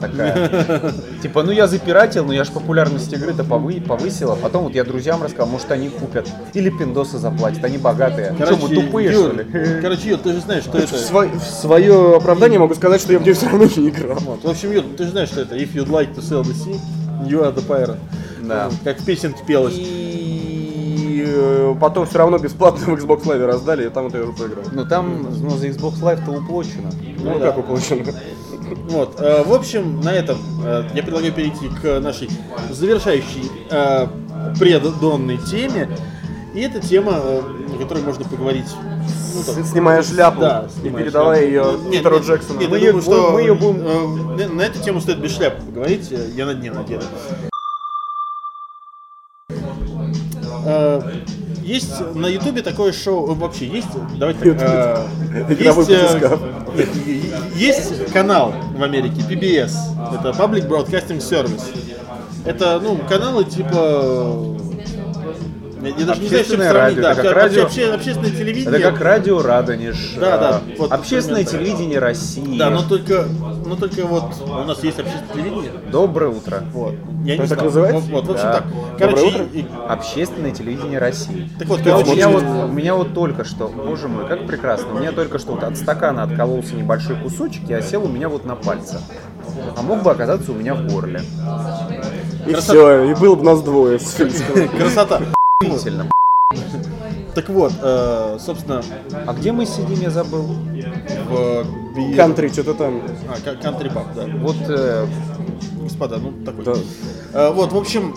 Такая. 0.00 0.92
Типа, 1.22 1.42
ну 1.42 1.52
я 1.52 1.66
запиратил, 1.66 2.24
но 2.24 2.32
я 2.32 2.44
ж 2.44 2.48
популярность 2.50 3.12
игры-то 3.12 3.42
повы- 3.42 3.80
повысила. 3.86 4.34
Потом 4.36 4.64
вот 4.64 4.74
я 4.74 4.84
друзьям 4.84 5.22
рассказал, 5.22 5.46
может 5.48 5.70
они 5.70 5.88
купят. 5.88 6.28
Или 6.54 6.70
пиндосы 6.70 7.18
заплатят, 7.18 7.64
они 7.64 7.78
богатые. 7.78 8.34
Что, 8.44 8.56
мы 8.56 8.74
тупые, 8.74 9.12
Юр, 9.12 9.32
что 9.32 9.42
ли? 9.42 9.80
Короче, 9.80 10.08
Юр, 10.08 10.18
ты 10.18 10.32
же 10.32 10.40
знаешь, 10.40 10.64
что 10.64 10.78
это... 10.78 10.94
сво- 10.96 11.38
в 11.38 11.44
свое 11.44 12.16
оправдание 12.16 12.58
могу 12.58 12.74
сказать, 12.74 13.00
что 13.00 13.12
я 13.12 13.18
в 13.18 13.22
нее 13.22 13.34
все 13.34 13.46
равно 13.46 13.64
не 13.76 13.88
играл. 13.90 14.18
Вот. 14.20 14.44
В 14.44 14.48
общем, 14.48 14.72
Юр, 14.72 14.84
ты 14.96 15.04
же 15.04 15.10
знаешь, 15.10 15.28
что 15.28 15.42
это 15.42 15.56
If 15.56 15.74
you'd 15.74 15.88
like 15.90 16.14
to 16.14 16.20
sell 16.20 16.42
the 16.42 16.54
sea, 16.54 16.78
you 17.26 17.42
are 17.42 17.54
the 17.54 17.66
pirate. 17.66 17.98
Да. 18.42 18.68
Ну, 18.70 18.76
Как 18.84 18.98
в 18.98 19.04
песенке 19.04 19.42
пелось. 19.46 19.74
И 19.76 21.24
э, 21.26 21.74
потом 21.80 22.06
все 22.06 22.18
равно 22.18 22.38
бесплатно 22.38 22.94
в 22.94 22.98
Xbox 22.98 23.24
Live 23.24 23.44
раздали, 23.44 23.86
и 23.86 23.90
там 23.90 24.04
вот 24.04 24.14
я 24.14 24.22
уже 24.22 24.32
поиграл. 24.32 24.64
Ну 24.72 24.86
там 24.86 25.26
ну, 25.40 25.50
за 25.50 25.66
Xbox 25.68 26.00
Live-то 26.00 26.30
уплочено. 26.32 26.90
Ну, 27.18 27.38
как 27.38 27.58
уплочено. 27.58 28.04
Вот. 28.88 29.20
э, 29.20 29.42
В 29.44 29.52
общем, 29.54 30.00
на 30.00 30.12
этом 30.12 30.38
э, 30.64 30.84
я 30.94 31.02
предлагаю 31.02 31.32
перейти 31.32 31.68
к 31.68 32.00
нашей 32.00 32.28
завершающей 32.70 33.50
э, 33.70 34.06
преддонной 34.58 35.38
теме. 35.38 35.88
И 36.54 36.60
это 36.60 36.80
тема, 36.80 37.12
о 37.14 37.42
которой 37.78 38.02
можно 38.02 38.24
поговорить. 38.24 38.66
ну, 39.34 39.42
так, 39.54 39.64
Снимая 39.64 40.02
шляпу 40.02 40.40
Да, 40.40 40.66
и 40.66 40.80
снимая 40.80 41.04
передавая 41.04 41.48
шляпу. 41.48 41.70
ее 41.70 41.78
Нет, 41.84 41.90
Питеру 41.98 42.16
нет, 42.16 42.24
Джексону. 42.26 42.60
Нет, 42.60 42.70
Мы 42.70 42.76
ее- 42.78 42.86
думаю, 42.92 43.02
что 43.02 43.30
мы 43.30 43.40
ее 43.40 43.54
будем- 43.54 44.38
э, 44.40 44.48
на- 44.48 44.62
эту 44.62 44.82
тему 44.82 45.00
стоит 45.00 45.18
без 45.18 45.34
шляпы 45.36 45.62
поговорить. 45.62 46.10
Я 46.34 46.46
на 46.46 46.54
дне 46.54 46.72
надену. 46.72 47.02
Есть 51.62 52.00
на 52.14 52.26
Ютубе 52.26 52.62
такое 52.62 52.92
шоу, 52.92 53.34
вообще 53.34 53.66
есть, 53.66 53.88
давайте 54.18 54.54
так, 54.54 55.00
есть. 55.48 56.20
Нет, 56.76 56.88
есть 57.54 58.12
канал 58.12 58.54
в 58.76 58.82
Америке, 58.82 59.22
PBS, 59.28 59.72
это 60.18 60.30
Public 60.30 60.68
Broadcasting 60.68 61.18
Service. 61.18 61.62
Это, 62.44 62.80
ну, 62.82 62.98
каналы 63.08 63.44
типа... 63.44 64.56
Я, 65.82 65.88
я 65.88 66.04
даже 66.06 66.20
не 66.20 66.28
знаю, 66.28 66.44
с 66.44 66.48
чем 66.48 66.60
радио, 66.60 67.02
да, 67.02 67.12
это 67.12 67.22
как 67.22 67.34
радио- 67.36 67.64
обще- 67.66 67.90
общественное 67.94 68.30
телевидение. 68.30 68.80
Это 68.80 68.90
как 68.90 69.00
радио 69.00 69.40
Радонеж. 69.42 70.14
Да, 70.20 70.36
да, 70.38 70.60
э, 70.66 70.74
вот 70.78 70.92
Общественное 70.92 71.42
примерно 71.44 71.64
телевидение 71.64 71.98
России. 71.98 72.58
Да, 72.58 72.68
но 72.70 72.82
только, 72.82 73.26
но 73.66 73.76
только 73.76 74.04
вот 74.06 74.24
у 74.40 74.64
нас 74.64 74.82
есть 74.82 74.98
общественное 74.98 75.34
телевидение. 75.34 75.70
Доброе 75.90 76.30
утро. 76.30 76.62
Вот. 76.72 76.94
Я 77.24 77.36
не 77.36 77.46
Так 77.46 77.62
называется? 77.62 78.10
Вот, 78.10 78.24
вот, 78.24 78.26
в 78.26 78.30
общем 78.32 78.46
Да. 78.46 78.52
так. 78.54 78.64
Короче, 78.98 79.16
Доброе 79.24 79.44
утро. 79.44 79.58
и- 79.58 79.66
Общественное 79.88 80.50
телевидение 80.52 80.98
России. 80.98 81.50
так 81.58 81.68
вот, 81.68 81.80
У 81.80 81.84
короче, 81.84 82.10
меня, 82.12 82.28
вот- 82.28 82.42
вот, 82.42 82.64
у 82.64 82.72
меня 82.72 82.94
вот 82.94 83.14
только 83.14 83.44
что, 83.44 83.68
боже 83.68 84.08
мой, 84.08 84.26
как 84.26 84.46
прекрасно, 84.46 84.94
у 84.94 84.98
меня 84.98 85.12
только 85.12 85.38
что 85.38 85.52
вот 85.52 85.62
от 85.62 85.76
стакана 85.76 86.22
откололся 86.22 86.74
небольшой 86.74 87.16
кусочек 87.16 87.68
и 87.68 87.74
осел 87.74 88.04
у 88.04 88.08
меня 88.08 88.28
вот 88.28 88.44
на 88.44 88.56
пальце. 88.56 89.00
А 89.76 89.82
мог 89.82 90.02
бы 90.02 90.10
оказаться 90.10 90.52
у 90.52 90.54
меня 90.54 90.74
в 90.74 90.86
горле. 90.90 91.20
И 92.46 92.54
все, 92.54 93.04
и 93.10 93.14
было 93.14 93.34
бы 93.34 93.44
нас 93.44 93.60
двое. 93.62 93.98
красота. 94.78 95.20
Так 97.40 97.48
вот, 97.48 97.72
э, 97.80 98.36
собственно, 98.38 98.82
А 99.26 99.32
где 99.32 99.50
мы 99.50 99.64
сидим, 99.64 99.98
я 100.02 100.10
забыл? 100.10 100.42
в 101.26 101.64
Кантри, 102.14 102.48
что-то 102.48 102.74
там. 102.74 103.00
А, 103.28 103.40
ка- 103.40 103.56
country 103.66 103.90
pub, 103.90 104.04
да. 104.14 104.26
Вот 104.40 104.56
э, 104.68 105.06
Господа, 105.80 106.18
ну 106.18 106.32
такой. 106.44 106.66
Да. 106.66 106.74
Э, 107.32 107.50
вот, 107.50 107.72
в 107.72 107.78
общем, 107.78 108.14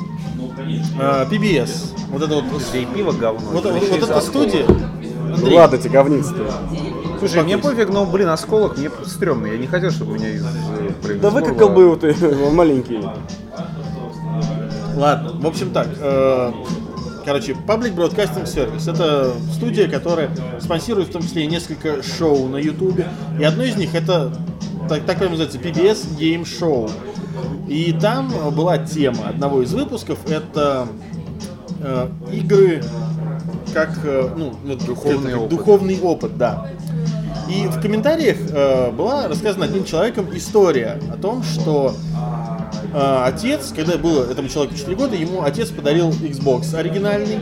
э, 0.99 1.26
PBS. 1.32 1.93
Вот 2.09 2.21
это 2.21 2.36
вот. 2.36 2.43
да 2.74 2.78
и 2.78 2.86
пиво 2.86 3.13
говно. 3.13 3.49
Вот, 3.51 3.65
это 3.65 3.74
вот, 3.74 3.89
вот 3.89 4.09
эта 4.09 4.19
студия. 4.19 4.65
Ну 4.67 5.36
Андрей, 5.36 5.57
ладно, 5.57 5.78
тебе 5.78 5.91
говница 5.91 6.34
Слушай, 7.19 7.43
мне 7.43 7.57
пофиг, 7.57 7.89
но, 7.89 8.05
блин, 8.05 8.28
осколок 8.28 8.78
мне 8.78 8.91
стрёмно. 9.05 9.47
Я 9.47 9.57
не 9.57 9.67
хотел, 9.67 9.91
чтобы 9.91 10.15
меня 10.15 10.32
из 10.32 10.43
э, 10.45 11.13
Да 11.21 11.30
выкакал 11.30 11.69
бы 11.69 11.95
ты, 11.95 12.13
он 12.45 12.55
маленький. 12.55 12.99
Ладно, 14.97 15.32
в 15.39 15.47
общем 15.47 15.69
так. 15.71 15.88
э, 15.97 16.51
Короче, 17.26 17.53
Public 17.53 17.95
Broadcasting 17.95 18.43
Service 18.45 18.91
это 18.91 19.32
студия, 19.53 19.88
которая 19.88 20.30
спонсирует 20.59 21.09
в 21.09 21.11
том 21.11 21.21
числе 21.21 21.43
и 21.45 21.47
несколько 21.47 22.03
шоу 22.03 22.47
на 22.47 22.57
Ютубе. 22.57 23.07
И 23.39 23.43
одно 23.43 23.63
из 23.63 23.76
них 23.76 23.95
это 23.95 24.34
так, 24.89 25.05
так 25.05 25.21
называется 25.21 25.57
PBS 25.57 26.17
Game 26.17 26.43
Show. 26.43 26.91
И 27.67 27.93
там 27.93 28.32
была 28.51 28.78
тема 28.78 29.30
одного 29.30 29.61
из 29.63 29.74
выпусков 29.74 30.19
это 30.30 30.88
э, 31.82 32.09
игры 32.32 32.84
как 33.74 33.97
э, 34.03 34.30
ну, 34.36 34.53
вот 34.63 34.86
Духовный 34.86 35.32
это, 35.32 35.32
как 35.32 35.39
опыт. 35.39 35.49
духовный 35.49 35.99
опыт, 36.01 36.38
да. 36.38 36.67
И 37.49 37.65
в 37.67 37.82
комментариях 37.82 38.38
э, 38.51 38.91
была 38.91 39.28
рассказана 39.28 39.65
одним 39.65 39.84
человеком 39.86 40.28
история 40.36 40.99
о 41.11 41.17
том, 41.17 41.43
что 41.43 41.95
э, 42.94 43.24
отец, 43.26 43.74
когда 43.76 43.98
было 43.98 44.30
этому 44.30 44.48
человеку 44.50 44.76
4 44.76 44.96
года, 44.96 45.16
ему 45.16 45.44
отец 45.44 45.70
подарил 45.70 46.10
Xbox 46.10 46.74
оригинальный. 46.76 47.39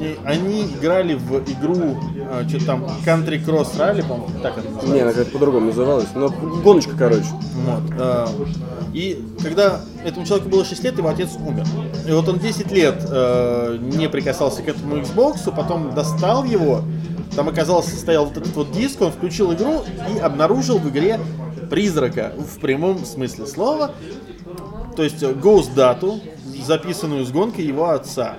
И 0.00 0.16
они 0.24 0.62
играли 0.62 1.14
в 1.14 1.38
игру, 1.50 1.98
э, 2.16 2.44
что 2.48 2.64
там, 2.64 2.84
Country 3.04 3.44
Cross 3.44 3.76
Rally, 3.76 4.02
по-моему, 4.02 4.40
так 4.42 4.56
это 4.58 4.66
называется. 4.66 4.94
Не, 4.94 5.00
она 5.00 5.12
как-то 5.12 5.32
по-другому 5.32 5.66
называлась. 5.66 6.06
Но 6.14 6.28
гоночка, 6.28 6.92
короче. 6.96 7.26
Вот. 7.66 7.82
э, 7.98 8.26
И 8.94 9.24
когда 9.42 9.80
этому 10.04 10.24
человеку 10.24 10.48
было 10.48 10.64
6 10.64 10.84
лет, 10.84 10.98
его 10.98 11.08
отец 11.08 11.30
умер. 11.38 11.64
И 12.06 12.12
вот 12.12 12.28
он 12.28 12.38
10 12.38 12.70
лет 12.72 13.04
э, 13.10 13.78
не 13.80 14.08
прикасался 14.08 14.62
к 14.62 14.68
этому 14.68 14.96
Xbox, 14.96 15.54
потом 15.54 15.94
достал 15.94 16.44
его, 16.44 16.82
там 17.34 17.48
оказался, 17.48 17.96
стоял 17.96 18.24
вот 18.26 18.36
этот 18.36 18.54
вот 18.54 18.72
диск, 18.72 19.00
он 19.02 19.12
включил 19.12 19.52
игру 19.52 19.82
и 20.14 20.18
обнаружил 20.18 20.78
в 20.78 20.88
игре 20.88 21.20
призрака 21.70 22.32
в 22.38 22.58
прямом 22.60 23.04
смысле 23.04 23.46
слова. 23.46 23.92
То 24.98 25.04
есть 25.04 25.22
э, 25.22 25.32
Ghost 25.32 25.74
дату, 25.76 26.18
записанную 26.66 27.24
с 27.24 27.30
гонкой 27.30 27.64
его 27.64 27.90
отца. 27.90 28.34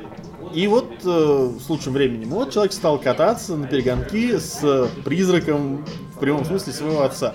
И 0.53 0.68
вот 0.68 0.91
э, 1.05 1.51
с 1.57 1.70
лучшим 1.70 1.93
временем. 1.93 2.32
Вот 2.32 2.51
человек 2.51 2.74
стал 2.74 2.99
кататься 2.99 3.55
на 3.55 3.66
перегонки 3.66 4.38
с 4.38 4.89
призраком 5.05 5.86
в 6.20 6.22
прямом 6.22 6.43
смысле 6.43 6.74
своего 6.74 7.03
отца. 7.03 7.34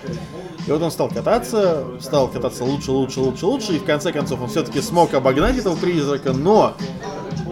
И 0.67 0.71
вот 0.71 0.83
он 0.83 0.91
стал 0.91 1.09
кататься, 1.09 1.85
стал 2.01 2.29
кататься 2.29 2.65
лучше, 2.65 2.91
лучше, 2.91 3.21
лучше, 3.21 3.47
лучше, 3.47 3.73
и 3.73 3.79
в 3.79 3.85
конце 3.85 4.13
концов 4.13 4.43
он 4.43 4.51
все-таки 4.51 4.83
смог 4.83 5.15
обогнать 5.15 5.57
этого 5.57 5.75
призрака, 5.75 6.35
но 6.35 6.75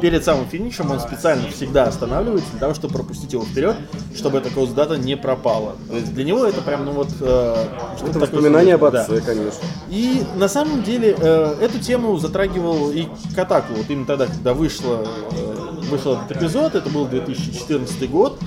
перед 0.03 0.23
самым 0.25 0.47
финишем 0.47 0.91
он 0.91 1.01
специально 1.01 1.49
всегда 1.49 1.85
останавливается 1.85 2.51
для 2.51 2.61
того, 2.61 2.75
чтобы 2.75 2.93
пропустить 2.93 3.33
его 3.33 3.45
вперед, 3.45 3.77
чтобы 4.15 4.39
эта 4.39 4.51
коуз-дата 4.51 4.99
не 4.99 5.17
пропала. 5.17 5.77
То 5.89 5.97
есть 5.97 6.13
для 6.13 6.25
него 6.25 6.45
это 6.45 6.61
прям, 6.61 6.85
ну 6.85 6.93
вот... 6.93 7.09
Э, 7.21 7.65
Это 8.07 8.19
воспоминание 8.19 8.75
об 8.75 8.91
да. 8.91 9.01
отце, 9.01 9.23
конечно. 9.23 9.65
И 9.89 10.23
на 10.37 10.49
самом 10.49 10.83
деле 10.83 11.17
э, 11.19 11.57
эту 11.63 11.79
тему 11.79 12.19
затрагивал 12.19 12.91
и 12.91 13.07
Катаку. 13.35 13.73
Вот 13.75 13.87
именно 13.89 14.05
тогда, 14.05 14.27
когда 14.27 14.53
вышло, 14.53 15.07
э, 15.31 15.63
вышел 15.91 16.19
этот 16.19 16.37
эпизод, 16.37 16.75
это 16.75 16.91
был 16.91 17.07
2014 17.07 18.11
год. 18.11 18.39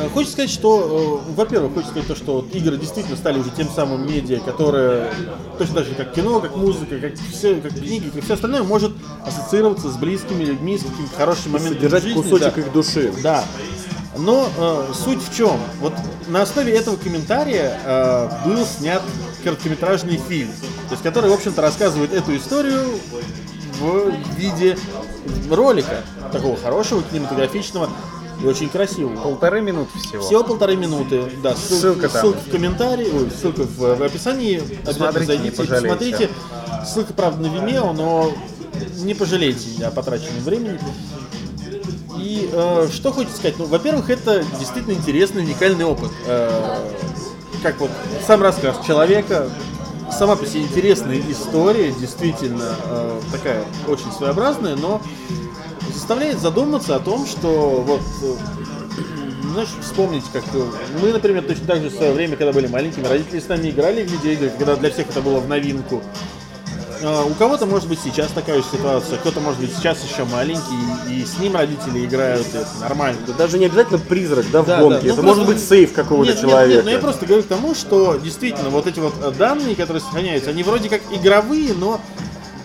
Э, 0.00 0.08
Хочется 0.08 0.32
сказать, 0.32 0.50
что, 0.50 1.22
э, 1.28 1.32
во-первых, 1.32 1.74
хочется 1.74 1.90
сказать 1.92 2.08
то, 2.08 2.16
что 2.16 2.46
игры 2.52 2.76
действительно 2.76 3.16
стали 3.16 3.38
уже 3.38 3.50
тем 3.50 3.68
самым 3.68 4.06
медиа, 4.06 4.40
которое 4.40 5.12
точно 5.58 5.76
так 5.76 5.86
же, 5.86 5.94
как 5.94 6.12
кино, 6.12 6.40
как 6.40 6.56
музыка, 6.56 6.98
как 6.98 7.14
все, 7.32 7.56
как 7.56 7.74
книги, 7.74 8.10
как 8.10 8.24
все 8.24 8.34
остальное, 8.34 8.62
может 8.62 8.92
ассоциироваться 9.24 9.90
с 9.90 9.96
близкими 9.96 10.44
людьми, 10.44 10.78
с 10.78 10.82
какими-то 10.82 11.16
хорошими 11.16 11.52
моментами 11.54 11.74
Содержать 11.74 12.02
жизни, 12.02 12.22
кусочек 12.22 12.54
да. 12.54 12.60
их 12.60 12.72
души. 12.72 13.12
Да. 13.22 13.44
Но 14.16 14.48
э, 14.58 14.92
суть 15.04 15.22
в 15.22 15.34
чем? 15.34 15.58
Вот 15.80 15.92
на 16.28 16.42
основе 16.42 16.72
этого 16.72 16.96
комментария 16.96 17.78
э, 17.84 18.28
был 18.44 18.64
снят 18.64 19.02
короткометражный 19.44 20.20
фильм, 20.28 20.50
то 20.88 20.92
есть 20.92 21.02
который, 21.02 21.30
в 21.30 21.34
общем-то, 21.34 21.62
рассказывает 21.62 22.12
эту 22.12 22.36
историю 22.36 22.86
в 23.78 24.12
виде 24.36 24.76
ролика, 25.50 26.02
такого 26.32 26.56
хорошего, 26.56 27.02
кинематографичного 27.02 27.88
и 28.42 28.46
очень 28.46 28.68
красивого. 28.68 29.20
Полторы 29.22 29.60
минуты 29.60 29.98
всего. 29.98 30.22
Всего 30.22 30.42
полторы 30.44 30.76
минуты, 30.76 31.30
да, 31.42 31.52
ссыл- 31.52 31.80
Ссылка 31.80 32.08
там. 32.08 32.22
ссылка 32.22 32.38
в 32.40 32.50
комментарии, 32.50 33.08
ой, 33.12 33.30
ссылка 33.30 33.62
в, 33.62 33.76
в 33.96 34.02
описании, 34.02 34.58
обязательно 34.58 34.92
Смотрите, 34.92 35.26
зайдите, 35.26 35.64
посмотрите. 35.64 36.30
Ссылка, 36.86 37.12
правда, 37.12 37.48
на 37.48 37.54
Vimeo, 37.54 37.92
но 37.92 38.32
не 38.98 39.14
пожалейте 39.14 39.84
о 39.84 39.90
потраченном 39.90 40.42
времени. 40.44 40.78
И 42.18 42.50
э, 42.52 42.88
что 42.92 43.12
хочется 43.12 43.36
сказать? 43.36 43.58
Ну, 43.58 43.66
во-первых, 43.66 44.10
это 44.10 44.44
действительно 44.58 44.92
интересный, 44.92 45.42
уникальный 45.42 45.84
опыт. 45.84 46.10
Э, 46.26 46.50
как 47.62 47.80
вот 47.80 47.90
сам 48.26 48.42
рассказ 48.42 48.76
человека, 48.86 49.48
сама 50.16 50.36
по 50.36 50.46
себе 50.46 50.62
интересная 50.62 51.20
история, 51.30 51.92
действительно 51.92 52.74
э, 52.86 53.20
такая 53.32 53.64
очень 53.86 54.10
своеобразная, 54.12 54.76
но 54.76 55.00
заставляет 55.90 56.40
задуматься 56.40 56.96
о 56.96 57.00
том, 57.00 57.26
что 57.26 57.82
вот 57.86 58.00
э, 58.22 58.34
знаешь, 59.52 59.68
вспомнить, 59.82 60.24
как 60.32 60.42
э, 60.54 60.64
мы, 61.02 61.12
например, 61.12 61.42
точно 61.42 61.66
так 61.66 61.82
же 61.82 61.88
в 61.88 61.94
свое 61.94 62.12
время, 62.12 62.36
когда 62.36 62.52
были 62.52 62.66
маленькими, 62.66 63.06
родители 63.06 63.40
с 63.40 63.48
нами 63.48 63.70
играли 63.70 64.04
в 64.04 64.10
видеоигры, 64.10 64.50
когда 64.58 64.76
для 64.76 64.90
всех 64.90 65.08
это 65.10 65.20
было 65.20 65.40
в 65.40 65.48
новинку. 65.48 66.02
А, 67.02 67.24
У 67.24 67.32
кого-то 67.34 67.64
может 67.64 67.88
быть 67.88 67.98
сейчас 68.04 68.30
такая 68.32 68.58
же 68.58 68.64
ситуация, 68.70 69.16
кто-то 69.18 69.40
может 69.40 69.58
быть 69.60 69.74
сейчас 69.74 69.98
еще 70.04 70.24
маленький, 70.24 70.60
и 71.08 71.24
с 71.24 71.38
ним 71.38 71.56
родители 71.56 72.04
играют, 72.04 72.46
и 72.52 72.58
это 72.58 72.68
нормально. 72.80 73.18
Да 73.26 73.32
даже 73.32 73.58
не 73.58 73.66
обязательно 73.66 73.98
призрак, 73.98 74.44
да, 74.52 74.62
в 74.62 74.66
Да, 74.66 74.80
гонке. 74.80 75.00
да. 75.00 75.06
Ну, 75.06 75.12
Это 75.14 75.22
просто- 75.22 75.40
может 75.42 75.46
быть 75.46 75.60
сейф 75.66 75.92
какого-то 75.94 76.30
Нет, 76.30 76.42
нет, 76.42 76.50
человека. 76.50 76.74
нет, 76.76 76.84
но 76.84 76.90
я 76.90 76.98
просто 76.98 77.24
говорю 77.26 77.42
к 77.42 77.46
тому, 77.46 77.74
что 77.74 78.16
действительно 78.16 78.68
вот 78.68 78.86
эти 78.86 78.98
вот 79.00 79.14
данные, 79.38 79.74
которые 79.76 80.02
сохраняются, 80.02 80.50
они 80.50 80.62
вроде 80.62 80.90
как 80.90 81.00
игровые, 81.10 81.72
но 81.72 82.00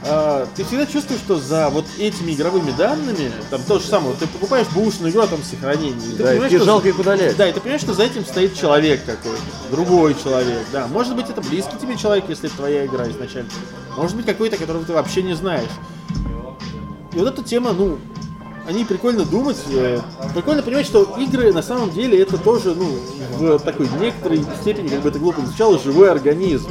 э, 0.06 0.46
ты 0.56 0.64
всегда 0.64 0.86
чувствуешь, 0.86 1.22
что 1.22 1.38
за 1.38 1.70
вот 1.70 1.86
этими 1.98 2.32
игровыми 2.34 2.72
данными, 2.72 3.32
там 3.50 3.62
то 3.68 3.80
же 3.80 3.86
самое, 3.86 4.16
ты 4.16 4.28
покупаешь 4.28 4.68
бушную 4.74 5.12
игру, 5.12 5.22
а 5.24 5.28
там 5.28 5.44
сохранение. 5.44 5.96
и 6.14 6.16
ты 6.16 6.24
Да, 6.24 6.36
и 6.36 6.50
что- 6.50 6.64
жалко 6.66 6.88
их 6.90 7.00
удалять. 7.00 7.36
Да, 7.38 7.48
и 7.50 7.54
ты 7.54 7.60
понимаешь, 7.60 7.82
что 7.82 7.94
за 7.94 8.04
этим 8.04 8.26
стоит 8.26 8.56
человек 8.56 9.06
какой-то, 9.06 9.42
другой 9.72 10.16
человек, 10.22 10.64
да. 10.72 10.88
Может 10.88 11.16
быть, 11.16 11.30
это 11.30 11.42
близкий 11.42 11.78
тебе 11.82 11.98
человек, 11.98 12.26
если 12.30 12.48
это 12.48 12.58
твоя 12.58 12.86
игра 12.86 13.10
изначально. 13.10 13.50
Может 13.98 14.16
быть, 14.16 14.26
какой-то, 14.26 14.58
которого 14.58 14.86
ты 14.86 14.94
вообще 14.94 15.24
не 15.24 15.34
знаешь. 15.36 15.70
И 17.14 17.18
вот 17.18 17.28
эта 17.30 17.44
тема, 17.44 17.72
ну, 17.74 17.98
о 18.68 18.72
ней 18.72 18.84
прикольно 18.84 19.26
думать, 19.26 19.58
э, 19.72 20.02
прикольно 20.34 20.64
понимать, 20.64 20.86
что 20.86 21.04
игры 21.20 21.54
на 21.54 21.62
самом 21.62 21.92
деле 21.92 22.20
это 22.20 22.38
тоже, 22.38 22.76
ну, 22.76 22.98
в 23.38 23.60
такой 23.60 23.88
некоторой 24.02 24.44
степени, 24.62 24.88
как 24.88 25.02
бы 25.02 25.10
это 25.10 25.20
глупо 25.20 25.42
звучало, 25.46 25.80
живой 25.80 26.10
организм. 26.10 26.70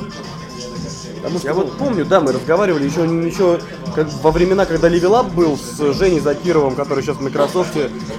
Потому 1.25 1.39
что, 1.39 1.49
Я 1.49 1.55
ну, 1.55 1.63
вот 1.63 1.79
помню, 1.79 2.05
да, 2.05 2.21
мы 2.21 2.33
разговаривали 2.33 2.85
еще, 2.85 3.05
еще 3.27 3.59
как 3.95 4.09
во 4.23 4.31
времена, 4.31 4.67
когда 4.67 4.89
Левелап 4.89 5.33
был 5.33 5.57
с 5.57 5.95
Женей 5.95 6.21
Закировым, 6.21 6.75
который 6.75 7.03
сейчас 7.03 7.17
в 7.17 7.23
Microsoft, 7.23 7.73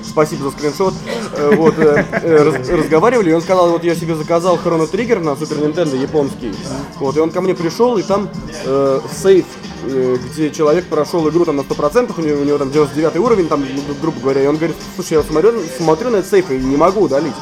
спасибо 0.03 0.45
за 0.45 0.49
скриншот, 0.49 0.95
э, 1.37 1.55
вот, 1.55 1.77
э, 1.77 2.03
э, 2.23 2.37
раз- 2.43 2.67
разговаривали, 2.67 3.29
и 3.29 3.33
он 3.33 3.43
сказал, 3.43 3.69
вот 3.69 3.83
я 3.83 3.93
себе 3.93 4.15
заказал 4.15 4.55
Chrono 4.57 4.91
Trigger 4.91 5.19
на 5.19 5.29
Super 5.29 5.63
Nintendo 5.63 5.95
японский, 5.95 6.51
вот, 6.99 7.15
и 7.15 7.19
он 7.19 7.29
ко 7.29 7.41
мне 7.41 7.53
пришел, 7.53 7.95
и 7.99 8.01
там 8.01 8.27
э, 8.65 8.99
сейф, 9.15 9.45
где 9.83 10.49
человек 10.49 10.85
прошел 10.87 11.29
игру 11.29 11.45
там 11.45 11.57
на 11.57 11.61
100%, 11.61 12.11
у 12.17 12.21
него, 12.21 12.41
у 12.41 12.43
него 12.43 12.57
там 12.57 12.71
99 12.71 13.17
уровень, 13.17 13.47
там, 13.47 13.61
ну, 13.61 13.93
грубо 14.01 14.19
говоря, 14.19 14.41
и 14.43 14.47
он 14.47 14.57
говорит, 14.57 14.77
слушай, 14.95 15.13
я 15.13 15.21
смотрю, 15.21 15.51
смотрю 15.77 16.09
на 16.09 16.15
этот 16.17 16.31
сейф 16.31 16.49
и 16.49 16.57
не 16.57 16.75
могу 16.75 17.01
удалить. 17.01 17.35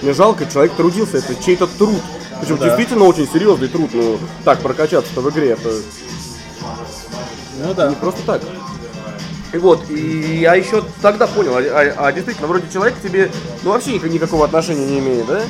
Мне 0.00 0.12
жалко, 0.12 0.46
человек 0.46 0.74
трудился, 0.74 1.18
это 1.18 1.34
чей-то 1.44 1.66
труд. 1.66 2.00
Причем 2.42 2.56
Да. 2.58 2.64
действительно 2.66 3.04
очень 3.04 3.28
серьезный 3.32 3.68
труд, 3.68 3.90
ну, 3.92 4.18
так 4.44 4.58
прокачаться-то 4.62 5.20
в 5.20 5.30
игре, 5.30 5.50
это 5.50 5.70
ну 7.64 7.72
да. 7.72 7.88
не 7.88 7.94
просто 7.94 8.20
так. 8.26 8.42
И 9.52 9.58
вот, 9.58 9.88
и 9.88 10.38
я 10.40 10.56
еще 10.56 10.82
тогда 11.00 11.28
понял, 11.28 11.52
а, 11.54 11.60
а- 11.60 12.06
а 12.06 12.12
действительно, 12.12 12.48
вроде 12.48 12.64
человек 12.72 12.96
к 12.98 13.00
тебе, 13.00 13.30
ну, 13.62 13.70
вообще 13.70 13.92
ник- 13.92 14.02
никакого 14.10 14.44
отношения 14.44 14.86
не 14.86 14.98
имеет, 14.98 15.26
да? 15.26 15.42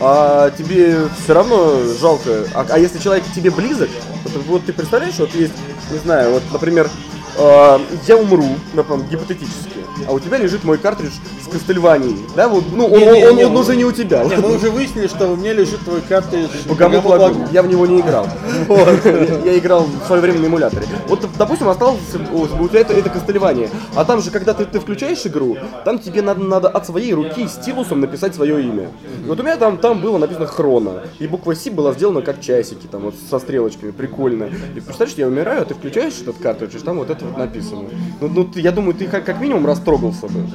А 0.00 0.50
тебе 0.50 1.08
все 1.24 1.32
равно 1.32 1.80
жалко. 1.98 2.46
А, 2.52 2.66
а 2.68 2.78
если 2.78 2.98
человек 2.98 3.24
к 3.24 3.32
тебе 3.34 3.50
близок, 3.50 3.88
вот, 4.24 4.42
вот 4.46 4.66
ты 4.66 4.74
представляешь, 4.74 5.18
вот 5.18 5.34
есть, 5.34 5.54
не 5.90 5.98
знаю, 5.98 6.32
вот, 6.32 6.42
например, 6.52 6.90
э, 7.38 7.78
я 8.06 8.16
умру, 8.16 8.44
например, 8.74 9.04
гипотетически, 9.10 9.80
а 10.08 10.12
у 10.12 10.20
тебя 10.20 10.38
лежит 10.38 10.64
мой 10.64 10.78
картридж 10.78 11.12
с 11.44 11.48
Кастельванией, 11.52 12.16
да, 12.34 12.48
вот, 12.48 12.64
ну, 12.72 12.86
он, 12.86 12.98
Не-не-не, 12.98 13.26
он- 13.28 13.38
он 13.46 13.52
мы- 13.52 13.60
уже 13.60 13.76
не 13.76 13.84
у 13.84 13.92
тебя. 13.92 14.24
Не, 14.24 14.36
мы 14.36 14.56
уже 14.56 14.70
выяснили, 14.70 15.06
что 15.06 15.28
у 15.32 15.36
меня 15.36 15.52
лежит 15.52 15.80
твой 15.80 16.00
картридж 16.00 16.48
Богомол 16.66 17.06
Лагун. 17.08 17.46
Я 17.52 17.62
в 17.62 17.66
него 17.68 17.86
не 17.86 18.00
играл. 18.00 18.26
Я 19.44 19.58
играл 19.58 19.84
в 19.84 20.06
свое 20.06 20.22
время 20.22 20.40
на 20.40 20.46
эмуляторе. 20.46 20.86
Вот, 21.08 21.26
допустим, 21.38 21.68
осталось 21.68 22.00
у 22.34 22.68
тебя 22.68 22.80
это, 22.80 23.10
Кастельвания. 23.10 23.68
А 23.94 24.04
там 24.04 24.20
же, 24.22 24.30
когда 24.30 24.54
ты, 24.54 24.64
ты 24.64 24.80
включаешь 24.80 25.26
игру, 25.26 25.56
там 25.84 25.98
тебе 25.98 26.22
надо, 26.22 26.42
надо 26.42 26.68
от 26.68 26.86
своей 26.86 27.12
руки 27.14 27.46
стилусом 27.48 28.00
написать 28.00 28.34
свое 28.34 28.62
имя. 28.62 28.88
Вот 29.26 29.38
у 29.38 29.42
меня 29.42 29.56
там, 29.56 29.76
там 29.78 30.00
было 30.00 30.18
написано 30.18 30.46
Хрона. 30.46 31.02
И 31.18 31.26
буква 31.26 31.54
С 31.54 31.68
была 31.70 31.92
сделана 31.92 32.22
как 32.22 32.40
часики, 32.40 32.86
там 32.90 33.02
вот 33.02 33.14
со 33.30 33.38
стрелочками, 33.38 33.90
прикольно. 33.90 34.44
И 34.74 34.80
представляешь, 34.80 35.18
я 35.18 35.26
умираю, 35.26 35.62
а 35.62 35.64
ты 35.64 35.74
включаешь 35.74 36.14
этот 36.22 36.36
картридж, 36.38 36.76
и 36.76 36.78
там 36.78 36.98
вот 36.98 37.10
это 37.10 37.21
вот 37.22 37.38
написано. 37.38 37.82
Ну, 38.20 38.28
ну, 38.28 38.44
ты- 38.44 38.60
я 38.60 38.72
думаю, 38.72 38.94
ты 38.94 39.06
как, 39.06 39.24
как 39.24 39.40
минимум 39.40 39.66
растрогался 39.66 40.26
бы. 40.28 40.46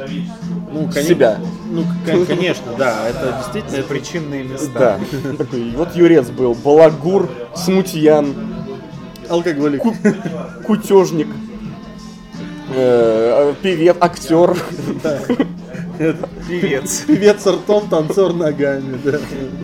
Ну, 0.71 0.91
Себя. 0.91 1.39
Ну, 1.69 1.83
кон- 2.05 2.25
конечно, 2.25 2.71
да, 2.77 3.07
это 3.07 3.37
действительно 3.39 3.87
Причинные 3.87 4.43
места. 4.43 4.99
Да. 5.11 5.33
Такой, 5.37 5.71
Вот 5.75 5.95
юрец 5.95 6.29
был, 6.29 6.53
балагур, 6.53 7.29
смутьян, 7.55 8.33
алкоголик. 9.29 9.81
кутежник, 10.65 11.27
певец, 12.73 13.95
актер. 13.99 14.55
Певец. 16.47 17.03
Певец 17.07 17.45
ртом, 17.47 17.87
танцор 17.89 18.33
ногами, 18.33 18.99
да. 19.03 19.17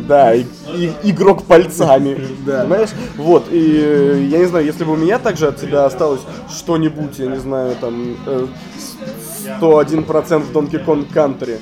Да, 0.08 0.34
и- 0.36 0.46
и- 0.76 0.92
игрок 1.04 1.44
пальцами. 1.44 2.18
Да. 2.46 2.62
Понимаешь? 2.62 2.90
Вот, 3.18 3.46
и 3.52 3.80
э, 3.84 4.28
я 4.30 4.40
не 4.40 4.46
знаю, 4.46 4.66
если 4.66 4.84
бы 4.84 4.94
у 4.94 4.96
меня 4.96 5.20
также 5.20 5.48
от 5.48 5.58
тебя 5.58 5.86
осталось 5.86 6.22
что-нибудь, 6.50 7.20
я 7.20 7.28
не 7.28 7.38
знаю, 7.40 7.76
там, 7.80 8.18
э, 8.26 8.48
с- 8.78 9.60
101% 9.62 10.46
в 10.46 10.52
Donkey 10.58 10.84
Kong 10.84 11.06
Country, 11.14 11.60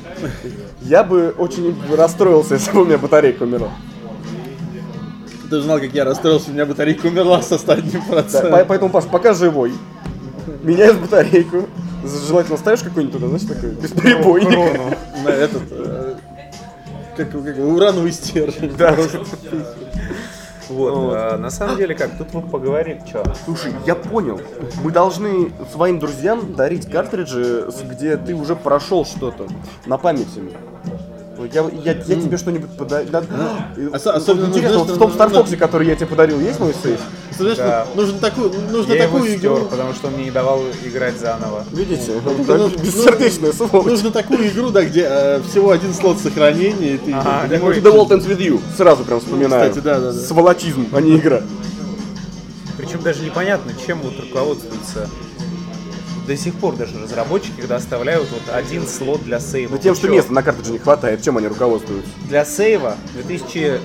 я 0.83 1.03
бы 1.03 1.33
очень 1.37 1.75
расстроился, 1.95 2.53
если 2.55 2.71
бы 2.71 2.83
у 2.83 2.85
меня 2.85 2.97
батарейка 2.97 3.43
умерла. 3.43 3.69
Ты 5.49 5.57
узнал, 5.57 5.79
как 5.79 5.93
я 5.93 6.05
расстроился, 6.05 6.49
у 6.49 6.53
меня 6.53 6.65
батарейка 6.65 7.07
умерла 7.07 7.41
со 7.41 7.55
101%. 7.55 8.31
Да, 8.31 8.41
по- 8.49 8.63
поэтому, 8.65 8.89
Паш, 8.89 9.03
пока 9.03 9.33
живой, 9.33 9.73
меняешь 10.63 10.95
батарейку, 10.95 11.67
желательно 12.27 12.57
ставишь 12.57 12.81
какой-нибудь 12.81 13.13
туда, 13.13 13.27
знаешь, 13.27 13.43
такой 13.43 13.71
бесперебойник. 13.71 14.97
На 15.23 15.29
этот, 15.29 15.63
э, 15.71 16.15
как, 17.17 17.31
как 17.31 17.57
урановый 17.57 18.11
стержень. 18.11 18.75
Да. 18.77 18.95
Вот. 20.69 21.13
а, 21.13 21.37
на 21.37 21.49
самом 21.49 21.77
деле 21.77 21.93
как, 21.95 22.17
тут 22.17 22.33
мы 22.33 22.41
поговорим, 22.41 23.05
что? 23.05 23.33
Слушай, 23.43 23.73
я 23.85 23.95
понял. 23.95 24.39
Мы 24.83 24.91
должны 24.91 25.51
своим 25.71 25.99
друзьям 25.99 26.53
дарить 26.53 26.89
картриджи, 26.89 27.67
где 27.83 28.15
ты 28.15 28.33
уже 28.33 28.55
прошел 28.55 29.05
что-то 29.05 29.47
на 29.85 29.97
память 29.97 30.35
им. 30.37 30.51
Я, 31.45 31.61
я, 31.83 31.93
я 31.93 32.15
тебе 32.15 32.37
что-нибудь 32.37 32.71
подарю. 32.77 33.07
ос- 33.93 34.07
особенно 34.07 34.47
Интересно, 34.47 34.77
нужно, 34.79 34.93
вот 34.93 34.95
в 34.95 34.99
том 34.99 35.09
нужно- 35.11 35.23
Star 35.23 35.45
Fox, 35.47 35.57
который 35.57 35.87
я 35.87 35.95
тебе 35.95 36.07
подарил, 36.07 36.39
есть 36.39 36.59
мой 36.59 36.73
сейф? 36.81 36.99
Да. 37.57 37.87
ну, 37.95 38.01
нужно 38.03 38.19
такую, 38.19 38.51
нужно 38.71 38.93
Я 38.93 39.03
его 39.05 39.17
такую 39.17 39.37
стер, 39.37 39.51
игру. 39.53 39.65
потому 39.65 39.93
что 39.95 40.07
он 40.09 40.13
мне 40.13 40.25
не 40.25 40.31
давал 40.31 40.61
играть 40.85 41.19
заново. 41.19 41.63
Видите? 41.71 42.11
Ну, 42.23 42.43
Да, 42.45 42.57
ну, 42.57 42.67
Бессердечная 42.69 43.51
сволочь. 43.51 43.87
Нужно 43.87 44.11
такую 44.11 44.47
игру, 44.49 44.69
да, 44.69 44.83
где 44.83 45.07
э, 45.09 45.41
всего 45.49 45.71
один 45.71 45.91
слот 45.93 46.19
сохранения, 46.19 46.95
и 46.95 46.97
ты 46.99 47.11
Ага, 47.13 47.47
ты 47.47 47.55
такой- 47.55 47.75
такой- 47.81 47.91
The 47.91 47.95
World 47.95 48.09
Ends 48.09 48.27
With 48.27 48.37
You. 48.39 48.61
Сразу 48.77 49.03
прям 49.03 49.19
вспоминаю. 49.21 49.69
кстати, 49.71 49.83
да, 49.83 49.99
да, 49.99 50.11
да. 50.11 50.19
Сволочизм, 50.19 50.87
а 50.93 51.01
не 51.01 51.15
игра. 51.17 51.41
Причем 52.77 53.01
даже 53.01 53.23
непонятно, 53.23 53.71
чем 53.87 53.99
вот 54.01 54.13
руководствуются 54.19 55.09
до 56.31 56.37
сих 56.37 56.55
пор 56.55 56.77
даже 56.77 56.97
разработчики, 56.97 57.59
когда 57.59 57.75
оставляют 57.75 58.25
вот 58.31 58.55
один 58.55 58.87
слот 58.87 59.21
для 59.23 59.41
сейва. 59.41 59.75
Да 59.75 59.83
тем, 59.83 59.95
что 59.95 60.07
места 60.07 60.31
на 60.31 60.41
картридже 60.41 60.71
не 60.71 60.79
хватает, 60.79 61.21
чем 61.21 61.35
они 61.35 61.47
руководствуются? 61.47 62.09
Для 62.29 62.45
сейва 62.45 62.95
2000 63.15 63.81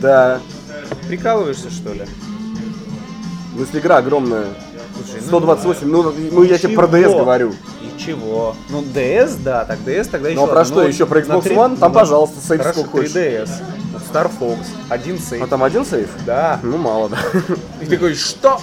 Да. 0.00 0.40
прикалываешься 1.06 1.70
что 1.70 1.92
ли? 1.92 2.06
Ну, 3.54 3.60
если 3.60 3.78
игра 3.78 3.98
огромная. 3.98 4.48
Слушай, 4.96 5.20
ну, 5.20 5.26
128, 5.28 5.86
ну, 5.86 6.12
ну 6.32 6.42
я 6.42 6.58
тебе 6.58 6.74
про 6.74 6.88
DS 6.88 7.16
говорю. 7.16 7.52
И 7.82 8.00
чего? 8.00 8.56
Ну 8.70 8.82
DS, 8.82 9.40
да, 9.40 9.64
так 9.64 9.78
DS 9.86 10.10
тогда 10.10 10.30
еще. 10.30 10.40
Ну 10.40 10.46
а 10.46 10.48
про 10.48 10.64
что 10.64 10.82
еще? 10.82 11.06
Про 11.06 11.20
Xbox 11.20 11.44
One? 11.54 11.78
Там, 11.78 11.92
пожалуйста, 11.92 12.44
сейф 12.44 12.62
Хорошо, 12.62 12.80
сколько 12.80 12.96
хочешь. 12.98 13.12
3DS. 13.12 13.50
Вот 13.92 14.02
Star 14.12 14.28
Fox, 14.40 14.58
один 14.88 15.20
сейф. 15.20 15.40
А 15.40 15.46
там 15.46 15.62
один 15.62 15.84
сейф? 15.84 16.08
Да. 16.26 16.58
Ну 16.64 16.78
мало, 16.78 17.10
да. 17.10 17.18
И 17.80 17.86
ты 17.86 17.96
говоришь, 17.96 18.18
что? 18.18 18.60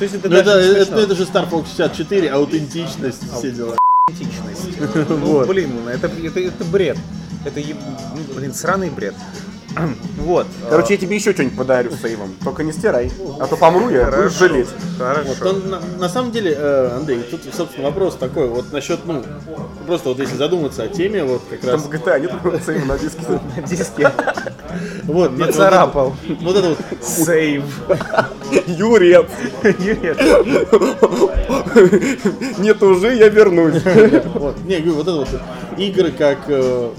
То 0.00 0.04
есть 0.04 0.16
это 0.16 0.30
Ну, 0.30 0.34
это, 0.36 0.44
даже 0.46 0.72
это, 0.72 0.84
смешно. 0.86 1.00
это 1.02 1.14
же 1.14 1.22
Star 1.24 1.50
Fox 1.50 1.66
64, 1.76 2.30
аутентичность, 2.30 3.20
все 3.36 3.50
дела. 3.50 3.76
идентичность. 4.10 4.78
Ну, 5.10 5.44
блин, 5.44 5.72
ну, 5.84 5.90
это, 5.90 6.06
это, 6.06 6.40
это 6.40 6.64
бред. 6.64 6.96
Это, 7.44 7.60
ну, 7.60 8.34
блин, 8.34 8.54
сраный 8.54 8.88
бред. 8.88 9.14
Вот. 10.18 10.46
Короче, 10.68 10.94
я 10.94 11.00
тебе 11.00 11.16
еще 11.16 11.32
что-нибудь 11.32 11.56
подарю 11.56 11.90
с 11.90 12.00
сейвом. 12.00 12.34
Только 12.44 12.62
не 12.62 12.72
стирай. 12.72 13.10
А 13.40 13.46
то 13.46 13.56
помру 13.56 13.88
я, 13.88 14.04
будешь 14.04 14.14
Хорошо. 14.14 14.38
жалеть. 14.38 14.68
Хорошо. 14.98 15.28
Вот, 15.28 15.42
он 15.46 15.70
на, 15.70 15.80
на 15.98 16.08
самом 16.08 16.30
деле, 16.30 16.54
э, 16.56 16.96
Андрей, 16.96 17.22
тут, 17.30 17.40
собственно, 17.54 17.86
вопрос 17.88 18.16
такой, 18.16 18.48
вот 18.48 18.72
насчет, 18.72 19.04
ну, 19.06 19.22
просто 19.86 20.10
вот 20.10 20.18
если 20.18 20.36
задуматься 20.36 20.82
о 20.82 20.88
теме, 20.88 21.24
вот 21.24 21.42
как 21.48 21.60
Там 21.60 21.70
раз, 21.70 21.82
в 21.82 21.90
GTA 21.90 22.20
нет 22.20 22.32
сейва 22.64 22.84
на 22.84 22.98
диске. 22.98 23.20
На 23.56 23.62
диске 23.62 24.12
вот, 25.04 25.30
нет, 25.32 25.48
нацарапал. 25.48 26.14
Вот, 26.28 26.30
это- 26.30 26.44
вот 26.44 26.56
это 26.56 26.68
вот, 26.68 26.78
Сейв. 27.04 27.64
Юрец. 28.66 29.26
Нет 32.58 32.82
уже, 32.82 33.14
я 33.14 33.28
вернусь. 33.28 33.82
вот, 34.34 34.56
не, 34.64 34.76
говорю, 34.78 34.94
вот 34.94 35.02
это 35.08 35.16
вот 35.16 35.28
игры 35.78 36.12
как, 36.12 36.38
э, 36.48 36.90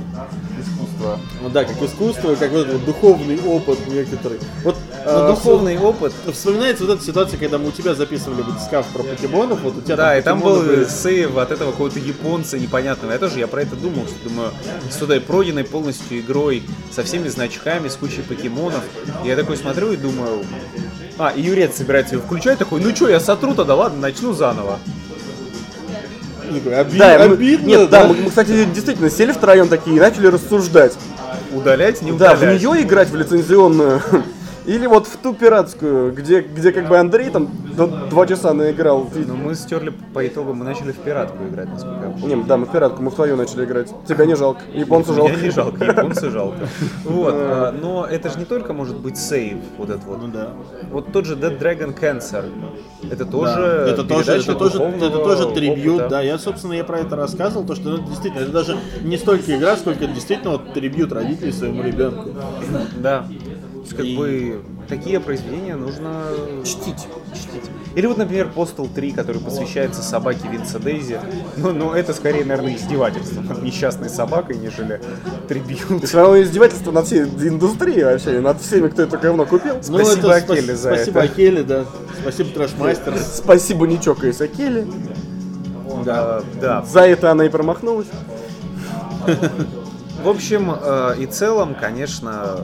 Искусство. 1.02 1.20
ну 1.42 1.50
да, 1.50 1.64
как 1.64 1.82
искусство, 1.82 2.36
как 2.36 2.52
вот 2.52 2.60
этот 2.62 2.74
вот 2.74 2.86
духовный 2.86 3.40
опыт 3.42 3.80
некоторый. 3.88 4.40
Вот, 4.64 4.76
э, 5.04 5.18
Ну, 5.20 5.28
духовный 5.30 5.78
опыт. 5.78 6.14
Вспоминается 6.32 6.86
вот 6.86 6.96
эта 6.96 7.04
ситуация, 7.04 7.40
когда 7.40 7.58
мы 7.58 7.70
у 7.70 7.72
тебя 7.72 7.96
записывали 7.96 8.42
батискаф 8.44 8.86
про 8.88 9.04
покемонов, 9.04 9.62
вот 9.62 9.78
у 9.78 9.82
тебя 9.82 9.96
Да, 9.96 10.18
и 10.18 10.22
там 10.22 10.40
был 10.40 10.62
были. 10.62 10.86
сейв 10.86 11.38
от 11.38 11.52
этого 11.52 11.72
какого-то 11.72 12.00
японца 12.00 12.60
непонятного. 12.60 13.12
Я 13.14 13.20
тоже 13.20 13.40
я 13.40 13.48
про 13.48 13.62
это 13.64 13.76
думал, 13.76 14.06
что 14.08 14.30
думаю, 14.30 14.52
сюда 14.92 15.20
пройденной 15.20 15.64
полностью 15.64 16.20
игрой, 16.20 16.64
со 16.92 17.04
всеми 17.04 17.28
значками, 17.30 17.88
с 17.88 17.96
кучей 17.96 18.22
покемонов. 18.22 18.84
И 19.24 19.28
я 19.28 19.36
такой 19.36 19.58
смотрю 19.58 19.92
и 19.94 19.98
думаю, 19.98 20.46
а, 21.18 21.30
и 21.30 21.42
Юрец 21.42 21.78
собирается 21.78 22.16
ее 22.16 22.22
включать, 22.22 22.60
такой, 22.60 22.82
ну 22.82 22.96
что, 22.96 23.10
я 23.10 23.20
сотру 23.20 23.54
тогда, 23.56 23.76
ладно, 23.76 24.00
начну 24.00 24.34
заново. 24.34 24.80
Такой, 26.60 26.80
оби- 26.82 26.98
Да, 26.98 27.18
мы- 27.28 27.34
обидно, 27.34 27.66
нет, 27.68 27.90
да, 27.90 28.08
мы, 28.08 28.16
мы, 28.16 28.30
кстати, 28.30 28.66
действительно 28.66 29.10
сели 29.10 29.32
втроем 29.32 29.68
такие 29.68 29.98
и 29.98 30.00
начали 30.00 30.28
рассуждать. 30.28 30.94
Удалять, 31.54 32.02
не 32.02 32.12
Да, 32.12 32.34
удалять. 32.34 32.60
в 32.62 32.64
нее 32.66 32.82
играть 32.84 33.10
в 33.10 33.16
лицензионную. 33.16 34.02
Или 34.72 34.88
вот 34.88 35.06
в 35.06 35.18
ту 35.18 35.34
пиратскую, 35.34 36.14
где, 36.14 36.40
где 36.40 36.72
как 36.72 36.88
бы 36.88 36.98
Андрей 36.98 37.30
там 37.30 37.50
два 38.10 38.26
часа 38.26 38.54
наиграл. 38.54 39.10
Ну, 39.14 39.36
мы 39.36 39.54
стерли 39.54 39.92
по 40.14 40.26
итогу, 40.26 40.54
мы 40.54 40.64
начали 40.64 40.94
в 40.94 40.96
пиратку 40.96 41.44
играть, 41.44 41.68
насколько 41.68 42.06
я 42.06 42.10
помню. 42.12 42.38
Не, 42.38 42.44
да, 42.44 42.56
мы 42.56 42.66
в 42.66 42.72
пиратку, 42.72 43.04
мы 43.04 43.12
в 43.12 43.16
твою 43.16 43.36
начали 43.36 43.66
играть. 43.66 43.94
Тебя 44.08 44.26
не 44.26 44.36
жалко, 44.36 44.62
японцу 44.74 45.14
жалко. 45.14 45.34
Меня 45.34 45.44
не 45.44 45.50
жалко, 45.50 45.84
японцу 45.84 46.32
жалко. 46.32 46.70
Вот, 47.04 47.34
а, 47.36 47.72
но 47.74 48.06
это 48.06 48.30
же 48.30 48.40
не 48.40 48.46
только 48.46 48.72
может 48.72 48.96
быть 48.98 49.18
сейв, 49.18 49.58
вот 49.78 49.90
это 49.90 50.06
вот. 50.08 50.22
Ну 50.22 50.28
да. 50.30 50.54
Вот 50.90 51.12
тот 51.12 51.26
же 51.26 51.36
Dead 51.36 51.60
Dragon 51.60 51.98
Cancer. 52.00 52.46
Это 53.12 53.26
тоже 53.26 53.60
это 53.60 54.04
тоже, 54.06 54.32
это 54.32 54.56
тоже, 54.56 54.82
это 54.82 55.10
тоже 55.10 55.44
опыта. 55.46 56.10
да. 56.10 56.22
Я, 56.22 56.38
собственно, 56.38 56.74
я 56.74 56.86
про 56.86 57.00
это 57.00 57.18
рассказывал, 57.18 57.66
то, 57.66 57.76
что 57.76 57.98
действительно, 57.98 58.44
это 58.44 58.52
даже 58.52 58.78
не 59.02 59.18
столько 59.18 59.54
игра, 59.54 59.76
сколько 59.76 60.06
это 60.06 60.14
действительно 60.14 60.52
вот 60.52 60.74
трибют 60.74 61.12
родителей 61.12 61.52
своему 61.52 61.84
ребенку. 61.84 62.30
Да. 62.98 63.26
То 63.82 63.86
есть, 63.86 63.96
как 63.98 64.06
И- 64.06 64.16
бы 64.16 64.62
такие 64.88 65.20
произведения 65.20 65.76
нужно 65.76 66.24
чтить. 66.64 67.08
чтить. 67.34 67.70
Или 67.96 68.06
вот, 68.06 68.18
например, 68.18 68.50
Postal 68.56 68.88
3, 68.94 69.12
который 69.12 69.42
посвящается 69.42 70.04
собаке 70.04 70.48
Винса 70.48 70.78
Дейзи. 70.80 71.20
Ну, 71.58 71.74
ну, 71.74 71.92
это 71.94 72.14
скорее, 72.14 72.46
наверное, 72.46 72.76
издевательство 72.76 73.42
над 73.42 73.64
несчастной 73.64 74.10
собакой, 74.10 74.58
нежели. 74.58 75.02
Все 76.04 76.18
равно 76.18 76.42
издевательство 76.42 76.92
над 76.92 77.08
всей 77.08 77.24
индустрией 77.24 78.04
вообще, 78.04 78.40
над 78.40 78.62
всеми, 78.62 78.88
кто 78.88 79.02
это 79.02 79.18
говно 79.18 79.46
купил. 79.46 79.76
Ну, 79.78 79.82
Спасибо 79.84 80.28
это 80.28 80.34
Акеле 80.36 80.74
спа- 80.74 80.76
за 80.76 80.96
Спасибо 80.96 81.20
это. 81.20 81.34
Акеле, 81.34 81.64
да. 81.64 81.86
Спасибо 82.22 82.50
Трэшмастер. 82.52 83.18
Спасибо, 83.34 83.88
не 83.88 84.00
чокаясь, 84.00 84.40
Акеле. 84.42 84.86
Да, 86.06 86.44
да. 86.62 86.84
За 86.86 87.02
это 87.02 87.32
она 87.32 87.46
и 87.46 87.50
промахнулась. 87.50 88.08
В 90.24 90.30
общем 90.30 90.72
э, 90.72 91.16
и 91.20 91.26
целом, 91.26 91.76
конечно, 91.80 92.60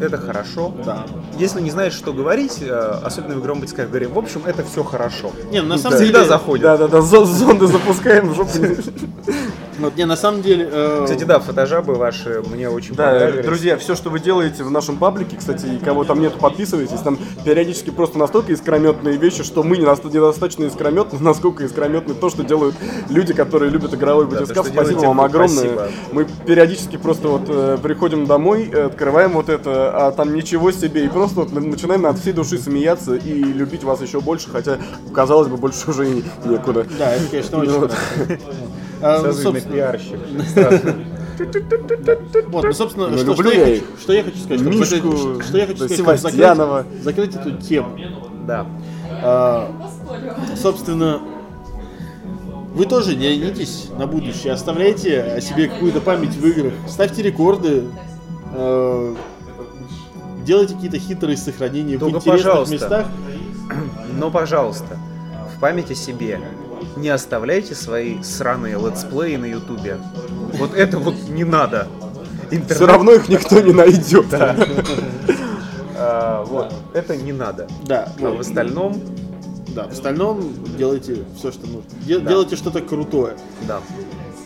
это 0.00 0.18
хорошо. 0.18 0.72
Да. 0.84 1.04
Если 1.38 1.60
не 1.60 1.70
знаешь, 1.70 1.92
что 1.92 2.12
говорить, 2.12 2.58
э, 2.60 2.98
особенно 3.04 3.34
в 3.36 3.40
игровом 3.40 3.60
батискафе, 3.60 3.88
говорим, 3.88 4.12
в 4.12 4.18
общем, 4.18 4.42
это 4.46 4.64
все 4.64 4.82
хорошо. 4.84 5.32
Не, 5.50 5.62
ну, 5.62 5.68
на 5.68 5.78
самом 5.78 5.96
Всегда 5.98 6.18
деле, 6.20 6.28
заходит. 6.28 6.62
Да, 6.64 6.76
да, 6.76 6.88
да, 6.88 6.98
зо- 7.00 7.24
зонды 7.24 7.66
запускаем 7.66 8.28
в 8.30 8.34
жопу. 8.34 8.50
вот, 9.78 9.96
не, 9.96 10.04
на 10.06 10.16
самом 10.16 10.42
деле, 10.42 10.68
э, 10.70 11.02
Кстати, 11.04 11.24
да, 11.24 11.38
фотожабы 11.40 11.94
ваши 11.94 12.42
мне 12.52 12.68
очень 12.68 12.94
Да, 12.94 13.10
понравились. 13.10 13.44
друзья, 13.44 13.76
все, 13.76 13.94
что 13.94 14.10
вы 14.10 14.20
делаете 14.20 14.62
в 14.64 14.70
нашем 14.70 14.96
паблике, 14.96 15.36
кстати, 15.36 15.66
и 15.66 15.78
кого 15.78 16.04
там 16.04 16.20
нету, 16.20 16.38
подписывайтесь. 16.38 17.00
Там 17.00 17.18
периодически 17.44 17.90
просто 17.90 18.18
настолько 18.18 18.52
искрометные 18.52 19.16
вещи, 19.16 19.42
что 19.42 19.62
мы 19.62 19.76
недостаточно 19.76 20.64
искрометны, 20.64 21.18
насколько 21.20 21.64
искрометны 21.64 22.14
то, 22.14 22.30
что 22.30 22.42
делают 22.44 22.74
люди, 23.10 23.32
которые 23.34 23.70
любят 23.70 23.94
игровой 23.94 24.24
Да, 24.26 24.40
батискаф. 24.40 24.66
что 24.66 24.74
Спасибо 24.74 25.00
делаете 25.00 25.06
вам 25.08 25.20
огромное. 25.20 25.72
спасибо. 25.74 25.88
Мы 26.12 26.26
периодически 26.46 26.96
просто 26.96 27.28
вот 27.28 27.42
э, 27.48 27.78
приходим 27.82 28.26
домой, 28.26 28.70
э, 28.72 28.86
открываем 28.86 29.32
вот 29.32 29.48
это, 29.48 30.06
а 30.06 30.12
там 30.12 30.34
ничего 30.34 30.70
себе, 30.72 31.04
и 31.04 31.08
просто 31.08 31.40
вот 31.40 31.52
на- 31.52 31.60
начинаем 31.60 32.06
от 32.06 32.18
всей 32.18 32.32
души 32.32 32.58
смеяться 32.58 33.14
и 33.14 33.32
любить 33.32 33.84
вас 33.84 34.00
еще 34.00 34.20
больше, 34.20 34.48
хотя, 34.50 34.78
казалось 35.14 35.48
бы, 35.48 35.56
больше 35.56 35.90
уже 35.90 36.08
и 36.08 36.24
некуда. 36.44 36.86
да, 36.98 37.14
это, 37.14 37.24
конечно, 37.30 37.58
очень. 37.58 37.88
А, 39.02 39.22
ну, 39.22 39.32
собственно, 39.32 39.74
пиарщик. 39.74 40.18
Вот, 42.46 42.64
ну, 42.64 42.72
собственно, 42.72 43.08
Ну, 43.08 43.18
что, 43.18 43.34
что, 43.34 43.50
я 43.52 43.64
хочу, 43.64 43.84
что 44.00 44.12
я 44.12 44.22
хочу 44.22 44.36
сказать, 44.38 44.60
чтобы 44.60 44.76
Мишку, 44.76 45.16
закрыть, 45.16 45.44
что 45.46 45.58
я 45.58 45.66
хочу 45.66 45.78
сказать, 45.78 45.96
Севастьянова. 45.96 46.86
закрыть, 47.02 47.32
закрыть 47.32 47.34
эту 47.34 47.60
тему. 47.60 47.98
Да. 48.46 48.66
А, 49.22 49.68
собственно, 50.56 51.20
вы 52.74 52.86
тоже 52.86 53.16
не 53.16 53.28
ленитесь 53.30 53.88
на 53.98 54.06
будущее, 54.06 54.52
оставляйте 54.52 55.22
о 55.22 55.40
себе 55.40 55.68
какую-то 55.68 56.00
память 56.00 56.34
в 56.36 56.46
играх, 56.46 56.72
ставьте 56.88 57.22
рекорды, 57.22 57.84
э, 58.54 59.14
делайте 60.44 60.74
какие-то 60.74 60.98
хитрые 60.98 61.36
сохранения 61.36 61.98
Только, 61.98 62.14
в 62.14 62.16
интересных 62.18 62.44
пожалуйста. 62.44 62.74
местах. 62.74 63.06
Но, 64.18 64.30
пожалуйста, 64.30 64.98
в 65.56 65.60
память 65.60 65.90
о 65.90 65.94
себе 65.94 66.40
не 66.96 67.08
оставляйте 67.08 67.74
свои 67.74 68.22
сраные 68.22 68.78
летсплеи 68.78 69.36
на 69.36 69.46
ютубе. 69.46 69.98
Вот 70.58 70.74
это 70.74 70.98
вот 70.98 71.14
не 71.28 71.44
надо. 71.44 71.88
Интернет- 72.50 72.76
Все 72.76 72.86
равно 72.86 73.12
их 73.12 73.28
никто 73.28 73.60
не 73.60 73.72
найдет. 73.72 74.26
А, 75.96 76.44
вот, 76.44 76.72
это 76.92 77.16
не 77.16 77.32
надо. 77.32 77.68
Да, 77.86 78.12
А 78.20 78.30
в 78.30 78.40
остальном, 78.40 79.00
да, 79.68 79.84
в 79.84 79.92
остальном 79.92 80.52
делайте 80.76 81.24
все, 81.38 81.52
что 81.52 81.66
нужно. 81.66 81.82
Де- 82.06 82.18
Да. 82.18 82.30
Делайте 82.30 82.56
что-то 82.56 82.80
крутое. 82.80 83.36
да. 83.66 83.80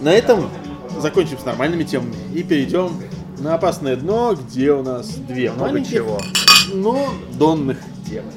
На 0.01 0.13
этом 0.13 0.49
закончим 1.01 1.39
с 1.39 1.45
нормальными 1.45 1.83
темами 1.85 2.15
и 2.35 2.43
перейдем 2.43 2.93
на 3.41 3.55
опасное 3.55 3.97
дно, 3.97 4.35
где 4.37 4.73
у 4.73 4.83
нас 4.83 5.09
две 5.09 5.51
Много 5.51 5.71
маленьких, 5.73 5.91
чего. 5.93 6.19
но 6.75 7.09
донных 7.33 7.79
темы. 8.09 8.31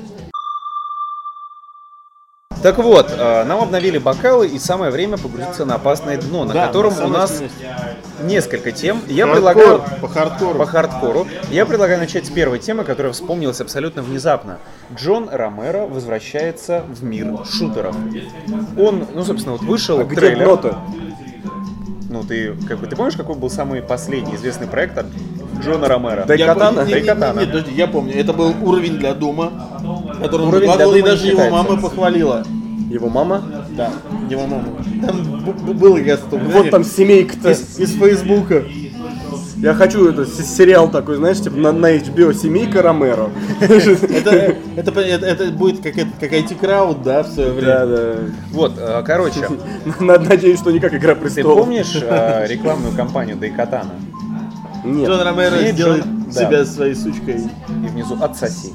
Так 2.61 2.77
вот, 2.77 3.11
э, 3.11 3.43
нам 3.45 3.61
обновили 3.61 3.97
бокалы, 3.97 4.47
и 4.47 4.59
самое 4.59 4.91
время 4.91 5.17
погрузиться 5.17 5.65
на 5.65 5.75
опасное 5.75 6.17
дно, 6.17 6.45
на 6.45 6.53
Да, 6.53 6.67
котором 6.67 6.95
на 6.95 7.05
у 7.05 7.07
нас 7.09 7.37
самом 7.37 7.49
несколько 8.27 8.71
тем. 8.71 9.01
Я 9.07 9.25
Хардкор, 9.25 9.33
предлагаю 9.53 9.99
по 9.99 10.07
хардкору. 10.07 10.59
по 10.59 10.65
хардкору. 10.67 11.27
Я 11.49 11.65
предлагаю 11.65 11.99
начать 11.99 12.27
с 12.27 12.29
первой 12.29 12.59
темы, 12.59 12.83
которая 12.83 13.13
вспомнилась 13.13 13.59
абсолютно 13.61 14.03
внезапно. 14.03 14.59
Джон 14.95 15.27
Ромеро 15.31 15.87
возвращается 15.87 16.83
в 16.87 17.03
мир 17.03 17.33
шутеров. 17.51 17.95
Он, 18.77 19.07
ну, 19.13 19.23
собственно, 19.23 19.53
вот 19.53 19.61
вышел 19.63 19.99
А 19.99 20.03
где 20.03 20.15
трейлер. 20.15 20.45
дно-то? 20.45 20.77
Ну, 22.09 22.23
ты, 22.23 22.53
как 22.67 22.77
бы, 22.77 22.87
ты 22.87 22.95
помнишь, 22.95 23.15
какой 23.15 23.35
был 23.35 23.49
самый 23.49 23.81
последний 23.81 24.35
известный 24.35 24.67
проект 24.67 24.97
от 24.97 25.05
Джона 25.63 25.87
Ромера? 25.87 26.23
Дай- 26.27 26.37
Я 26.39 26.47
Дайкатана? 26.47 26.85
Дайкатана. 26.85 27.39
Нет, 27.39 27.49
подожди, 27.51 27.71
я 27.75 27.87
помню. 27.87 28.13
Это 28.15 28.33
был 28.33 28.53
уровень 28.63 28.97
для 28.97 29.13
Дума, 29.13 29.51
который 30.21 30.41
он 30.43 30.47
Уровень 30.49 30.59
для 30.65 30.87
выкладывал, 30.87 30.93
и 30.95 31.01
даже 31.01 31.27
его 31.27 31.49
мама 31.49 31.77
похвалила. 31.81 32.43
Его 32.89 33.09
мама? 33.09 33.41
Да, 33.77 33.89
его 34.29 34.45
мама. 34.47 34.65
Там 35.05 35.43
б- 35.45 35.51
б- 35.53 35.73
было, 35.73 35.97
кажется, 35.97 36.25
Вот 36.31 36.69
там 36.69 36.83
семейка-то. 36.83 37.51
из, 37.51 37.79
из 37.79 37.91
Фейсбука. 37.97 38.63
Я 39.57 39.75
хочу 39.75 40.09
этот 40.09 40.27
с- 40.27 40.57
сериал 40.57 40.89
такой, 40.89 41.15
знаешь, 41.17 41.39
типа 41.39 41.55
на, 41.55 41.71
на 41.71 41.95
HBO 41.95 42.33
«Семейка 42.33 42.81
Ромеро». 42.81 43.29
Это, 43.61 44.55
это, 44.75 44.99
это, 45.01 45.25
это 45.25 45.51
будет 45.51 45.81
как, 45.83 45.97
это- 45.97 46.09
как 46.19 46.33
IT-крауд, 46.33 47.03
да, 47.03 47.21
в 47.23 47.27
свое 47.27 47.51
время. 47.51 47.67
Да, 47.67 47.85
да. 47.85 48.13
Вот, 48.51 48.73
э, 48.77 49.03
короче, 49.05 49.47
Надеюсь, 49.99 50.59
что 50.59 50.71
не 50.71 50.79
как 50.79 50.93
«Игра 50.95 51.13
ты 51.15 51.21
престолов». 51.21 51.59
помнишь 51.59 51.95
э, 52.01 52.47
рекламную 52.47 52.93
кампанию 52.95 53.37
Дайкатана? 53.37 53.91
Нет. 54.83 55.09
Джон 55.09 55.21
Ромеро 55.21 55.55
Нет, 55.61 55.73
сделает 55.75 56.03
Джон- 56.05 56.25
да. 56.33 56.39
себя 56.47 56.65
своей 56.65 56.95
сучкой. 56.95 57.35
И 57.69 57.87
внизу 57.87 58.17
«Отсоси». 58.21 58.73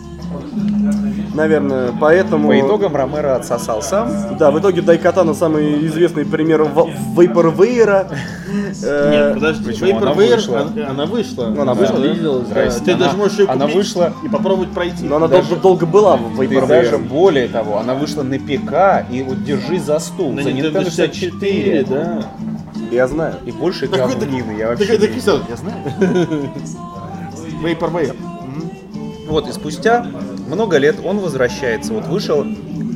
Наверное, 1.34 1.92
поэтому... 2.00 2.48
По 2.48 2.58
итогам 2.58 2.96
Ромеро 2.96 3.36
отсосал 3.36 3.82
сам. 3.82 4.10
Да, 4.38 4.50
в 4.50 4.58
итоге 4.58 4.80
Дайкатана 4.82 5.34
самый 5.34 5.86
известный 5.86 6.24
пример 6.24 6.62
ва- 6.62 6.88
Вейпорвейра. 7.16 8.08
Э, 8.82 9.10
Нет, 9.10 9.34
подожди, 9.34 9.64
почему? 9.64 9.98
Она 9.98 10.12
вышла. 10.12 10.60
она, 10.62 10.90
она 10.90 11.06
вышла. 11.06 11.46
Ну, 11.46 11.62
она 11.62 11.74
Да, 11.74 11.80
да? 11.92 12.54
да. 12.54 12.70
Ты 12.84 12.94
даже 12.94 13.16
можешь 13.16 13.38
ее 13.38 13.46
она 13.48 13.66
купить 13.66 13.76
вышла- 13.76 14.12
и 14.24 14.28
попробовать 14.28 14.70
пройти. 14.70 15.04
Но 15.04 15.16
она 15.16 15.28
Даже- 15.28 15.56
долго, 15.56 15.84
была 15.86 16.16
в 16.16 16.38
Ты 16.38 16.66
даже 16.66 16.98
более 16.98 17.48
того, 17.48 17.78
она 17.78 17.94
вышла 17.94 18.22
на 18.22 18.38
ПК 18.38 19.04
и 19.10 19.22
вот 19.22 19.44
держись 19.44 19.82
за 19.82 19.98
стул, 19.98 20.32
На 20.32 20.42
за 20.42 20.50
Nintendo 20.50 20.84
64, 20.84 21.84
да. 21.84 22.22
Я 22.90 23.06
знаю. 23.08 23.36
И 23.44 23.52
больше 23.52 23.86
говнины 23.86 24.56
я 24.58 24.68
вообще 24.68 24.98
не 24.98 25.06
видел. 25.06 25.40
я 25.48 25.56
знаю. 25.56 25.76
Vaporware. 27.62 28.16
Вот, 29.28 29.48
и 29.48 29.52
спустя 29.52 30.06
много 30.46 30.78
лет 30.78 30.96
он 31.04 31.18
возвращается. 31.18 31.92
Вот 31.92 32.06
вышел 32.06 32.46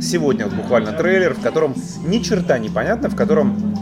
сегодня 0.00 0.46
вот 0.46 0.54
буквально 0.54 0.92
трейлер, 0.92 1.34
в 1.34 1.40
котором 1.40 1.74
ни 2.04 2.18
черта 2.18 2.58
не 2.58 2.68
понятно, 2.68 3.08
в 3.08 3.16
котором 3.16 3.74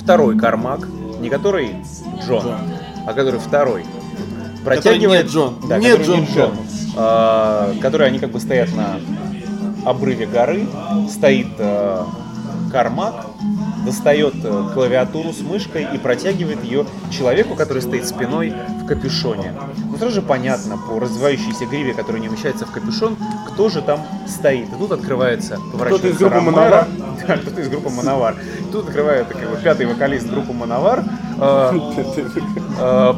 второй 0.00 0.38
Кармак, 0.38 0.86
не 1.20 1.28
который 1.28 1.74
Джон, 2.26 2.44
а 3.06 3.12
который 3.12 3.40
второй, 3.40 3.84
протягивает... 4.64 5.26
не 5.26 5.32
Джон. 5.32 5.56
Да, 5.68 5.78
Не 5.78 5.90
который 5.90 6.06
Джон 6.06 6.26
Кармак. 6.26 6.58
а, 6.96 7.74
которые 7.80 8.08
они 8.08 8.18
как 8.18 8.30
бы 8.30 8.40
стоят 8.40 8.68
на 8.74 9.00
обрыве 9.84 10.26
горы, 10.26 10.66
стоит 11.10 11.46
э, 11.58 12.02
Кармак, 12.72 13.26
достает 13.86 14.34
э, 14.44 14.64
клавиатуру 14.74 15.32
с 15.32 15.40
мышкой 15.40 15.86
и 15.94 15.98
протягивает 15.98 16.62
ее 16.62 16.84
человеку, 17.10 17.54
который 17.54 17.80
стоит 17.80 18.06
спиной 18.06 18.52
в 18.82 18.86
капюшоне. 18.86 19.54
Ну, 19.90 19.96
сразу 19.96 20.16
же 20.16 20.22
понятно 20.22 20.76
по 20.76 20.98
развивающейся 20.98 21.64
гриве, 21.66 21.94
которая 21.94 22.20
не 22.20 22.28
умещается 22.28 22.66
в 22.66 22.72
капюшон, 22.72 23.16
кто 23.48 23.68
же 23.70 23.80
там 23.80 24.04
стоит. 24.26 24.68
И 24.68 24.76
тут 24.76 24.92
открывается, 24.92 25.58
поворачивается 25.72 26.08
из 26.08 26.18
группы 26.18 26.34
Ромеро. 26.34 26.52
Мановар? 26.52 26.86
Да, 27.26 27.38
кто-то 27.38 27.60
из 27.62 27.68
группы 27.68 27.88
Мановар. 27.88 28.36
Тут 28.70 28.88
открывает 28.88 29.26
как 29.28 29.50
бы, 29.50 29.56
пятый 29.56 29.86
вокалист 29.86 30.28
группы 30.28 30.52
Мановар, 30.52 31.02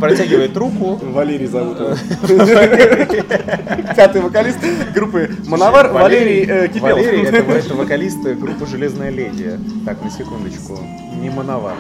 протягивает 0.01 0.57
руку, 0.57 0.99
Валерий 1.03 1.47
зовут 1.47 1.79
его. 1.81 1.95
Пятый 3.97 4.21
вокалист 4.21 4.59
группы 4.95 5.31
Мановар, 5.47 5.93
Валерий 5.93 6.45
э, 6.49 6.69
Кипелов. 6.69 6.99
Валерий 6.99 7.25
это 7.25 7.75
вокалист 7.75 8.23
группы 8.23 8.66
Железная 8.66 9.11
леди. 9.11 9.59
Так, 9.85 10.03
на 10.03 10.11
секундочку. 10.11 10.79
Не 11.21 11.31
Мановар. 11.31 11.75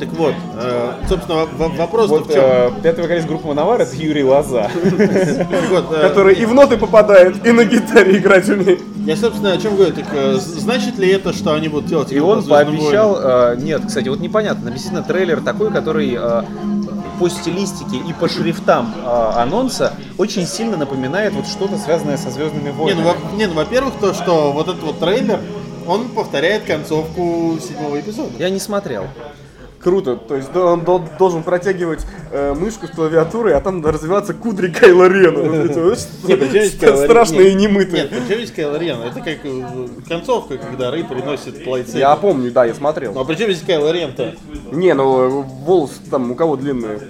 Так 0.00 0.08
вот, 0.14 0.34
э, 0.56 0.92
собственно, 1.08 1.46
вопрос 1.76 2.08
Вот 2.10 2.26
в 2.28 2.32
чем? 2.32 2.42
э, 2.44 2.70
пятый 2.82 3.02
вокалист 3.02 3.26
группы 3.28 3.46
Мановар 3.48 3.80
это 3.82 3.94
Юрий 3.96 4.24
Лоза. 4.24 4.68
Э, 4.74 6.00
Который 6.02 6.34
и 6.34 6.44
в 6.44 6.54
ноты 6.54 6.76
попадает, 6.76 7.46
и 7.46 7.52
на 7.52 7.64
гитаре 7.64 8.16
играть 8.18 8.48
умеет. 8.48 8.80
Я, 9.04 9.16
собственно, 9.16 9.52
о 9.52 9.58
чем 9.58 9.76
говорю. 9.76 9.92
Так, 9.92 10.06
э, 10.12 10.36
значит 10.38 10.98
ли 10.98 11.08
это, 11.10 11.32
что 11.32 11.54
они 11.54 11.68
будут 11.68 11.86
делать 11.86 12.12
И 12.12 12.18
он 12.20 12.38
по 12.38 12.42
«Звездным 12.42 12.76
пообещал, 12.78 13.12
войнам»? 13.14 13.30
э, 13.30 13.56
нет, 13.62 13.82
кстати, 13.86 14.08
вот 14.08 14.20
непонятно, 14.20 14.70
действительно 14.70 15.02
трейлер 15.02 15.40
такой, 15.40 15.70
который 15.70 16.18
по 17.18 17.28
стилистике 17.28 17.96
и 17.98 18.12
по 18.14 18.28
шрифтам 18.28 18.92
э, 19.04 19.08
анонса 19.36 19.92
очень 20.18 20.46
сильно 20.46 20.76
напоминает 20.76 21.32
вот 21.34 21.46
что-то 21.46 21.76
связанное 21.78 22.16
со 22.16 22.30
Звездными 22.30 22.64
Не, 22.64 22.70
ну, 22.70 23.02
войнами. 23.02 23.36
не, 23.36 23.46
ну, 23.46 23.54
во-первых, 23.54 23.94
то, 24.00 24.14
что 24.14 24.50
вот 24.52 24.66
этот 24.68 24.82
вот 24.82 24.98
трейлер, 24.98 25.38
он 25.86 26.08
повторяет 26.08 26.64
концовку 26.64 27.58
седьмого 27.60 28.00
эпизода. 28.00 28.30
Я 28.38 28.50
не 28.50 28.58
смотрел. 28.58 29.04
Круто, 29.82 30.14
то 30.16 30.36
есть 30.36 30.54
он 30.54 30.82
дол- 30.84 31.02
должен 31.18 31.42
протягивать 31.42 32.06
э, 32.30 32.54
мышку 32.54 32.86
с 32.86 32.90
клавиатурой, 32.90 33.54
а 33.54 33.60
там 33.60 33.84
развиваться 33.84 34.32
кудри 34.32 34.68
Кайла 34.68 35.08
Рена. 35.08 35.40
Причем 35.66 36.52
Рен- 36.52 37.04
Страшные 37.04 37.50
и 37.50 37.54
немытые. 37.54 38.02
Нет, 38.04 38.10
причем 38.10 38.36
здесь 38.38 38.52
Кайло 38.52 38.76
Рен? 38.76 39.00
Это 39.02 39.18
как 39.20 39.38
э, 39.44 39.88
концовка, 40.08 40.56
когда 40.56 40.92
Рэй 40.92 41.02
приносит 41.02 41.66
лайтсейбер. 41.66 42.00
Я 42.00 42.14
помню, 42.14 42.52
да, 42.52 42.64
я 42.64 42.72
Ну 42.72 42.78
смотрел. 42.78 43.18
а 43.18 43.24
при 43.24 43.34
чем 43.34 43.50
здесь 43.50 43.64
Кайло 43.66 43.90
Рен-то? 43.90 44.34
Не, 44.70 44.94
ну 44.94 45.42
волосы 45.42 45.94
там 46.08 46.30
у 46.30 46.34
кого 46.36 46.54
длинные? 46.56 47.00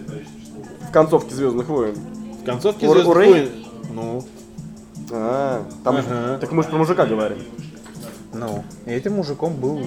В 0.89 0.93
концовке 0.93 1.35
Звездных 1.35 1.69
войн. 1.69 1.95
В 2.43 2.45
концовке 2.45 2.89
«Звездных 2.89 3.17
войн». 3.17 3.49
Ну, 3.95 4.25
А, 5.13 5.63
там 5.85 5.99
так 6.41 6.51
мы 6.53 6.63
же 6.63 6.69
про 6.71 6.79
мужика 6.79 7.05
говорим. 7.05 7.39
Ну, 8.35 8.65
и 8.87 8.93
этим 8.93 9.15
мужиком 9.15 9.55
был 9.55 9.81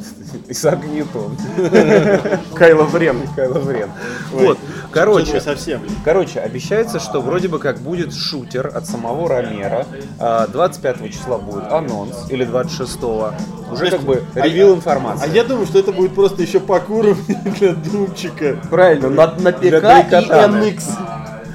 Исаак 0.48 0.84
Ньютон. 0.86 1.36
Кайло 2.54 2.88
Рен. 2.96 3.18
Кайло 3.36 3.70
Рен. 3.70 3.90
Ой, 4.34 4.46
Вот, 4.46 4.58
короче, 4.90 5.40
совсем. 5.40 5.82
Короче, 6.04 6.40
обещается, 6.40 6.98
что 6.98 7.20
вроде 7.20 7.48
бы 7.48 7.58
как 7.58 7.78
будет 7.80 8.14
шутер 8.14 8.72
от 8.74 8.86
самого 8.86 9.28
Ромера. 9.28 9.86
А, 10.18 10.46
25 10.46 11.12
числа 11.12 11.38
будет 11.38 11.70
анонс, 11.70 12.30
или 12.30 12.44
26 12.44 12.98
Уже 13.70 13.90
как 13.90 14.00
бы 14.00 14.22
А 14.34 14.40
ревил 14.40 14.70
я- 14.70 14.74
информации. 14.76 15.26
А 15.28 15.28
я 15.34 15.44
думаю, 15.44 15.66
что 15.66 15.78
это 15.78 15.92
будет 15.92 16.14
просто 16.14 16.42
еще 16.42 16.58
уровней 16.88 17.36
для 17.58 17.74
Думчика. 17.74 18.56
Правильно, 18.70 19.10
на, 19.10 19.26
ПК 19.28 20.22
и. 20.26 20.30
NX. 20.30 20.82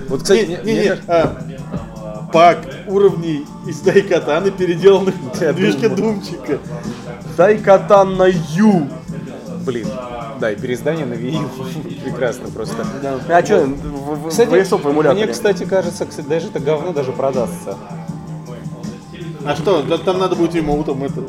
Вот, 0.09 0.21
кстати, 0.21 0.59
Не, 0.63 0.73
не, 0.73 0.95
не, 1.47 1.54
пак 2.31 2.67
уровней 2.87 3.45
из 3.67 3.81
Дайкатаны, 3.81 4.51
переделанных 4.51 5.15
Для 5.37 5.53
движке 5.53 5.89
Дума. 5.89 6.13
Думчика. 6.13 6.59
Дайкатана 7.37 8.27
Ю. 8.55 8.87
блин, 9.65 9.87
да, 10.39 10.51
и 10.51 10.55
переиздание 10.55 11.05
на 11.05 11.13
Wii. 11.13 12.03
Прекрасно 12.03 12.49
просто. 12.49 12.85
А 13.29 13.43
что, 13.45 13.69
Кстати, 14.29 15.13
мне, 15.13 15.27
кстати, 15.27 15.63
кажется, 15.65 16.05
кстати, 16.05 16.27
даже 16.27 16.47
это 16.47 16.59
говно 16.59 16.93
даже 16.93 17.11
продастся. 17.11 17.77
А 19.45 19.55
что, 19.55 19.83
да 19.83 19.97
там 19.97 20.17
надо 20.17 20.35
будет 20.35 20.55
эмоутом 20.55 21.03
это... 21.03 21.21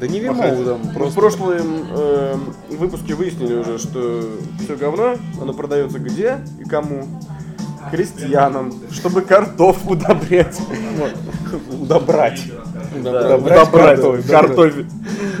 Да 0.00 0.08
не 0.08 0.20
там, 0.20 0.36
Мы 0.36 0.90
в 0.90 0.94
просто... 0.94 1.20
прошлом 1.20 1.52
э, 1.90 2.34
выпуске 2.70 3.14
выяснили 3.14 3.56
уже, 3.56 3.78
что 3.78 4.24
все 4.58 4.74
говно, 4.74 5.16
оно 5.40 5.52
продается 5.52 5.98
где 5.98 6.38
и 6.58 6.64
кому? 6.64 7.06
Крестьянам, 7.90 8.72
чтобы 8.90 9.22
картоф 9.22 9.86
удобрять. 9.86 10.58
Удобрать. 11.80 12.42
Удобрать 12.94 13.70
картофель. 13.70 14.28
картофель. 14.30 14.86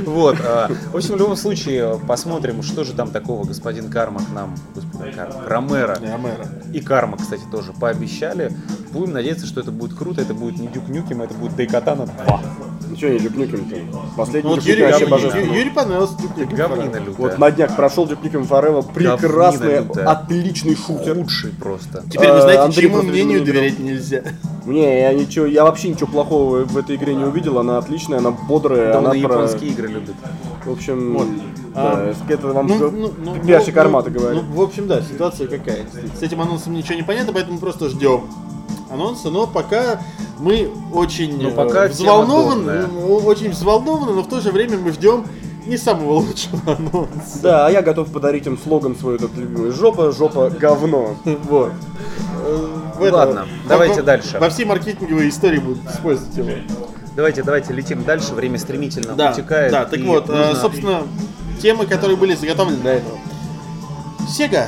Вот. 0.06 0.36
а, 0.44 0.68
В 0.92 0.96
общем, 0.96 1.14
в 1.14 1.18
любом 1.18 1.36
случае, 1.36 1.98
посмотрим, 2.06 2.62
что 2.62 2.84
же 2.84 2.92
там 2.92 3.10
такого 3.10 3.44
господин 3.44 3.90
Кармак 3.90 4.22
нам, 4.34 4.54
господин 4.74 5.14
Кармак, 5.14 5.48
Ромеро 5.48 5.98
и 6.72 6.80
Карма, 6.80 7.16
кстати, 7.18 7.42
тоже 7.50 7.72
пообещали. 7.72 8.52
Будем 8.92 9.12
надеяться, 9.12 9.46
что 9.46 9.60
это 9.60 9.70
будет 9.70 9.96
круто, 9.96 10.20
это 10.20 10.34
будет 10.34 10.58
не 10.58 10.68
Дюк 10.68 10.88
Нюкем, 10.88 11.22
это 11.22 11.34
будет 11.34 11.56
Дайкатана 11.56 12.06
2. 12.06 12.40
Ничего 12.90 13.12
не 13.12 13.18
Дюкнюкем-то. 13.20 13.76
Последний 14.16 14.48
Ну, 14.48 14.56
вот 14.56 14.64
Duke 14.64 14.70
Юрий, 14.70 14.82
вообще 14.82 15.00
Юрий, 15.00 15.10
божественный. 15.10 15.58
Юрий 15.58 15.70
понравился 15.70 16.14
Nukem 16.14 16.56
Говнина 16.56 16.96
лютая. 16.96 17.14
Вот 17.16 17.38
на 17.38 17.50
днях 17.50 17.76
прошел 17.76 18.06
Duke 18.06 18.22
Nukem 18.22 18.48
Forever, 18.48 18.92
прекрасный, 18.92 19.78
отличный 20.04 20.76
шутер. 20.76 21.14
Худший 21.14 21.52
просто. 21.52 22.02
Теперь 22.10 22.32
вы 22.32 22.40
знаете, 22.40 22.62
Андрей 22.62 22.88
чему 22.88 23.02
мнению 23.02 23.44
доверять 23.44 23.78
нельзя. 23.78 24.22
Не, 24.66 25.00
я 25.00 25.12
ничего, 25.14 25.46
я 25.46 25.64
вообще 25.64 25.88
ничего 25.88 26.06
плохого 26.06 26.64
в 26.64 26.76
этой 26.76 26.96
игре 26.96 27.14
не 27.14 27.24
увидел, 27.24 27.58
она 27.58 27.78
отличная, 27.78 28.18
она 28.18 28.30
бодрая, 28.30 28.92
Да 28.92 28.98
он 28.98 29.06
она 29.06 29.10
про... 29.10 29.18
японские 29.18 29.70
игры 29.70 29.88
любит. 29.88 30.14
В 30.64 30.70
общем, 30.70 31.14
Вот. 31.14 31.26
да, 31.74 31.80
А, 31.94 32.14
это 32.28 32.46
вам 32.48 32.66
Ну, 32.66 32.90
ну, 32.90 33.12
ну, 33.18 33.34
пиарщик 33.40 33.74
ну, 33.76 33.80
Армата 33.80 34.10
ну, 34.10 34.18
говорит. 34.20 34.42
Ну, 34.42 34.54
в 34.54 34.60
общем, 34.60 34.86
да, 34.86 35.00
ситуация 35.00 35.48
какая. 35.48 35.86
С 36.18 36.22
этим 36.22 36.40
анонсом 36.40 36.74
ничего 36.74 36.94
не 36.94 37.02
понятно, 37.02 37.32
поэтому 37.32 37.54
мы 37.54 37.60
просто 37.60 37.88
ждем 37.88 38.24
анонса, 38.90 39.30
но 39.30 39.46
пока 39.46 40.00
мы 40.40 40.70
очень 40.92 41.40
Но 41.40 41.50
э, 41.50 41.52
пока 41.52 41.86
взволнованы, 41.88 42.64
дурная. 42.64 42.86
ну, 42.86 43.14
очень 43.16 43.50
взволнованы, 43.50 44.12
но 44.12 44.22
в 44.22 44.28
то 44.28 44.40
же 44.40 44.50
время 44.50 44.78
мы 44.78 44.92
ждем 44.92 45.24
не 45.66 45.76
самого 45.76 46.12
лучшего 46.20 46.60
анонса. 46.76 47.38
Да, 47.42 47.66
а 47.66 47.70
я 47.70 47.82
готов 47.82 48.10
подарить 48.10 48.46
им 48.46 48.58
слоган 48.58 48.96
свой 48.96 49.16
этот 49.16 49.36
любимый. 49.36 49.70
Жопа, 49.70 50.10
жопа, 50.12 50.50
говно. 50.50 51.14
Вот. 51.24 51.72
Э, 52.44 53.10
Ладно, 53.10 53.46
давайте 53.68 54.02
дальше. 54.02 54.38
Во 54.38 54.48
всей 54.50 54.64
маркетинговой 54.64 55.28
истории 55.28 55.58
будут 55.58 55.84
использовать 55.90 56.36
его. 56.36 56.50
Давайте, 57.16 57.42
давайте 57.42 57.72
летим 57.72 58.04
дальше, 58.04 58.34
время 58.34 58.58
стремительно 58.58 59.14
Да, 59.14 59.32
утекает. 59.32 59.72
да, 59.72 59.84
так 59.84 60.00
вот, 60.00 60.28
э, 60.28 60.32
нужно- 60.32 60.54
собственно, 60.54 61.02
темы, 61.60 61.86
которые 61.86 62.16
были 62.16 62.34
заготовлены 62.34 62.78
для 62.80 62.94
этого. 62.94 63.18
Sega 64.28 64.66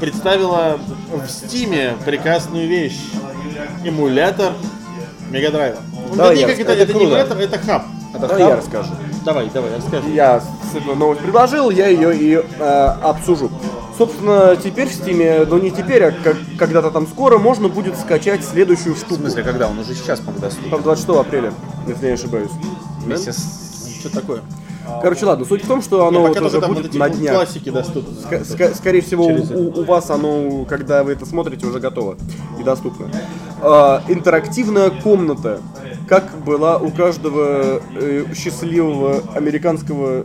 представила 0.00 0.78
в 1.12 1.30
Стиме 1.30 1.94
прекрасную 2.04 2.66
вещь. 2.68 2.98
Эмулятор 3.84 4.52
Мега 5.30 5.50
Драйва. 5.50 5.78
Ну, 6.10 6.16
Давай 6.16 6.38
я 6.38 6.48
это, 6.48 6.52
расскажу. 6.58 6.80
это 6.80 6.94
не 6.94 7.04
эмулятор, 7.04 7.38
это 7.38 7.58
хаб. 7.58 7.82
Давай 8.20 8.40
я 8.40 8.56
расскажу. 8.56 8.90
Давай, 9.24 9.50
давай, 9.52 9.76
расскажи. 9.76 10.08
Я 10.10 10.42
новость 10.96 11.20
предложил, 11.22 11.70
я 11.70 11.88
ее 11.88 12.16
и 12.16 12.34
э, 12.58 12.94
обсужу. 13.02 13.50
Собственно, 13.96 14.56
теперь 14.56 14.88
в 14.88 14.92
Стиме, 14.92 15.44
ну 15.48 15.58
не 15.58 15.70
теперь, 15.70 16.04
а 16.04 16.10
как- 16.12 16.36
когда-то 16.58 16.90
там 16.90 17.06
скоро, 17.06 17.38
можно 17.38 17.68
будет 17.68 17.96
скачать 17.98 18.44
следующую 18.44 18.94
В 18.94 18.98
штуку. 18.98 19.14
смысле, 19.16 19.42
когда? 19.42 19.68
Он 19.68 19.78
уже 19.78 19.94
сейчас, 19.94 20.18
по-моему, 20.20 20.40
доступен. 20.42 20.70
Там 20.70 20.82
26 20.82 21.18
апреля, 21.20 21.52
если 21.86 22.02
я 22.02 22.08
не 22.08 22.14
ошибаюсь. 22.14 22.50
Вместе 23.04 23.32
с... 23.32 23.98
Что 24.00 24.10
такое? 24.10 24.42
Короче, 25.02 25.26
ладно, 25.26 25.44
суть 25.44 25.64
в 25.64 25.68
том, 25.68 25.82
что 25.82 26.06
оно 26.06 26.22
вот 26.22 26.40
уже 26.40 26.60
будет 26.60 26.94
на 26.94 27.08
днях. 27.10 27.34
классики 27.34 27.70
доступны. 27.70 28.14
Ска- 28.42 28.74
скорее 28.74 29.00
всего, 29.02 29.26
у, 29.26 29.80
у 29.80 29.84
вас 29.84 30.10
оно, 30.10 30.64
когда 30.64 31.04
вы 31.04 31.12
это 31.12 31.26
смотрите, 31.26 31.66
уже 31.66 31.78
готово 31.80 32.16
и 32.58 32.62
доступно. 32.62 33.10
А, 33.60 34.02
интерактивная 34.08 34.90
комната, 34.90 35.60
как 36.08 36.24
была 36.44 36.78
у 36.78 36.90
каждого 36.90 37.80
э, 37.96 38.24
счастливого 38.34 39.22
американского 39.34 40.24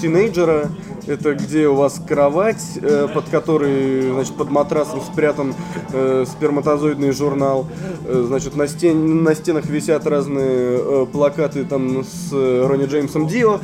тинейджера. 0.00 0.70
Это 1.06 1.34
где 1.34 1.66
у 1.66 1.74
вас 1.74 2.00
кровать, 2.06 2.62
э, 2.80 3.08
под 3.12 3.28
которой, 3.28 4.12
значит, 4.12 4.34
под 4.34 4.50
матрасом 4.50 5.00
спрятан 5.00 5.54
э, 5.92 6.24
сперматозоидный 6.30 7.12
журнал. 7.12 7.66
Э, 8.04 8.24
значит, 8.26 8.54
на, 8.54 8.66
стен, 8.66 9.22
на 9.22 9.34
стенах 9.34 9.66
висят 9.66 10.06
разные 10.06 10.78
э, 10.78 11.06
плакаты 11.10 11.64
там 11.64 12.04
с 12.04 12.30
э, 12.32 12.66
Ронни 12.66 12.86
Джеймсом 12.86 13.26
Дио. 13.28 13.60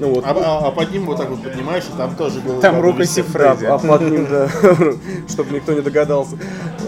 Вот. 0.00 0.24
А, 0.26 0.30
а- 0.30 0.68
а 0.68 0.70
под 0.70 0.90
ним 0.92 1.04
вот 1.06 1.18
так 1.18 1.28
вот 1.30 1.42
поднимаешь, 1.42 1.84
и 1.92 1.96
там 1.96 2.14
тоже 2.16 2.40
было. 2.40 2.60
Там 2.60 2.80
рукописи 2.80 3.22
Фредди. 3.22 3.66
А 3.66 3.78
под 3.78 4.00
ним, 4.02 4.26
да, 4.30 4.48
чтобы 5.28 5.54
никто 5.54 5.72
не 5.72 5.80
догадался 5.82 6.36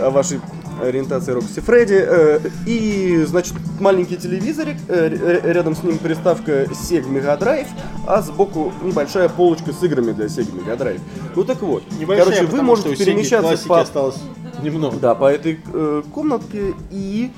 о 0.00 0.10
вашей 0.10 0.40
ориентации 0.82 1.32
Рокси 1.32 1.60
Фредди. 1.60 1.94
Э, 2.04 2.40
И, 2.66 3.24
значит, 3.26 3.54
маленький 3.78 4.16
телевизорик, 4.16 4.76
э, 4.88 5.40
рядом 5.52 5.76
с 5.76 5.82
ним 5.82 5.98
приставка 5.98 6.62
Sega 6.64 7.06
Mega 7.08 7.38
Drive, 7.38 7.68
а 8.06 8.20
сбоку 8.22 8.72
небольшая 8.82 9.28
полочка 9.28 9.72
с 9.72 9.82
играми 9.82 10.12
для 10.12 10.26
Sega 10.26 10.50
Mega 10.52 10.76
Drive. 10.76 11.00
Ну 11.36 11.44
так 11.44 11.62
вот, 11.62 11.82
Небольшая, 12.00 12.24
короче, 12.24 12.46
вы 12.46 12.62
можете 12.62 12.96
перемещаться 12.96 13.68
по, 13.68 13.80
осталось 13.80 14.16
немного. 14.62 14.96
да, 14.98 15.14
по 15.14 15.30
этой 15.30 15.60
э, 15.72 16.02
комнатке 16.12 16.74
и 16.90 17.30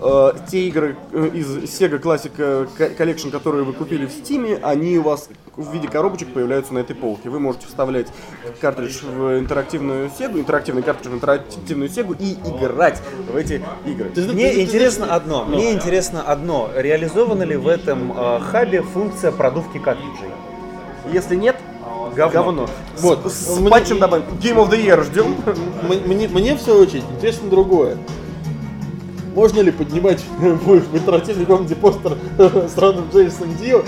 э, 0.00 0.32
те 0.50 0.66
игры 0.68 0.96
э, 1.12 1.30
из 1.34 1.46
Sega 1.64 2.00
Classic 2.00 2.32
э, 2.38 2.66
Collection, 2.98 3.30
которые 3.30 3.64
вы 3.64 3.72
купили 3.72 4.06
в 4.06 4.10
Steam, 4.10 4.58
они 4.62 4.98
у 4.98 5.02
вас 5.02 5.28
в 5.56 5.72
виде 5.72 5.88
коробочек 5.88 6.32
появляются 6.32 6.72
на 6.74 6.78
этой 6.78 6.96
полке. 6.96 7.28
Вы 7.28 7.40
можете 7.40 7.66
вставлять 7.66 8.06
картридж 8.60 9.02
в 9.04 9.38
интерактивную 9.38 10.08
Sega, 10.08 10.38
интерактивный 10.40 10.82
картридж 10.82 11.10
в 11.10 11.14
интерактивную 11.14 11.88
Sega 11.90 12.16
и 12.18 12.32
играть 12.48 13.00
в 13.32 13.36
эти 13.36 13.62
игры. 13.86 14.10
Мне 14.32 14.60
интересно 14.62 15.14
одно. 15.14 15.44
Ну. 15.46 15.56
Мне 15.56 15.72
интересно 15.72 16.22
одно. 16.22 16.70
Реализована 16.74 17.42
ли 17.42 17.56
в 17.56 17.68
этом 17.68 18.12
э, 18.16 18.40
хабе 18.40 18.82
функция 18.82 19.32
продувки 19.32 19.78
картриджей? 19.78 20.30
Если 21.12 21.34
нет, 21.36 21.56
Говно. 22.14 22.42
говно. 22.44 22.68
Вот. 22.98 23.26
С, 23.32 23.54
с 23.54 23.58
Мне- 23.60 23.70
патчем 23.70 23.98
добавим. 23.98 24.24
Game 24.40 24.56
of 24.56 24.70
the 24.70 24.84
Year 24.84 25.02
ждем. 25.04 25.34
М- 25.46 26.08
Мне, 26.08 26.28
мне 26.28 26.54
в 26.54 26.60
свою 26.60 26.80
очередь 26.82 27.04
интересно 27.16 27.48
другое. 27.48 27.96
Можно 29.34 29.60
ли 29.60 29.70
поднимать 29.70 30.24
в, 30.38 30.96
интерактивной 30.96 31.46
комнате 31.46 31.76
постер 31.76 32.16
с 32.38 32.76
Роном 32.76 33.08
Джеймсом 33.12 33.54
Дио? 33.56 33.82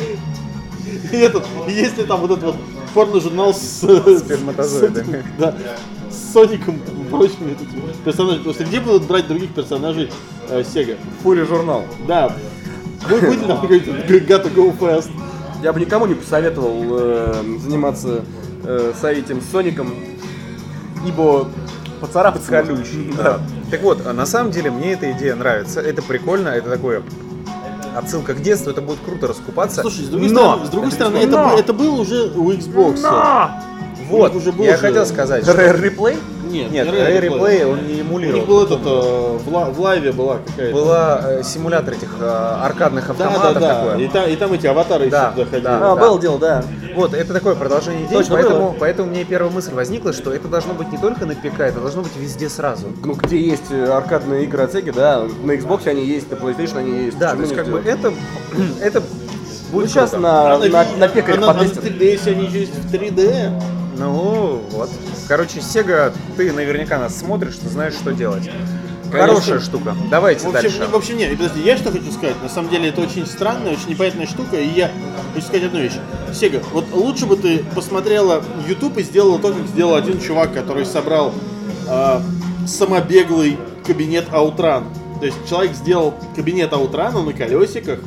И 1.13 1.17
этот, 1.17 1.45
и 1.69 1.73
если 1.73 2.03
там 2.05 2.21
вот 2.21 2.31
этот 2.31 2.45
вот 2.45 2.57
порно-журнал 2.95 3.55
с... 3.55 3.81
Сперматозоидами. 3.81 5.23
с- 5.23 5.41
Да. 5.41 5.55
С 6.11 6.33
Соником 6.33 6.77
и 6.77 7.05
прочими 7.11 7.57
персонажами. 8.05 8.43
Просто 8.43 8.65
где 8.65 8.81
будут 8.81 9.05
брать 9.05 9.27
других 9.27 9.55
персонажей 9.55 10.11
э, 10.49 10.61
Sega? 10.61 10.97
Фули 11.23 11.45
журнал. 11.45 11.85
Да. 12.07 12.35
Будет 13.09 13.25
будет 13.27 13.41
ли 13.41 13.47
там 13.47 13.61
какой-то 13.61 13.91
Gotta 13.91 14.55
Go 14.55 14.79
Fast? 14.79 15.11
Я 15.63 15.73
бы 15.73 15.81
никому 15.81 16.07
не 16.07 16.15
посоветовал 16.15 16.83
э, 16.91 17.45
заниматься 17.61 18.25
э, 18.65 18.93
с 18.95 19.51
Соником, 19.51 19.95
ибо 21.07 21.49
поцарапаться 22.01 22.51
Колючий. 22.51 23.13
Да. 23.17 23.41
Так 23.73 23.81
вот, 23.81 24.07
а 24.07 24.13
на 24.13 24.27
самом 24.27 24.51
деле 24.51 24.71
мне 24.71 24.93
эта 24.93 25.11
идея 25.13 25.35
нравится. 25.35 25.81
Это 25.81 26.03
прикольно, 26.03 26.49
это 26.49 26.69
такое 26.69 27.03
отсылка 27.97 28.35
к 28.35 28.43
детству, 28.43 28.71
это 28.71 28.83
будет 28.83 28.99
круто 29.03 29.27
раскупаться. 29.29 29.81
Слушай, 29.81 30.05
с 30.05 30.09
другой 30.09 30.29
Но! 30.29 30.41
стороны, 30.43 30.67
с 30.67 30.69
другой 30.69 30.93
стороны 30.93 31.17
это, 31.17 31.31
Но! 31.31 31.49
бы- 31.49 31.59
это 31.59 31.73
было 31.73 31.95
уже 32.03 32.31
у 32.37 32.53
Xbox. 32.53 33.01
Вот, 34.11 34.33
У 34.33 34.35
них 34.35 34.43
уже 34.43 34.53
был 34.53 34.65
я 34.67 34.73
же- 34.73 34.77
хотел 34.77 35.07
сказать. 35.07 35.45
Rare 35.45 35.81
Replay? 35.81 36.19
Нет, 36.53 36.71
Нет, 36.71 36.87
не 36.87 36.93
Rare 36.93 37.21
Replay. 37.21 37.39
Replay 37.41 37.67
он 37.73 37.79
не 37.87 37.93
У 37.93 37.97
них 37.97 38.01
эмулировал. 38.03 38.47
был 38.47 38.65
этот, 38.65 38.81
э, 38.85 39.39
в, 39.45 39.49
ла- 39.53 39.71
в 39.71 39.81
лайве 39.81 40.13
была 40.13 40.39
какая-то. 40.47 40.75
Была 40.75 41.21
э, 41.25 41.43
симулятор 41.43 41.95
этих 41.95 42.15
э, 42.21 42.25
аркадных 42.63 43.07
Да, 43.09 43.15
да, 43.15 43.27
автоматов 43.29 43.61
да. 43.63 43.75
такое. 43.75 43.97
И, 43.99 44.09
там, 44.09 44.29
и 44.29 44.37
там 44.37 44.53
эти 44.53 44.67
аватары 44.67 45.09
Да, 45.11 45.29
еще 45.35 45.45
заходили. 45.45 45.65
да. 45.65 45.93
А, 45.93 45.97
было 45.97 46.21
дело, 46.21 46.39
да. 46.39 46.65
Вот, 46.95 47.15
это 47.15 47.33
такое 47.33 47.55
продолжение 47.55 48.05
идеи, 48.07 48.19
Точно 48.19 48.35
поэтому, 48.35 48.59
было. 48.71 48.77
поэтому 48.79 49.09
мне 49.11 49.25
первая 49.25 49.51
мысль 49.51 49.73
возникла, 49.73 50.13
что 50.13 50.33
это 50.33 50.47
должно 50.49 50.75
быть 50.75 50.93
не 50.93 50.99
только 50.99 51.25
на 51.25 51.35
ПК, 51.35 51.61
это 51.61 51.81
должно 51.81 52.03
быть 52.03 52.15
везде 52.17 52.49
сразу. 52.51 52.89
Ну, 53.03 53.15
где 53.15 53.41
есть 53.41 53.71
э, 53.71 53.87
аркадные 53.91 54.45
игры 54.45 54.65
от 54.65 54.75
Sega, 54.75 54.93
да, 54.95 55.23
на 55.43 55.53
Xbox 55.53 55.89
они 55.89 56.05
есть, 56.05 56.31
на 56.31 56.35
PlayStation 56.35 56.79
они 56.79 57.05
есть. 57.07 57.19
Да, 57.19 57.31
то 57.31 57.37
Почему 57.39 57.43
есть 57.43 57.53
не 57.53 57.57
как 57.57 57.67
бы 57.69 57.81
сделать? 57.81 57.99
это, 58.01 58.13
это 58.83 59.01
Ну, 59.01 59.79
будет 59.79 59.89
сейчас 59.91 60.11
круто. 60.11 60.23
на, 60.23 60.59
на, 60.59 60.69
на 60.69 60.81
а 60.81 60.87
на- 60.99 61.47
на 61.47 61.55
потестят. 61.55 61.85
3DS 61.85 62.29
они 62.31 62.45
еще 62.47 62.61
есть 62.61 62.75
в 62.75 62.93
3D. 62.95 63.51
Ну, 63.97 64.63
вот. 64.71 64.91
Короче, 65.29 65.61
Sega, 65.61 66.13
ты 66.37 66.53
наверняка 66.53 66.99
нас 66.99 67.19
смотришь, 67.19 67.57
ты 67.57 67.69
знаешь, 67.69 67.95
что 67.95 68.13
делать. 68.13 68.51
Конечно. 69.11 69.35
Хорошая 69.35 69.61
штука. 69.61 69.95
Давайте 70.11 70.47
В 70.47 70.55
общем, 70.57 70.63
дальше. 70.63 70.87
в 70.91 70.97
общем, 70.97 71.19
нет, 71.19 71.37
подожди, 71.37 71.61
я 71.61 71.77
что 71.77 71.91
хочу 71.91 72.11
сказать? 72.11 72.35
На 72.43 72.49
самом 72.49 72.71
деле 72.71 72.89
это 72.89 73.03
очень 73.03 73.27
странная, 73.27 73.73
очень 73.73 73.91
непонятная 73.91 74.27
штука, 74.27 74.57
и 74.57 74.67
я 74.67 74.91
хочу 75.35 75.47
сказать 75.47 75.67
одну 75.67 75.81
вещь. 75.81 75.93
Сега, 76.33 76.61
вот 76.73 76.87
лучше 76.93 77.27
бы 77.27 77.37
ты 77.37 77.63
посмотрела 77.75 78.43
YouTube 78.67 78.97
и 78.97 79.03
сделала 79.03 79.39
то, 79.39 79.53
как 79.53 79.67
сделал 79.67 79.97
один 79.97 80.19
чувак, 80.19 80.55
который 80.55 80.87
собрал 80.87 81.35
э, 81.89 82.21
самобеглый 82.67 83.59
кабинет 83.87 84.29
Outrun. 84.31 84.85
То 85.21 85.27
есть 85.27 85.37
человек 85.47 85.75
сделал 85.75 86.15
кабинет 86.35 86.73
Outrun 86.73 87.23
на 87.23 87.33
колесиках, 87.35 87.99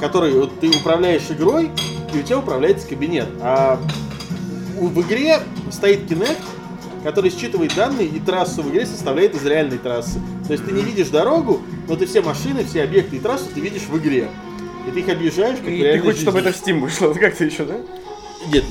который 0.00 0.32
вот 0.32 0.60
ты 0.60 0.70
управляешь 0.70 1.30
игрой, 1.30 1.70
и 2.14 2.18
у 2.18 2.22
тебя 2.22 2.38
управляется 2.38 2.88
кабинет. 2.88 3.28
А 3.42 3.78
в 4.76 5.00
игре 5.02 5.40
стоит 5.70 6.10
Kinect, 6.10 6.36
который 7.02 7.30
считывает 7.30 7.74
данные 7.74 8.06
и 8.08 8.18
трассу 8.20 8.62
в 8.62 8.70
игре 8.70 8.86
составляет 8.86 9.34
из 9.34 9.44
реальной 9.44 9.78
трассы. 9.78 10.20
То 10.46 10.52
есть 10.52 10.64
ты 10.64 10.72
не 10.72 10.82
видишь 10.82 11.08
дорогу, 11.08 11.60
но 11.88 11.96
ты 11.96 12.06
все 12.06 12.20
машины, 12.20 12.64
все 12.64 12.82
объекты 12.82 13.16
и 13.16 13.18
трассу 13.18 13.46
ты 13.54 13.60
видишь 13.60 13.82
в 13.82 13.96
игре. 13.98 14.28
И 14.86 14.90
ты 14.90 15.00
их 15.00 15.08
объезжаешь, 15.08 15.58
как 15.58 15.68
И 15.68 15.80
ты 15.80 15.98
хочешь, 16.00 16.20
чтобы 16.20 16.40
жизни. 16.40 16.50
это 16.50 16.58
в 16.58 16.66
Steam 16.66 16.80
вышло? 16.80 17.12
Как 17.14 17.34
ты 17.34 17.44
еще, 17.44 17.64
да? 17.64 17.76
Нет, 18.52 18.64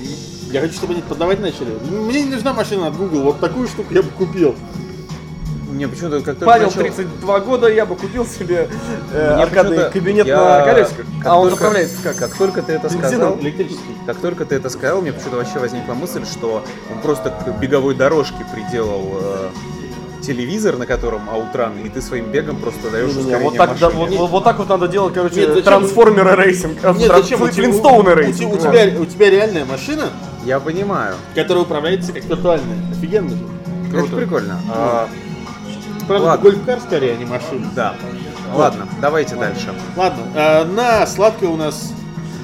я 0.51 0.61
хочу, 0.61 0.73
чтобы 0.73 0.93
они 0.93 1.01
продавать 1.01 1.39
начали. 1.39 1.77
Мне 1.89 2.23
не 2.23 2.29
нужна 2.29 2.53
машина 2.53 2.87
от 2.87 2.95
Google, 2.95 3.23
вот 3.23 3.39
такую 3.39 3.67
штуку 3.67 3.93
я 3.93 4.01
бы 4.01 4.09
купил. 4.09 4.55
Мне 5.75 5.87
почему-то 5.89 6.17
как 6.17 6.25
только 6.39 6.45
Павел, 6.45 6.67
начал- 6.67 6.79
32 6.81 7.39
года, 7.41 7.67
я 7.67 7.85
бы 7.85 7.95
купил 7.95 8.25
себе 8.25 8.69
э, 9.11 9.33
Мне 9.35 9.43
аркадный 9.43 9.89
кабинет 9.91 10.25
я- 10.25 10.37
на 10.59 10.65
колесиках. 10.73 11.05
как 11.21 11.27
А 11.31 11.35
он 11.37 11.49
только- 11.49 11.61
управляется 11.61 11.95
как? 12.01 12.15
Как 12.15 12.33
только 12.35 12.61
ты 12.61 12.73
это 12.73 12.87
сказал, 12.89 13.09
Бензином 13.11 13.39
электрический. 13.41 13.95
как 14.05 14.17
только 14.17 14.45
ты 14.45 14.55
это 14.55 14.69
сказал, 14.69 15.01
мне 15.01 15.11
почему-то 15.11 15.37
вообще 15.37 15.59
возникла 15.59 15.93
мысль, 15.93 16.25
что 16.25 16.63
он 16.93 17.01
просто 17.01 17.29
к 17.29 17.59
беговой 17.59 17.93
дорожке 17.93 18.37
приделал 18.53 19.19
э, 19.21 19.49
телевизор, 20.21 20.77
на 20.77 20.85
котором 20.85 21.29
OutRun, 21.29 21.73
и 21.83 21.89
ты 21.89 22.01
своим 22.01 22.31
бегом 22.31 22.55
просто 22.55 22.89
даешь 22.89 23.09
Не-не-не, 23.09 23.21
ускорение 23.35 23.49
вот 23.49 23.57
так, 23.57 23.77
да, 23.79 23.89
вот, 23.89 24.09
вот- 24.11 24.29
вот 24.29 24.43
так 24.45 24.57
вот 24.57 24.69
надо 24.69 24.87
делать, 24.87 25.13
короче, 25.13 25.35
Нет, 25.41 25.49
зачем? 25.49 25.63
трансформеры 25.63 26.35
racing. 26.41 26.75
Нет, 26.75 26.83
тран- 27.11 27.21
зачем? 27.21 27.41
У 27.41 27.49
тебя- 27.49 27.63
Флинстоуны 27.65 28.09
у- 28.11 28.13
у 28.13 28.15
racing. 28.15 28.59
тебя- 28.59 28.99
у 29.01 29.05
тебя, 29.05 29.29
реальная 29.29 29.65
машина, 29.65 30.05
Я 30.45 30.59
понимаю. 30.61 31.15
которая 31.35 31.63
управляется 31.63 32.13
как 32.13 32.23
виртуальная. 32.25 32.77
Офигенно 32.91 33.29
же. 33.31 33.37
Это 33.93 34.15
прикольно. 34.15 34.59
А, 34.73 35.07
Правда, 36.07 36.27
Ладно. 36.27 36.43
гольф-кар 36.43 36.79
скорее, 36.79 37.13
а 37.13 37.17
не 37.17 37.25
машина. 37.25 37.67
да. 37.75 37.95
Ладно, 38.53 38.87
давайте 39.01 39.35
дальше. 39.35 39.73
Ладно, 39.95 40.23
э, 40.35 40.63
на 40.65 41.05
сладкая 41.07 41.49
у 41.49 41.57
нас 41.57 41.93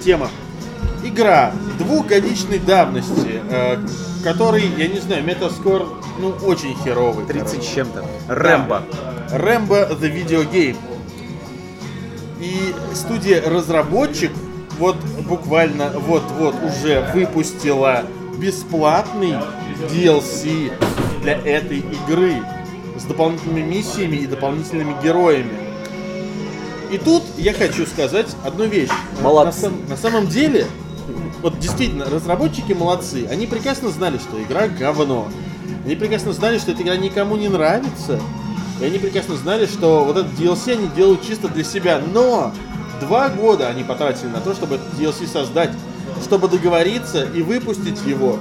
тема. 0.03 0.29
Игра 1.03 1.51
двухгодичной 1.77 2.59
давности, 2.59 3.41
э, 3.49 3.77
который, 4.23 4.63
я 4.77 4.87
не 4.87 4.99
знаю, 4.99 5.23
Metascore, 5.23 5.83
ну, 6.19 6.29
очень 6.43 6.75
херовый. 6.83 7.25
30 7.25 7.63
с 7.63 7.67
чем-то. 7.67 8.03
Рэмбо. 8.27 8.83
Rambo 9.31 9.89
The 9.91 10.11
Video 10.13 10.49
Game. 10.51 10.77
И 12.39 12.73
студия 12.95 13.47
разработчик 13.47 14.31
вот 14.79 14.95
буквально 15.27 15.91
вот-вот 15.91 16.55
уже 16.63 17.07
выпустила 17.13 18.03
бесплатный 18.37 19.35
DLC 19.91 20.73
для 21.21 21.33
этой 21.33 21.79
игры 21.79 22.37
с 23.01 23.05
дополнительными 23.05 23.61
миссиями 23.61 24.17
и 24.17 24.27
дополнительными 24.27 24.95
героями. 25.03 25.57
И 26.91 26.97
тут 26.97 27.23
я 27.37 27.53
хочу 27.53 27.85
сказать 27.85 28.27
одну 28.43 28.65
вещь. 28.65 28.89
Молодцы. 29.21 29.69
На, 29.69 29.89
на 29.89 29.97
самом 29.97 30.27
деле, 30.27 30.67
вот 31.41 31.57
действительно, 31.59 32.05
разработчики 32.05 32.73
молодцы. 32.73 33.27
Они 33.29 33.47
прекрасно 33.47 33.89
знали, 33.89 34.17
что 34.17 34.41
игра 34.41 34.67
говно. 34.67 35.29
Они 35.85 35.95
прекрасно 35.95 36.33
знали, 36.33 36.59
что 36.59 36.71
эта 36.71 36.83
игра 36.83 36.97
никому 36.97 37.37
не 37.37 37.47
нравится. 37.47 38.19
И 38.79 38.85
они 38.85 38.99
прекрасно 38.99 39.35
знали, 39.35 39.65
что 39.65 40.03
вот 40.03 40.17
этот 40.17 40.33
DLC 40.33 40.73
они 40.73 40.87
делают 40.89 41.25
чисто 41.25 41.47
для 41.47 41.63
себя. 41.63 42.01
Но 42.13 42.53
два 42.99 43.29
года 43.29 43.69
они 43.69 43.83
потратили 43.83 44.27
на 44.27 44.41
то, 44.41 44.53
чтобы 44.53 44.75
этот 44.75 44.93
DLC 44.99 45.27
создать, 45.27 45.71
чтобы 46.23 46.47
договориться 46.49 47.23
и 47.23 47.41
выпустить 47.41 48.01
его. 48.05 48.37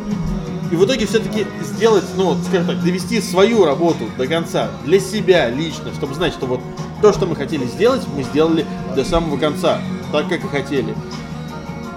И 0.70 0.76
в 0.76 0.84
итоге 0.84 1.06
все-таки 1.06 1.46
сделать, 1.62 2.04
ну, 2.16 2.36
скажем 2.44 2.68
так, 2.68 2.82
довести 2.82 3.20
свою 3.20 3.64
работу 3.64 4.04
до 4.16 4.26
конца, 4.26 4.68
для 4.84 5.00
себя 5.00 5.48
лично, 5.48 5.92
чтобы 5.94 6.14
знать, 6.14 6.32
что 6.32 6.46
вот 6.46 6.60
то, 7.02 7.12
что 7.12 7.26
мы 7.26 7.34
хотели 7.34 7.64
сделать, 7.66 8.02
мы 8.14 8.22
сделали 8.22 8.64
до 8.94 9.04
самого 9.04 9.36
конца, 9.36 9.80
так 10.12 10.28
как 10.28 10.44
и 10.44 10.48
хотели. 10.48 10.94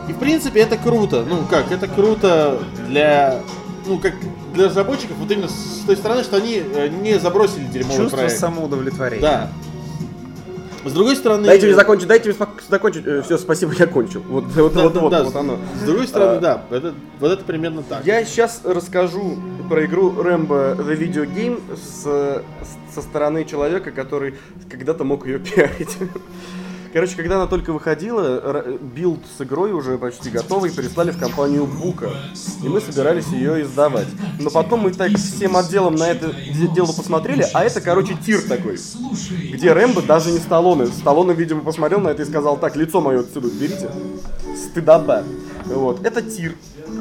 И 0.10 0.14
в 0.14 0.18
принципе 0.18 0.62
это 0.62 0.78
круто. 0.78 1.24
Ну 1.28 1.46
как, 1.50 1.72
это 1.72 1.88
круто 1.88 2.60
для 2.88 3.42
ну, 3.86 4.00
как 4.00 4.14
для 4.54 4.66
разработчиков, 4.68 5.18
вот 5.18 5.30
именно 5.30 5.50
с 5.50 5.84
той 5.86 5.98
стороны, 5.98 6.24
что 6.24 6.38
они 6.38 6.62
э, 6.64 6.88
не 6.88 7.20
забросили 7.20 7.66
дерьмовый 7.66 7.98
Чувство 7.98 8.18
проект. 8.18 8.38
самоудовлетворения. 8.40 9.22
Да. 9.22 9.52
С 10.86 10.92
другой 10.92 11.16
стороны... 11.16 11.46
Дайте 11.48 11.66
мне 11.68 11.76
закончить, 11.76 12.08
дайте 12.08 12.30
мне 12.30 12.38
закончить. 12.70 13.06
все, 13.26 13.38
спасибо, 13.38 13.74
я 13.78 13.88
кончил. 13.88 14.22
Вот, 14.28 14.46
вот, 14.46 14.74
Да, 14.74 14.84
вот, 14.84 14.94
да, 14.94 15.00
вот, 15.02 15.10
да, 15.12 15.24
вот 15.24 15.36
оно. 15.36 15.58
С 15.82 15.86
другой 15.86 16.08
стороны, 16.08 16.38
А, 16.38 16.40
да, 16.40 16.64
это, 16.76 16.94
вот 17.20 17.32
это 17.32 17.44
примерно 17.44 17.84
так. 17.84 18.06
Я 18.06 18.24
сейчас 18.26 18.62
расскажу 18.64 19.38
про 19.70 19.86
игру 19.86 20.12
Rambo 20.12 20.76
The 20.78 20.98
Video 20.98 21.26
Game 21.26 21.62
с- 21.76 22.42
со 22.94 23.02
стороны 23.02 23.46
человека, 23.46 23.92
который 23.92 24.36
когда-то 24.70 25.04
мог 25.04 25.26
ее 25.26 25.40
пиарить. 25.40 25.98
Короче, 26.94 27.16
когда 27.16 27.38
она 27.38 27.48
только 27.48 27.74
выходила, 27.74 28.78
билд 28.80 29.22
с 29.36 29.42
игрой 29.42 29.72
уже 29.72 29.98
почти 29.98 30.30
готовый 30.30 30.72
прислали 30.72 31.10
в 31.10 31.20
компанию 31.20 31.66
Бука. 31.66 32.12
И 32.64 32.70
мы 32.70 32.80
собирались 32.82 33.26
ее 33.28 33.64
издавать. 33.64 34.08
Но 34.40 34.52
потом 34.52 34.82
мы 34.82 34.94
так 34.94 35.12
всем 35.18 35.58
отделом 35.58 35.96
на 35.96 36.12
это 36.12 36.32
де- 36.32 36.68
дело 36.68 36.92
посмотрели, 36.92 37.48
а 37.52 37.64
это, 37.64 37.82
короче, 37.82 38.16
тир 38.24 38.42
такой. 38.48 38.78
Где 39.52 39.74
Рэмбо 39.74 40.04
даже 40.04 40.30
не 40.30 40.38
Сталлоне. 40.38 40.86
Сталлоне, 40.86 41.34
видимо, 41.34 41.62
посмотрел 41.62 42.00
на 42.00 42.10
это 42.10 42.22
и 42.22 42.26
сказал, 42.26 42.58
так, 42.58 42.76
лицо 42.76 43.02
мое 43.02 43.22
отсюда 43.22 43.50
берите. 43.50 43.90
Стыдоба. 44.56 45.24
Вот. 45.66 46.06
Это 46.06 46.22
тир. 46.22 46.54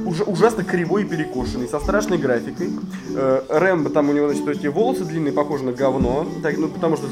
Уже 0.07 0.25
ужасно 0.25 0.65
кривой 0.65 1.03
и 1.03 1.05
перекошенный, 1.05 1.69
со 1.69 1.79
страшной 1.79 2.17
графикой. 2.17 2.71
Э, 3.15 3.43
Рэмбо, 3.51 3.91
там 3.91 4.09
у 4.09 4.13
него, 4.15 4.33
значит, 4.33 4.49
эти 4.49 4.69
волосы 4.69 5.05
длинные, 5.05 5.35
похожи 5.35 5.65
на 5.65 5.73
говно. 5.73 6.27
Так, 6.43 6.57
ну, 6.57 6.69
потому 6.69 6.97
что 6.97 7.07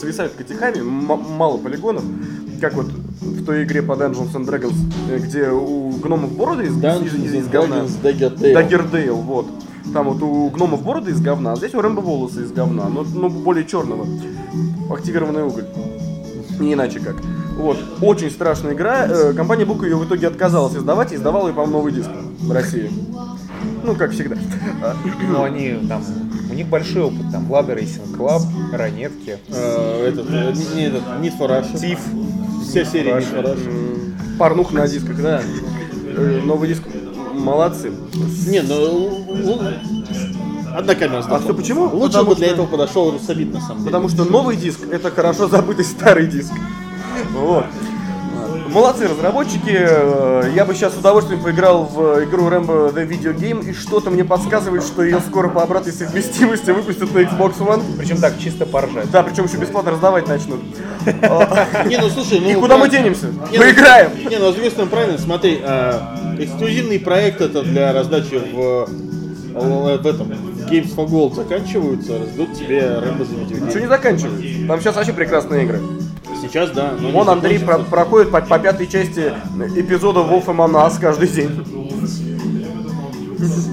свисают 0.00 0.32
котихами, 0.34 0.80
мало 0.80 1.58
полигонов. 1.58 2.02
Как 2.60 2.74
вот 2.74 2.86
в 3.20 3.44
той 3.44 3.64
игре 3.64 3.82
по 3.82 3.92
Dungeons 3.92 4.32
and 4.34 4.46
Dragons, 4.46 4.74
э, 5.10 5.18
где 5.18 5.48
у 5.50 5.90
гномов 5.90 6.32
бороды 6.32 6.64
из, 6.64 6.76
из- 6.76 7.14
из- 7.24 7.34
из 7.34 7.48
говна. 7.48 7.76
Daggerdale, 8.54 9.16
вот. 9.16 9.46
Там 9.94 10.08
вот 10.10 10.22
у 10.22 10.48
гномов 10.50 10.82
бороды 10.82 11.10
из 11.10 11.20
говна, 11.20 11.52
а 11.52 11.56
здесь 11.56 11.74
у 11.74 11.80
Рэмбо 11.80 12.00
волосы 12.00 12.42
из 12.44 12.52
говна, 12.52 12.88
но, 12.88 13.02
но 13.14 13.28
более 13.30 13.64
черного. 13.64 14.06
Активированный 14.90 15.42
уголь. 15.44 15.64
Не 16.58 16.74
иначе 16.74 17.00
как. 17.00 17.16
Вот. 17.56 17.78
Очень 18.02 18.30
страшная 18.30 18.74
игра. 18.74 19.06
Э, 19.06 19.32
Компания 19.32 19.64
Бука 19.64 19.86
ее 19.86 19.96
в 19.96 20.04
итоге 20.04 20.26
отказалась 20.28 20.76
издавать 20.76 21.12
и 21.12 21.16
издавала 21.16 21.48
ее, 21.48 21.54
по-моему, 21.54 21.78
новый 21.78 21.92
диск 21.92 22.10
в 22.40 22.52
России. 22.52 22.90
Ну, 23.84 23.94
как 23.94 24.10
всегда. 24.12 24.36
А, 24.82 24.94
Ну, 25.30 25.42
они 25.42 25.78
там, 25.88 26.02
у 26.50 26.54
них 26.54 26.66
большой 26.68 27.02
опыт, 27.02 27.30
там, 27.32 27.46
Lada 27.52 27.76
Racing 27.76 28.16
Club, 28.16 28.42
Ранетки, 28.72 29.38
Э, 29.48 30.08
этот, 30.08 30.26
э, 30.30 30.52
не 30.74 30.82
этот, 30.86 31.02
Need 31.20 31.38
for 31.38 31.48
Russia. 31.48 31.78
Тиф. 31.78 31.98
Вся 32.68 32.84
серия 32.84 33.12
Need 33.18 33.32
for 33.32 33.44
Russia. 33.44 34.36
Порнух 34.38 34.72
на 34.72 34.86
дисках, 34.88 35.16
да. 35.22 35.42
Э, 36.16 36.40
Новый 36.44 36.68
диск. 36.68 36.82
Молодцы. 37.34 37.90
Не, 38.48 38.60
ну... 38.62 39.24
Одна 40.76 40.94
камера 40.94 41.24
А 41.28 41.38
все 41.40 41.52
почему? 41.54 41.84
Лучше 41.84 42.12
Потому 42.12 42.30
бы 42.30 42.36
для 42.36 42.46
что- 42.46 42.54
этого 42.54 42.66
подошел 42.66 43.10
Русабит, 43.10 43.52
на 43.52 43.60
самом 43.60 43.78
деле. 43.78 43.86
Потому 43.86 44.08
что 44.08 44.24
новый 44.24 44.56
диск 44.56 44.80
это 44.90 45.10
хорошо 45.10 45.48
забытый 45.48 45.84
старый 45.84 46.26
диск. 46.28 46.52
Вот. 47.32 47.64
Молодцы 48.72 49.08
разработчики. 49.08 49.70
Э, 49.76 50.50
Я 50.54 50.64
бы 50.64 50.74
сейчас 50.74 50.94
с 50.94 50.98
удовольствием 50.98 51.42
поиграл 51.42 51.84
в 51.84 52.24
игру 52.24 52.48
Rambo 52.48 52.94
The 52.94 53.06
Video 53.06 53.34
Game, 53.36 53.68
и 53.68 53.72
что-то 53.72 54.10
мне 54.10 54.24
подсказывает, 54.24 54.84
что 54.84 55.02
ее 55.02 55.20
скоро 55.20 55.48
по 55.48 55.62
обратной 55.62 55.92
совместимости 55.92 56.70
выпустят 56.70 57.12
на 57.12 57.18
Xbox 57.18 57.58
One. 57.58 57.82
Причем 57.98 58.18
так, 58.18 58.38
чисто 58.38 58.66
поржать. 58.66 59.10
Да, 59.10 59.22
причем 59.22 59.46
еще 59.46 59.56
бесплатно 59.56 59.90
раздавать 59.92 60.28
начнут. 60.28 60.60
Не, 61.86 61.96
ну 61.98 62.08
слушай, 62.10 62.40
ну... 62.40 62.50
И 62.50 62.54
куда 62.54 62.76
мы 62.76 62.88
денемся? 62.88 63.26
Не, 63.50 63.58
ну, 63.58 63.64
Поиграем! 63.64 64.10
Не, 64.28 64.36
ну 64.38 64.50
с 64.50 64.54
другой 64.54 64.70
стороны, 64.70 64.90
правильно, 64.90 65.18
смотри, 65.18 65.60
а, 65.64 66.36
эксклюзивный 66.38 67.00
проект 67.00 67.40
это 67.40 67.62
для 67.62 67.92
раздачи 67.92 68.38
в, 68.52 68.88
э, 69.54 69.98
в 70.00 70.06
этом 70.06 70.28
Games 70.70 70.94
for 70.94 71.08
Gold 71.08 71.34
заканчиваются, 71.34 72.18
раздут 72.18 72.54
тебе 72.54 72.80
Rambo 72.80 73.24
за 73.24 73.34
Ничего 73.34 73.66
видео. 73.66 73.80
не 73.80 73.86
заканчивается. 73.88 74.66
Там 74.68 74.80
сейчас 74.80 74.96
вообще 74.96 75.12
прекрасные 75.12 75.64
игры. 75.64 75.80
Сейчас, 76.40 76.70
да. 76.70 76.92
но 76.98 77.08
не 77.08 77.12
Вон 77.12 77.28
Андрей 77.28 77.58
про- 77.58 77.78
проходит 77.78 78.30
по, 78.30 78.40
по 78.40 78.58
пятой 78.58 78.86
части 78.86 79.32
эпизода 79.76 80.20
Wolf 80.20 80.46
Among 80.46 80.72
Us 80.72 80.98
каждый 81.00 81.28
день. 81.28 81.64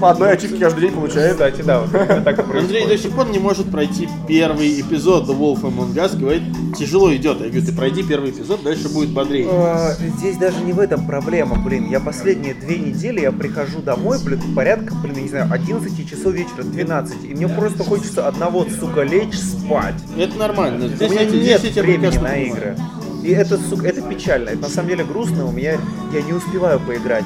По 0.00 0.10
одной 0.10 0.32
ачивке 0.32 0.58
каждый 0.58 0.80
день 0.82 0.92
получает. 0.92 1.32
Кстати, 1.32 1.62
да, 1.62 1.80
вот 1.80 1.90
так 1.92 2.38
и 2.38 2.42
Андрей 2.42 2.44
происходит. 2.44 2.88
до 2.88 2.98
сих 2.98 3.10
пор 3.12 3.28
не 3.30 3.38
может 3.38 3.70
пройти 3.70 4.08
первый 4.26 4.80
эпизод 4.80 5.28
The 5.28 5.36
Wolf 5.38 5.62
Among 5.62 5.94
Us, 5.94 6.16
говорит, 6.16 6.42
тяжело 6.78 7.14
идет. 7.14 7.40
Я 7.40 7.48
говорю, 7.48 7.66
ты 7.66 7.72
пройди 7.72 8.02
первый 8.02 8.30
эпизод, 8.30 8.62
дальше 8.62 8.88
будет 8.88 9.10
бодрее. 9.10 9.48
А, 9.50 9.92
Здесь 10.18 10.36
даже 10.36 10.60
не 10.62 10.72
в 10.72 10.78
этом 10.80 11.06
проблема, 11.06 11.56
блин. 11.56 11.88
Я 11.90 12.00
последние 12.00 12.54
две 12.54 12.78
недели 12.78 13.20
я 13.20 13.32
прихожу 13.32 13.80
домой, 13.80 14.18
блин, 14.24 14.40
порядка, 14.54 14.94
блин, 14.94 15.16
я 15.16 15.22
не 15.22 15.28
знаю, 15.28 15.48
11 15.52 16.08
часов 16.08 16.32
вечера, 16.32 16.62
12. 16.62 17.24
И 17.24 17.34
мне 17.34 17.48
просто 17.48 17.82
хочется 17.84 18.26
одного, 18.28 18.64
сука, 18.80 19.02
лечь 19.02 19.34
спать. 19.36 19.94
Это 20.16 20.36
нормально. 20.38 20.88
Здесь, 20.88 21.08
у 21.10 21.12
меня 21.12 21.22
я- 21.22 21.30
нет 21.30 21.42
здесь 21.60 21.62
я 21.64 21.70
тебя 21.70 21.82
времени 21.82 22.10
прекрасно 22.10 22.22
на 22.22 22.28
понимаю. 22.34 22.46
игры. 22.56 22.76
И 23.24 23.30
это, 23.32 23.58
сука, 23.58 23.88
это 23.88 24.00
печально. 24.02 24.50
Это 24.50 24.62
на 24.62 24.68
самом 24.68 24.88
деле 24.90 25.04
грустно. 25.04 25.44
У 25.46 25.50
меня 25.50 25.72
я 26.14 26.22
не 26.22 26.32
успеваю 26.32 26.78
поиграть. 26.80 27.24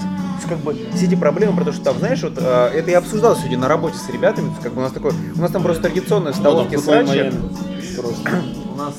Как 0.48 0.58
бы 0.58 0.76
все 0.94 1.06
эти 1.06 1.14
проблемы, 1.14 1.56
потому 1.56 1.72
что 1.72 1.84
там, 1.84 1.98
знаешь, 1.98 2.22
вот 2.22 2.34
э, 2.36 2.70
это 2.74 2.90
я 2.90 2.98
обсуждал 2.98 3.36
сегодня 3.36 3.58
на 3.58 3.68
работе 3.68 3.96
с 3.96 4.08
ребятами. 4.08 4.52
Как 4.62 4.72
бы 4.72 4.80
у 4.80 4.84
нас 4.84 4.92
такой, 4.92 5.12
у 5.34 5.40
нас 5.40 5.50
там 5.50 5.62
просто 5.62 5.82
традиционная 5.84 6.32
в 6.32 6.36
Ну, 6.40 6.78
футбол 6.78 7.06
срачи. 7.06 7.32
У 8.72 8.76
нас 8.76 8.94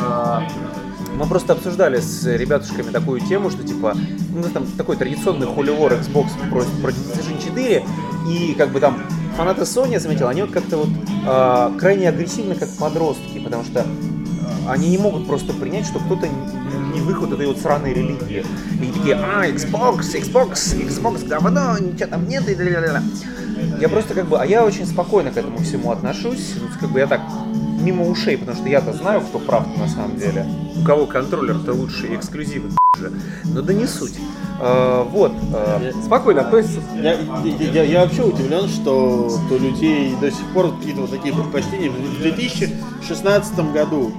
а, 0.00 0.46
мы 1.16 1.26
просто 1.26 1.52
обсуждали 1.52 2.00
с 2.00 2.24
ребятушками 2.26 2.90
такую 2.90 3.20
тему, 3.20 3.50
что 3.50 3.62
типа, 3.62 3.96
ну, 4.34 4.42
там 4.44 4.66
такой 4.76 4.96
традиционный 4.96 5.46
холивор 5.46 5.94
Xbox 5.94 6.28
против, 6.50 6.80
против 6.80 6.98
PlayStation 6.98 7.42
4, 7.42 7.84
и 8.28 8.54
как 8.56 8.70
бы 8.70 8.80
там 8.80 9.02
фанаты 9.36 9.62
Sony, 9.62 9.92
я 9.92 10.00
заметил, 10.00 10.28
они 10.28 10.42
вот 10.42 10.50
как-то 10.50 10.78
вот 10.78 10.88
а, 11.26 11.72
крайне 11.78 12.08
агрессивны, 12.08 12.54
как 12.54 12.68
подростки, 12.76 13.38
потому 13.38 13.64
что 13.64 13.80
а, 14.66 14.72
они 14.72 14.90
не 14.90 14.98
могут 14.98 15.26
просто 15.26 15.52
принять, 15.52 15.86
что 15.86 15.98
кто-то 15.98 16.26
выход 17.02 17.32
этой 17.32 17.46
вот 17.46 17.58
сраной 17.58 17.92
религии. 17.92 18.44
И 18.82 18.86
такие, 18.92 19.14
а, 19.16 19.46
Xbox, 19.46 20.00
Xbox, 20.14 20.52
Xbox, 20.88 21.26
говно, 21.28 21.78
ничего 21.78 22.08
там 22.08 22.28
нет, 22.28 22.48
и 22.48 22.54
ля-ля-ля». 22.54 23.02
Я 23.80 23.88
просто 23.88 24.14
как 24.14 24.26
бы, 24.26 24.38
а 24.40 24.44
я 24.46 24.64
очень 24.64 24.86
спокойно 24.86 25.30
к 25.30 25.36
этому 25.36 25.58
всему 25.58 25.90
отношусь, 25.92 26.54
Ну, 26.60 26.66
как 26.80 26.90
бы 26.90 26.98
я 26.98 27.06
так 27.06 27.20
мимо 27.80 28.06
ушей, 28.08 28.36
потому 28.38 28.56
что 28.56 28.68
я-то 28.68 28.92
знаю, 28.92 29.20
кто 29.22 29.38
прав 29.38 29.66
на 29.76 29.88
самом 29.88 30.16
деле. 30.16 30.46
У 30.80 30.84
кого 30.84 31.06
контроллер-то 31.06 31.72
лучше 31.72 32.06
и 32.08 32.14
эксклюзивы 32.16 32.70
же. 32.98 33.12
Но 33.44 33.62
да 33.62 33.72
не 33.72 33.86
суть. 33.86 34.14
А, 34.60 35.02
вот. 35.04 35.32
а, 35.54 35.80
Спокойно 36.04 36.42
относится. 36.42 36.80
Я, 36.96 37.14
я, 37.14 37.72
я- 37.72 37.82
я 37.82 38.00
вообще 38.02 38.22
удивлен, 38.22 38.68
что 38.68 39.28
у 39.50 39.54
людей 39.58 40.14
до 40.20 40.30
сих 40.30 40.44
пор 40.54 40.76
какие-то 40.76 41.00
вот 41.02 41.10
такие 41.10 41.34
предпочтения. 41.34 41.90
В 41.90 42.20
2016 42.22 43.72
году 43.72 44.12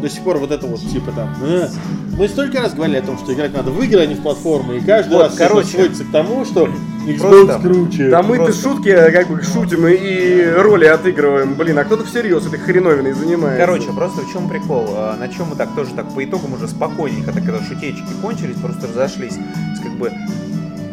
до 0.00 0.08
сих 0.08 0.22
пор 0.22 0.38
вот 0.38 0.50
это 0.50 0.66
вот 0.66 0.80
типа 0.80 1.12
там. 1.12 1.34
«Э». 1.42 1.68
Мы 2.16 2.28
столько 2.28 2.60
раз 2.60 2.74
говорили 2.74 2.96
о 2.98 3.02
том, 3.02 3.16
что 3.18 3.32
играть 3.32 3.52
надо 3.54 3.70
в 3.70 3.80
игры, 3.82 4.00
а 4.00 4.06
не 4.06 4.14
в 4.14 4.22
платформы. 4.22 4.78
И 4.78 4.80
каждый 4.80 5.12
Вот, 5.14 5.22
раз 5.22 5.34
короче. 5.36 5.68
сводится 5.68 6.04
к 6.04 6.10
тому, 6.10 6.44
что 6.44 6.68
Xbox 7.06 7.18
Просто- 7.18 7.58
круче. 7.60 8.08
Да 8.10 8.22
мы-то 8.22 8.52
шутки 8.52 8.88
э, 8.88 9.10
как 9.12 9.28
бы 9.28 9.40
шутим 9.42 9.86
и, 9.86 9.94
и 9.94 10.50
роли 10.56 10.84
отыгрываем. 10.86 11.54
Блин, 11.54 11.78
а 11.78 11.84
кто-то 11.84 12.04
всерьез 12.04 12.46
этой 12.46 12.58
хреновиной 12.58 13.12
занимается. 13.12 13.64
Короче, 13.64 13.92
просто 13.92 14.22
в 14.22 14.32
чем 14.32 14.48
прикол? 14.48 14.84
А, 14.90 15.16
На 15.16 15.28
чем 15.28 15.46
мы 15.50 15.56
так 15.56 15.74
тоже 15.74 15.92
так 15.94 16.12
по 16.12 16.24
итогам 16.24 16.52
уже 16.54 16.66
спокойненько, 16.68 17.32
так 17.32 17.44
когда 17.44 17.60
шутечки 17.62 18.02
кончились, 18.20 18.56
просто 18.56 18.88
разошлись. 18.88 19.36
Как 19.82 19.92
бы 19.92 20.12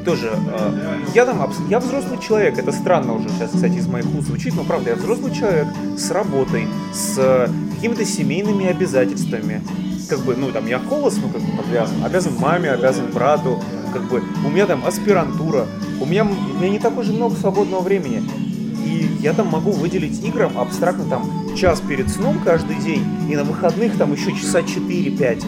тоже, 0.06 0.32
а, 0.32 1.01
я 1.14 1.26
там, 1.26 1.51
я 1.70 1.80
взрослый 1.80 2.20
человек, 2.20 2.58
это 2.58 2.72
странно 2.72 3.14
уже 3.14 3.28
сейчас, 3.30 3.51
кстати, 3.51 3.74
из 3.74 3.88
моих 3.88 4.06
уст 4.16 4.28
звучит, 4.28 4.56
но 4.56 4.64
правда, 4.64 4.91
я 4.91 4.95
взрослый 4.95 5.34
человек 5.34 5.68
с 5.97 6.12
работой, 6.12 6.68
с 6.93 7.16
э, 7.18 7.47
какими-то 7.76 8.06
семейными 8.06 8.68
обязательствами. 8.68 9.62
Как 10.08 10.20
бы, 10.20 10.36
ну, 10.36 10.51
там, 10.51 10.68
я 10.68 10.80
холост, 10.80 11.20
ну, 11.22 11.30
как 11.30 11.41
бы, 11.41 11.64
обязан, 11.68 12.03
обязан 12.06 12.34
маме, 12.39 12.72
обязан 12.72 13.08
брату, 13.12 13.60
как 13.91 14.03
бы, 14.03 14.24
у 14.45 14.49
меня 14.49 14.68
там 14.68 14.86
аспирантура, 14.86 15.66
у 15.99 16.06
меня, 16.06 16.24
у 16.24 16.58
меня 16.60 16.70
не 16.70 16.80
так 16.80 16.97
уж 16.97 17.08
и 17.08 17.12
много 17.12 17.36
свободного 17.36 17.82
времени. 17.82 18.24
И 18.86 19.18
я 19.20 19.34
там 19.34 19.47
могу 19.47 19.72
выделить 19.72 20.24
играм 20.24 20.58
абстрактно 20.58 21.06
там 21.06 21.56
час 21.56 21.82
перед 21.82 22.10
сном 22.10 22.39
каждый 22.45 22.76
день, 22.76 23.03
и 23.30 23.36
на 23.36 23.43
выходных 23.43 23.97
там 23.97 24.14
еще 24.14 24.32
часа 24.34 24.60
4-5. 24.60 25.43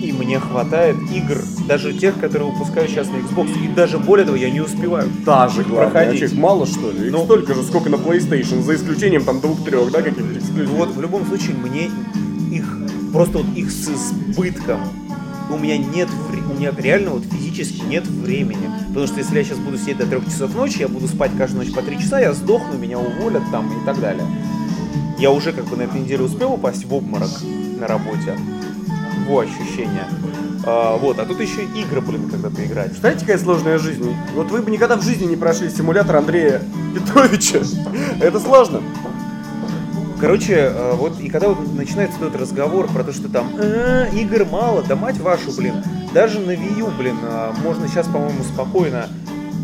И 0.00 0.12
мне 0.12 0.38
хватает 0.40 0.96
игр, 1.12 1.38
даже 1.68 1.92
тех, 1.92 2.18
которые 2.18 2.50
выпускают 2.52 2.90
сейчас 2.90 3.08
на 3.08 3.16
Xbox. 3.16 3.50
И 3.62 3.68
даже 3.68 3.98
более 3.98 4.24
того, 4.24 4.36
я 4.36 4.50
не 4.50 4.60
успеваю. 4.60 5.08
Даже 5.26 5.62
главное. 5.62 5.90
Проходить. 5.90 6.32
А 6.32 6.36
мало 6.36 6.66
что 6.66 6.90
ли? 6.90 7.06
Их 7.06 7.12
Ну. 7.12 7.24
столько 7.24 7.54
же, 7.54 7.62
сколько 7.62 7.90
на 7.90 7.96
PlayStation, 7.96 8.62
за 8.62 8.76
исключением 8.76 9.24
там 9.24 9.40
двух-трех, 9.40 9.90
да, 9.90 10.00
каких-то 10.02 10.38
эксклюзивов. 10.38 10.78
Вот 10.78 10.96
в 10.96 11.00
любом 11.00 11.26
случае 11.26 11.56
мне 11.56 11.90
их 12.50 12.78
просто 13.12 13.38
вот 13.38 13.46
их 13.54 13.70
с 13.70 13.88
избытком. 13.88 14.80
У 15.50 15.58
меня 15.58 15.76
нет 15.76 16.08
у 16.50 16.58
меня 16.58 16.72
реально 16.76 17.10
вот 17.10 17.24
физически 17.24 17.82
нет 17.82 18.06
времени. 18.06 18.70
Потому 18.88 19.06
что 19.06 19.18
если 19.18 19.38
я 19.38 19.44
сейчас 19.44 19.58
буду 19.58 19.78
сидеть 19.78 19.98
до 19.98 20.06
трех 20.06 20.24
часов 20.26 20.54
ночи, 20.54 20.78
я 20.80 20.88
буду 20.88 21.06
спать 21.08 21.30
каждую 21.38 21.64
ночь 21.64 21.74
по 21.74 21.82
три 21.82 21.98
часа, 21.98 22.20
я 22.20 22.32
сдохну, 22.32 22.76
меня 22.76 22.98
уволят 22.98 23.42
там 23.52 23.68
и 23.68 23.86
так 23.86 24.00
далее. 24.00 24.24
Я 25.18 25.30
уже 25.30 25.52
как 25.52 25.66
бы 25.66 25.76
на 25.76 25.82
этой 25.82 26.00
неделе 26.00 26.24
успел 26.24 26.54
упасть 26.54 26.84
в 26.84 26.94
обморок 26.94 27.30
на 27.78 27.86
работе. 27.86 28.36
Во 29.26 29.40
ощущение. 29.40 30.06
А, 30.64 30.96
вот, 30.96 31.18
а 31.18 31.24
тут 31.24 31.40
еще 31.40 31.64
игры, 31.64 32.00
блин, 32.00 32.28
когда-то 32.28 32.64
играть. 32.64 32.88
Представляете, 32.88 33.26
какая 33.26 33.38
сложная 33.38 33.78
жизнь? 33.78 34.14
Вот 34.34 34.50
вы 34.50 34.62
бы 34.62 34.70
никогда 34.70 34.96
в 34.96 35.02
жизни 35.02 35.26
не 35.26 35.36
прошли 35.36 35.70
симулятор 35.70 36.16
Андрея 36.16 36.62
Петровича. 36.94 37.60
Это 38.20 38.38
сложно. 38.40 38.82
Короче, 40.20 40.54
э, 40.54 40.92
вот 40.96 41.18
и 41.18 41.30
когда 41.30 41.48
вот 41.48 41.74
начинается 41.74 42.18
этот 42.18 42.38
разговор 42.38 42.88
про 42.88 43.04
то, 43.04 43.12
что 43.12 43.30
там 43.30 43.50
«А, 43.58 44.06
игр 44.12 44.44
мало, 44.44 44.82
да 44.82 44.94
мать 44.94 45.18
вашу, 45.18 45.50
блин, 45.56 45.82
даже 46.12 46.40
на 46.40 46.50
Wii 46.50 46.78
U, 46.80 46.90
блин, 46.98 47.16
а, 47.22 47.54
можно 47.64 47.88
сейчас, 47.88 48.06
по-моему, 48.06 48.44
спокойно 48.44 49.08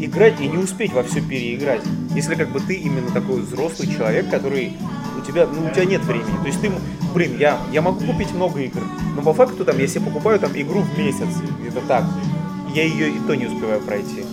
играть 0.01 0.41
и 0.41 0.49
не 0.49 0.57
успеть 0.57 0.95
во 0.95 1.03
все 1.03 1.21
переиграть. 1.21 1.83
Если 2.15 2.35
как 2.37 2.49
бы 2.51 2.61
ты 2.61 2.75
именно 2.75 3.11
такой 3.11 3.43
взрослый 3.43 3.89
человек, 3.89 4.31
который 4.31 4.79
тебя, 5.27 5.47
ну, 5.47 5.66
у 5.66 5.70
тебя 5.70 5.85
нет 5.85 6.03
времени. 6.05 6.37
То 6.41 6.47
есть 6.47 6.61
ты, 6.61 6.70
блин, 7.14 7.37
я, 7.39 7.59
я 7.72 7.83
могу 7.83 8.05
купить 8.05 8.33
много 8.33 8.61
игр, 8.61 8.83
но 9.14 9.22
по 9.22 9.33
факту 9.33 9.64
там, 9.64 9.79
я 9.79 9.87
себе 9.87 10.07
покупаю 10.07 10.39
там 10.39 10.53
игру 10.55 10.81
в 10.81 10.99
месяц, 10.99 11.29
это 11.66 11.81
так, 11.87 12.05
я 12.74 12.85
ее 12.85 13.11
и 13.11 13.18
то 13.27 13.35
не 13.35 13.47
успеваю 13.47 13.81
пройти. 13.81 14.24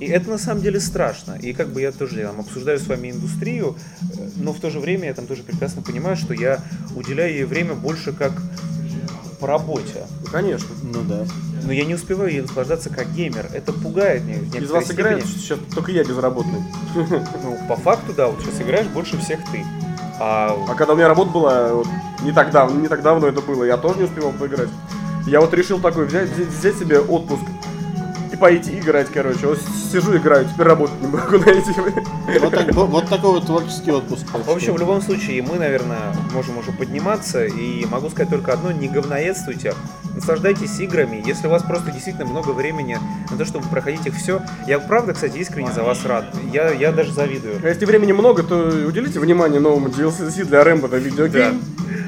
И 0.00 0.06
это 0.06 0.28
на 0.28 0.38
самом 0.38 0.62
деле 0.62 0.80
страшно. 0.80 1.38
И 1.40 1.52
как 1.52 1.68
бы 1.68 1.80
я 1.80 1.92
тоже 1.92 2.22
там, 2.22 2.40
обсуждаю 2.40 2.78
с 2.78 2.86
вами 2.86 3.10
индустрию, 3.10 3.76
но 4.36 4.52
в 4.52 4.60
то 4.60 4.70
же 4.70 4.80
время 4.80 5.06
я 5.06 5.14
там 5.14 5.26
тоже 5.26 5.42
прекрасно 5.42 5.82
понимаю, 5.82 6.16
что 6.16 6.34
я 6.34 6.60
уделяю 6.94 7.32
ей 7.32 7.44
время 7.44 7.74
больше 7.74 8.12
как 8.12 8.32
по 9.40 9.46
работе. 9.46 10.06
Ну, 10.20 10.30
конечно. 10.30 10.68
Ну 10.82 11.02
да. 11.02 11.26
Но 11.64 11.72
я 11.72 11.84
не 11.84 11.94
успеваю 11.94 12.30
ей 12.30 12.42
наслаждаться 12.42 12.90
как 12.90 13.12
геймер. 13.14 13.46
Это 13.52 13.72
пугает 13.72 14.24
меня. 14.24 14.38
Из 14.58 14.70
вас 14.70 14.90
играет 14.90 15.24
степени. 15.24 15.40
сейчас 15.40 15.58
только 15.74 15.92
я 15.92 16.04
безработный. 16.04 16.62
Ну, 16.94 17.58
по 17.68 17.76
факту, 17.76 18.12
да, 18.12 18.28
вот 18.28 18.40
сейчас 18.42 18.60
играешь 18.60 18.86
больше 18.88 19.18
всех 19.18 19.40
ты. 19.50 19.64
А, 20.20 20.56
А 20.68 20.74
когда 20.74 20.92
у 20.92 20.96
меня 20.96 21.08
работа 21.08 21.30
была, 21.30 21.68
вот, 21.74 21.88
не 22.22 22.32
так 22.32 22.50
давно, 22.50 22.80
не 22.80 22.88
так 22.88 23.02
давно 23.02 23.26
это 23.26 23.40
было, 23.40 23.64
я 23.64 23.76
тоже 23.76 23.98
не 23.98 24.04
успевал 24.04 24.32
поиграть. 24.32 24.68
Я 25.26 25.40
вот 25.40 25.52
решил 25.54 25.78
такой 25.80 26.06
взять, 26.06 26.28
взять, 26.30 26.78
себе 26.78 27.00
отпуск 27.00 27.42
и 28.32 28.36
пойти 28.36 28.78
играть, 28.78 29.08
короче. 29.10 29.46
Вот 29.46 29.58
сижу, 29.90 30.16
играю, 30.16 30.44
теперь 30.46 30.66
работать 30.66 31.00
не 31.00 31.06
могу 31.08 31.38
найти. 31.44 31.72
Вот, 32.40 32.50
так- 32.54 32.74
вот- 32.74 32.90
вот 32.90 33.08
такой 33.08 33.30
вот 33.32 33.46
творческий 33.46 33.90
отпуск. 33.92 34.26
в 34.32 34.50
общем, 34.50 34.74
в 34.74 34.78
любом 34.78 35.00
случае, 35.02 35.42
мы, 35.42 35.58
наверное, 35.58 36.14
можем 36.32 36.58
уже 36.58 36.72
подниматься. 36.72 37.44
И 37.44 37.84
могу 37.86 38.08
сказать 38.10 38.30
только 38.30 38.52
одно, 38.52 38.70
не 38.70 38.88
говноедствуйте. 38.88 39.74
Наслаждайтесь 40.14 40.78
играми. 40.78 41.22
Если 41.26 41.46
у 41.46 41.50
вас 41.50 41.62
просто 41.62 41.90
действительно 41.90 42.24
много 42.26 42.50
времени 42.50 42.98
на 43.30 43.36
то, 43.36 43.44
чтобы 43.44 43.66
проходить 43.68 44.06
их 44.06 44.14
все. 44.14 44.40
Я 44.66 44.78
правда, 44.78 45.12
кстати, 45.12 45.38
искренне 45.38 45.72
за 45.72 45.82
вас 45.82 46.04
рад. 46.04 46.26
Я, 46.52 46.70
я 46.72 46.92
даже 46.92 47.12
завидую. 47.12 47.60
А 47.62 47.68
если 47.68 47.84
времени 47.84 48.12
много, 48.12 48.42
то 48.42 48.56
уделите 48.86 49.18
внимание 49.18 49.60
новому 49.60 49.88
DLC 49.88 50.44
для 50.44 50.62
Рэмбо 50.62 50.88
на 50.88 50.96
видеогейм. 50.96 51.60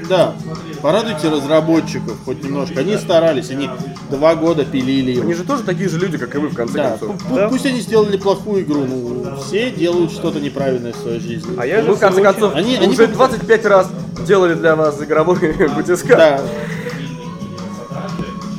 Да, 0.07 0.35
порадуйте 0.81 1.27
разработчиков 1.27 2.15
хоть 2.23 2.41
немножко. 2.41 2.79
Они 2.79 2.95
старались, 2.95 3.49
они 3.49 3.69
два 4.09 4.35
года 4.35 4.63
пилили 4.63 5.11
его. 5.11 5.23
Они 5.23 5.33
же 5.33 5.43
тоже 5.43 5.63
такие 5.63 5.89
же 5.89 5.99
люди, 5.99 6.17
как 6.17 6.33
и 6.33 6.37
вы, 6.37 6.47
в 6.47 6.55
конце 6.55 6.75
Да, 6.75 6.89
концов. 6.91 7.15
пу- 7.29 7.35
Да. 7.35 7.49
пусть 7.49 7.65
они 7.65 7.81
сделали 7.81 8.15
плохую 8.15 8.61
игру, 8.63 8.85
ну, 8.85 9.35
все 9.45 9.69
делают 9.69 10.11
что-то 10.13 10.39
неправильное 10.39 10.93
в 10.93 10.95
своей 10.95 11.19
жизни. 11.19 11.55
А 11.57 11.65
я 11.65 11.81
же 11.81 11.91
в 11.91 11.99
конце 11.99 12.21
концов, 12.21 12.55
Они- 12.55 12.77
они 12.77 12.87
уже 12.87 13.07
поп- 13.07 13.15
25 13.17 13.65
раз 13.65 13.89
делали 14.25 14.53
для 14.53 14.77
вас 14.77 15.01
игровой 15.03 15.39
батискаф. 15.75 16.17
Да. 16.17 16.41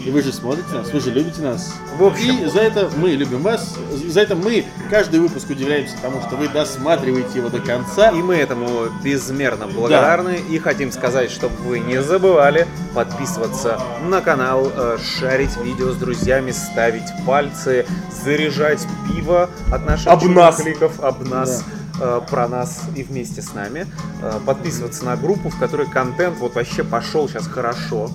И 0.09 0.11
вы 0.11 0.22
же 0.22 0.32
смотрите 0.32 0.70
нас, 0.72 0.90
вы 0.90 1.00
же 1.00 1.11
любите 1.11 1.42
нас. 1.42 1.74
В 1.98 2.02
общем. 2.02 2.42
И 2.42 2.46
за 2.46 2.61
это 2.61 2.88
мы 2.96 3.11
любим 3.11 3.42
вас. 3.42 3.76
За 4.06 4.22
это 4.22 4.34
мы 4.34 4.64
каждый 4.88 5.20
выпуск 5.20 5.50
удивляемся 5.50 5.96
тому, 6.00 6.22
что 6.22 6.34
вы 6.36 6.48
досматриваете 6.48 7.40
его 7.40 7.50
до 7.50 7.61
конца. 7.61 8.09
И 8.09 8.22
мы 8.22 8.36
этому 8.36 8.86
безмерно 9.04 9.66
благодарны 9.66 10.40
и 10.48 10.59
хотим 10.59 10.92
сказать, 10.92 11.30
чтобы 11.30 11.56
вы 11.56 11.80
не 11.80 12.00
забывали 12.02 12.66
подписываться 12.94 13.78
на 14.02 14.22
канал, 14.22 14.72
э, 14.74 14.96
шарить 15.20 15.59
видео 15.62 15.92
с 15.92 15.96
друзьями, 15.96 16.52
ставить 16.52 17.04
пальцы, 17.26 17.84
заряжать 18.24 18.86
пиво 19.06 19.50
от 19.70 19.84
наших 19.84 20.06
Об 20.06 20.24
нас. 20.24 20.56
кликов, 20.56 21.00
об 21.00 21.22
нас, 21.28 21.64
э, 22.00 22.20
про 22.30 22.48
нас 22.48 22.80
и 22.96 23.02
вместе 23.02 23.42
с 23.42 23.52
нами. 23.52 23.86
Э, 24.22 24.40
Подписываться 24.46 25.04
на 25.04 25.16
группу, 25.18 25.50
в 25.50 25.59
которой 25.59 25.86
контент 25.86 26.38
вот 26.38 26.54
вообще 26.54 26.82
пошел 26.82 27.28
сейчас 27.28 27.46
хорошо. 27.46 28.11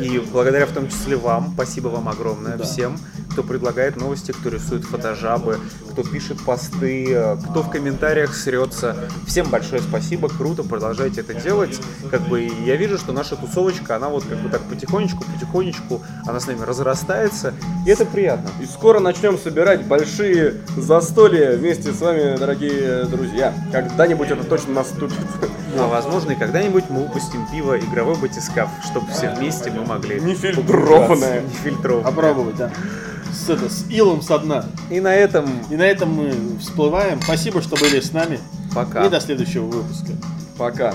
И 0.00 0.18
благодаря 0.18 0.66
в 0.66 0.72
том 0.72 0.88
числе 0.88 1.16
вам, 1.16 1.52
спасибо 1.54 1.88
вам 1.88 2.08
огромное 2.08 2.56
Да. 2.56 2.64
всем, 2.64 2.98
кто 3.30 3.42
предлагает 3.42 3.96
новости, 3.96 4.32
кто 4.32 4.48
рисует 4.48 4.84
фотожабы, 4.84 5.58
кто 5.94 6.02
пишет 6.02 6.40
посты, 6.44 7.06
э, 7.08 7.36
кто 7.50 7.62
в 7.62 7.70
комментариях 7.70 8.34
срется. 8.34 8.96
Всем 9.28 9.48
большое 9.48 9.80
спасибо, 9.80 10.28
круто, 10.28 10.64
продолжайте 10.64 11.20
это 11.20 11.34
делать. 11.34 11.80
Как 12.10 12.20
бы 12.22 12.50
я 12.64 12.74
вижу, 12.74 12.98
что 12.98 13.12
наша 13.12 13.36
тусовочка, 13.36 13.94
она 13.94 14.08
вот 14.08 14.24
как 14.24 14.38
бы 14.38 14.48
так 14.48 14.60
потихонечку, 14.62 15.24
потихонечку, 15.24 16.02
она 16.26 16.40
с 16.40 16.48
нами 16.48 16.62
разрастается, 16.62 17.54
и 17.86 17.90
это 17.90 18.04
приятно. 18.04 18.50
И 18.60 18.66
скоро 18.66 18.98
начнем 18.98 19.38
собирать 19.38 19.86
большие 19.86 20.54
застолья 20.76 21.56
вместе 21.56 21.92
с 21.92 22.00
вами, 22.00 22.36
дорогие 22.36 23.04
друзья. 23.04 23.54
Когда-нибудь 23.70 24.30
это 24.30 24.42
точно 24.42 24.72
наступит. 24.74 25.14
А 25.78 25.86
возможно 25.86 26.32
и 26.32 26.34
когда-нибудь 26.34 26.84
мы 26.88 27.04
выпустим 27.04 27.46
пиво 27.52 27.78
игровой 27.78 28.16
батискаф, 28.16 28.68
чтобы 28.84 29.12
все 29.12 29.30
вместе 29.30 29.70
мы 29.70 29.84
могли 29.84 30.20
Нефильтрованное. 30.20 31.42
нефильтрованное. 31.42 32.04
Попробовать, 32.10 32.56
да. 32.56 32.70
С, 33.34 33.50
это, 33.50 33.68
с 33.68 33.90
илом 33.90 34.22
со 34.22 34.38
дна. 34.38 34.66
И 34.90 35.00
на 35.00 35.14
этом 35.14 35.50
И 35.70 35.76
на 35.76 35.82
этом 35.82 36.10
мы 36.10 36.58
всплываем. 36.60 37.20
Спасибо, 37.22 37.60
что 37.60 37.76
были 37.76 38.00
с 38.00 38.12
нами. 38.12 38.38
пока. 38.74 39.04
И 39.04 39.10
до 39.10 39.20
следующего 39.20 39.66
выпуска. 39.66 40.12
Пока. 40.56 40.94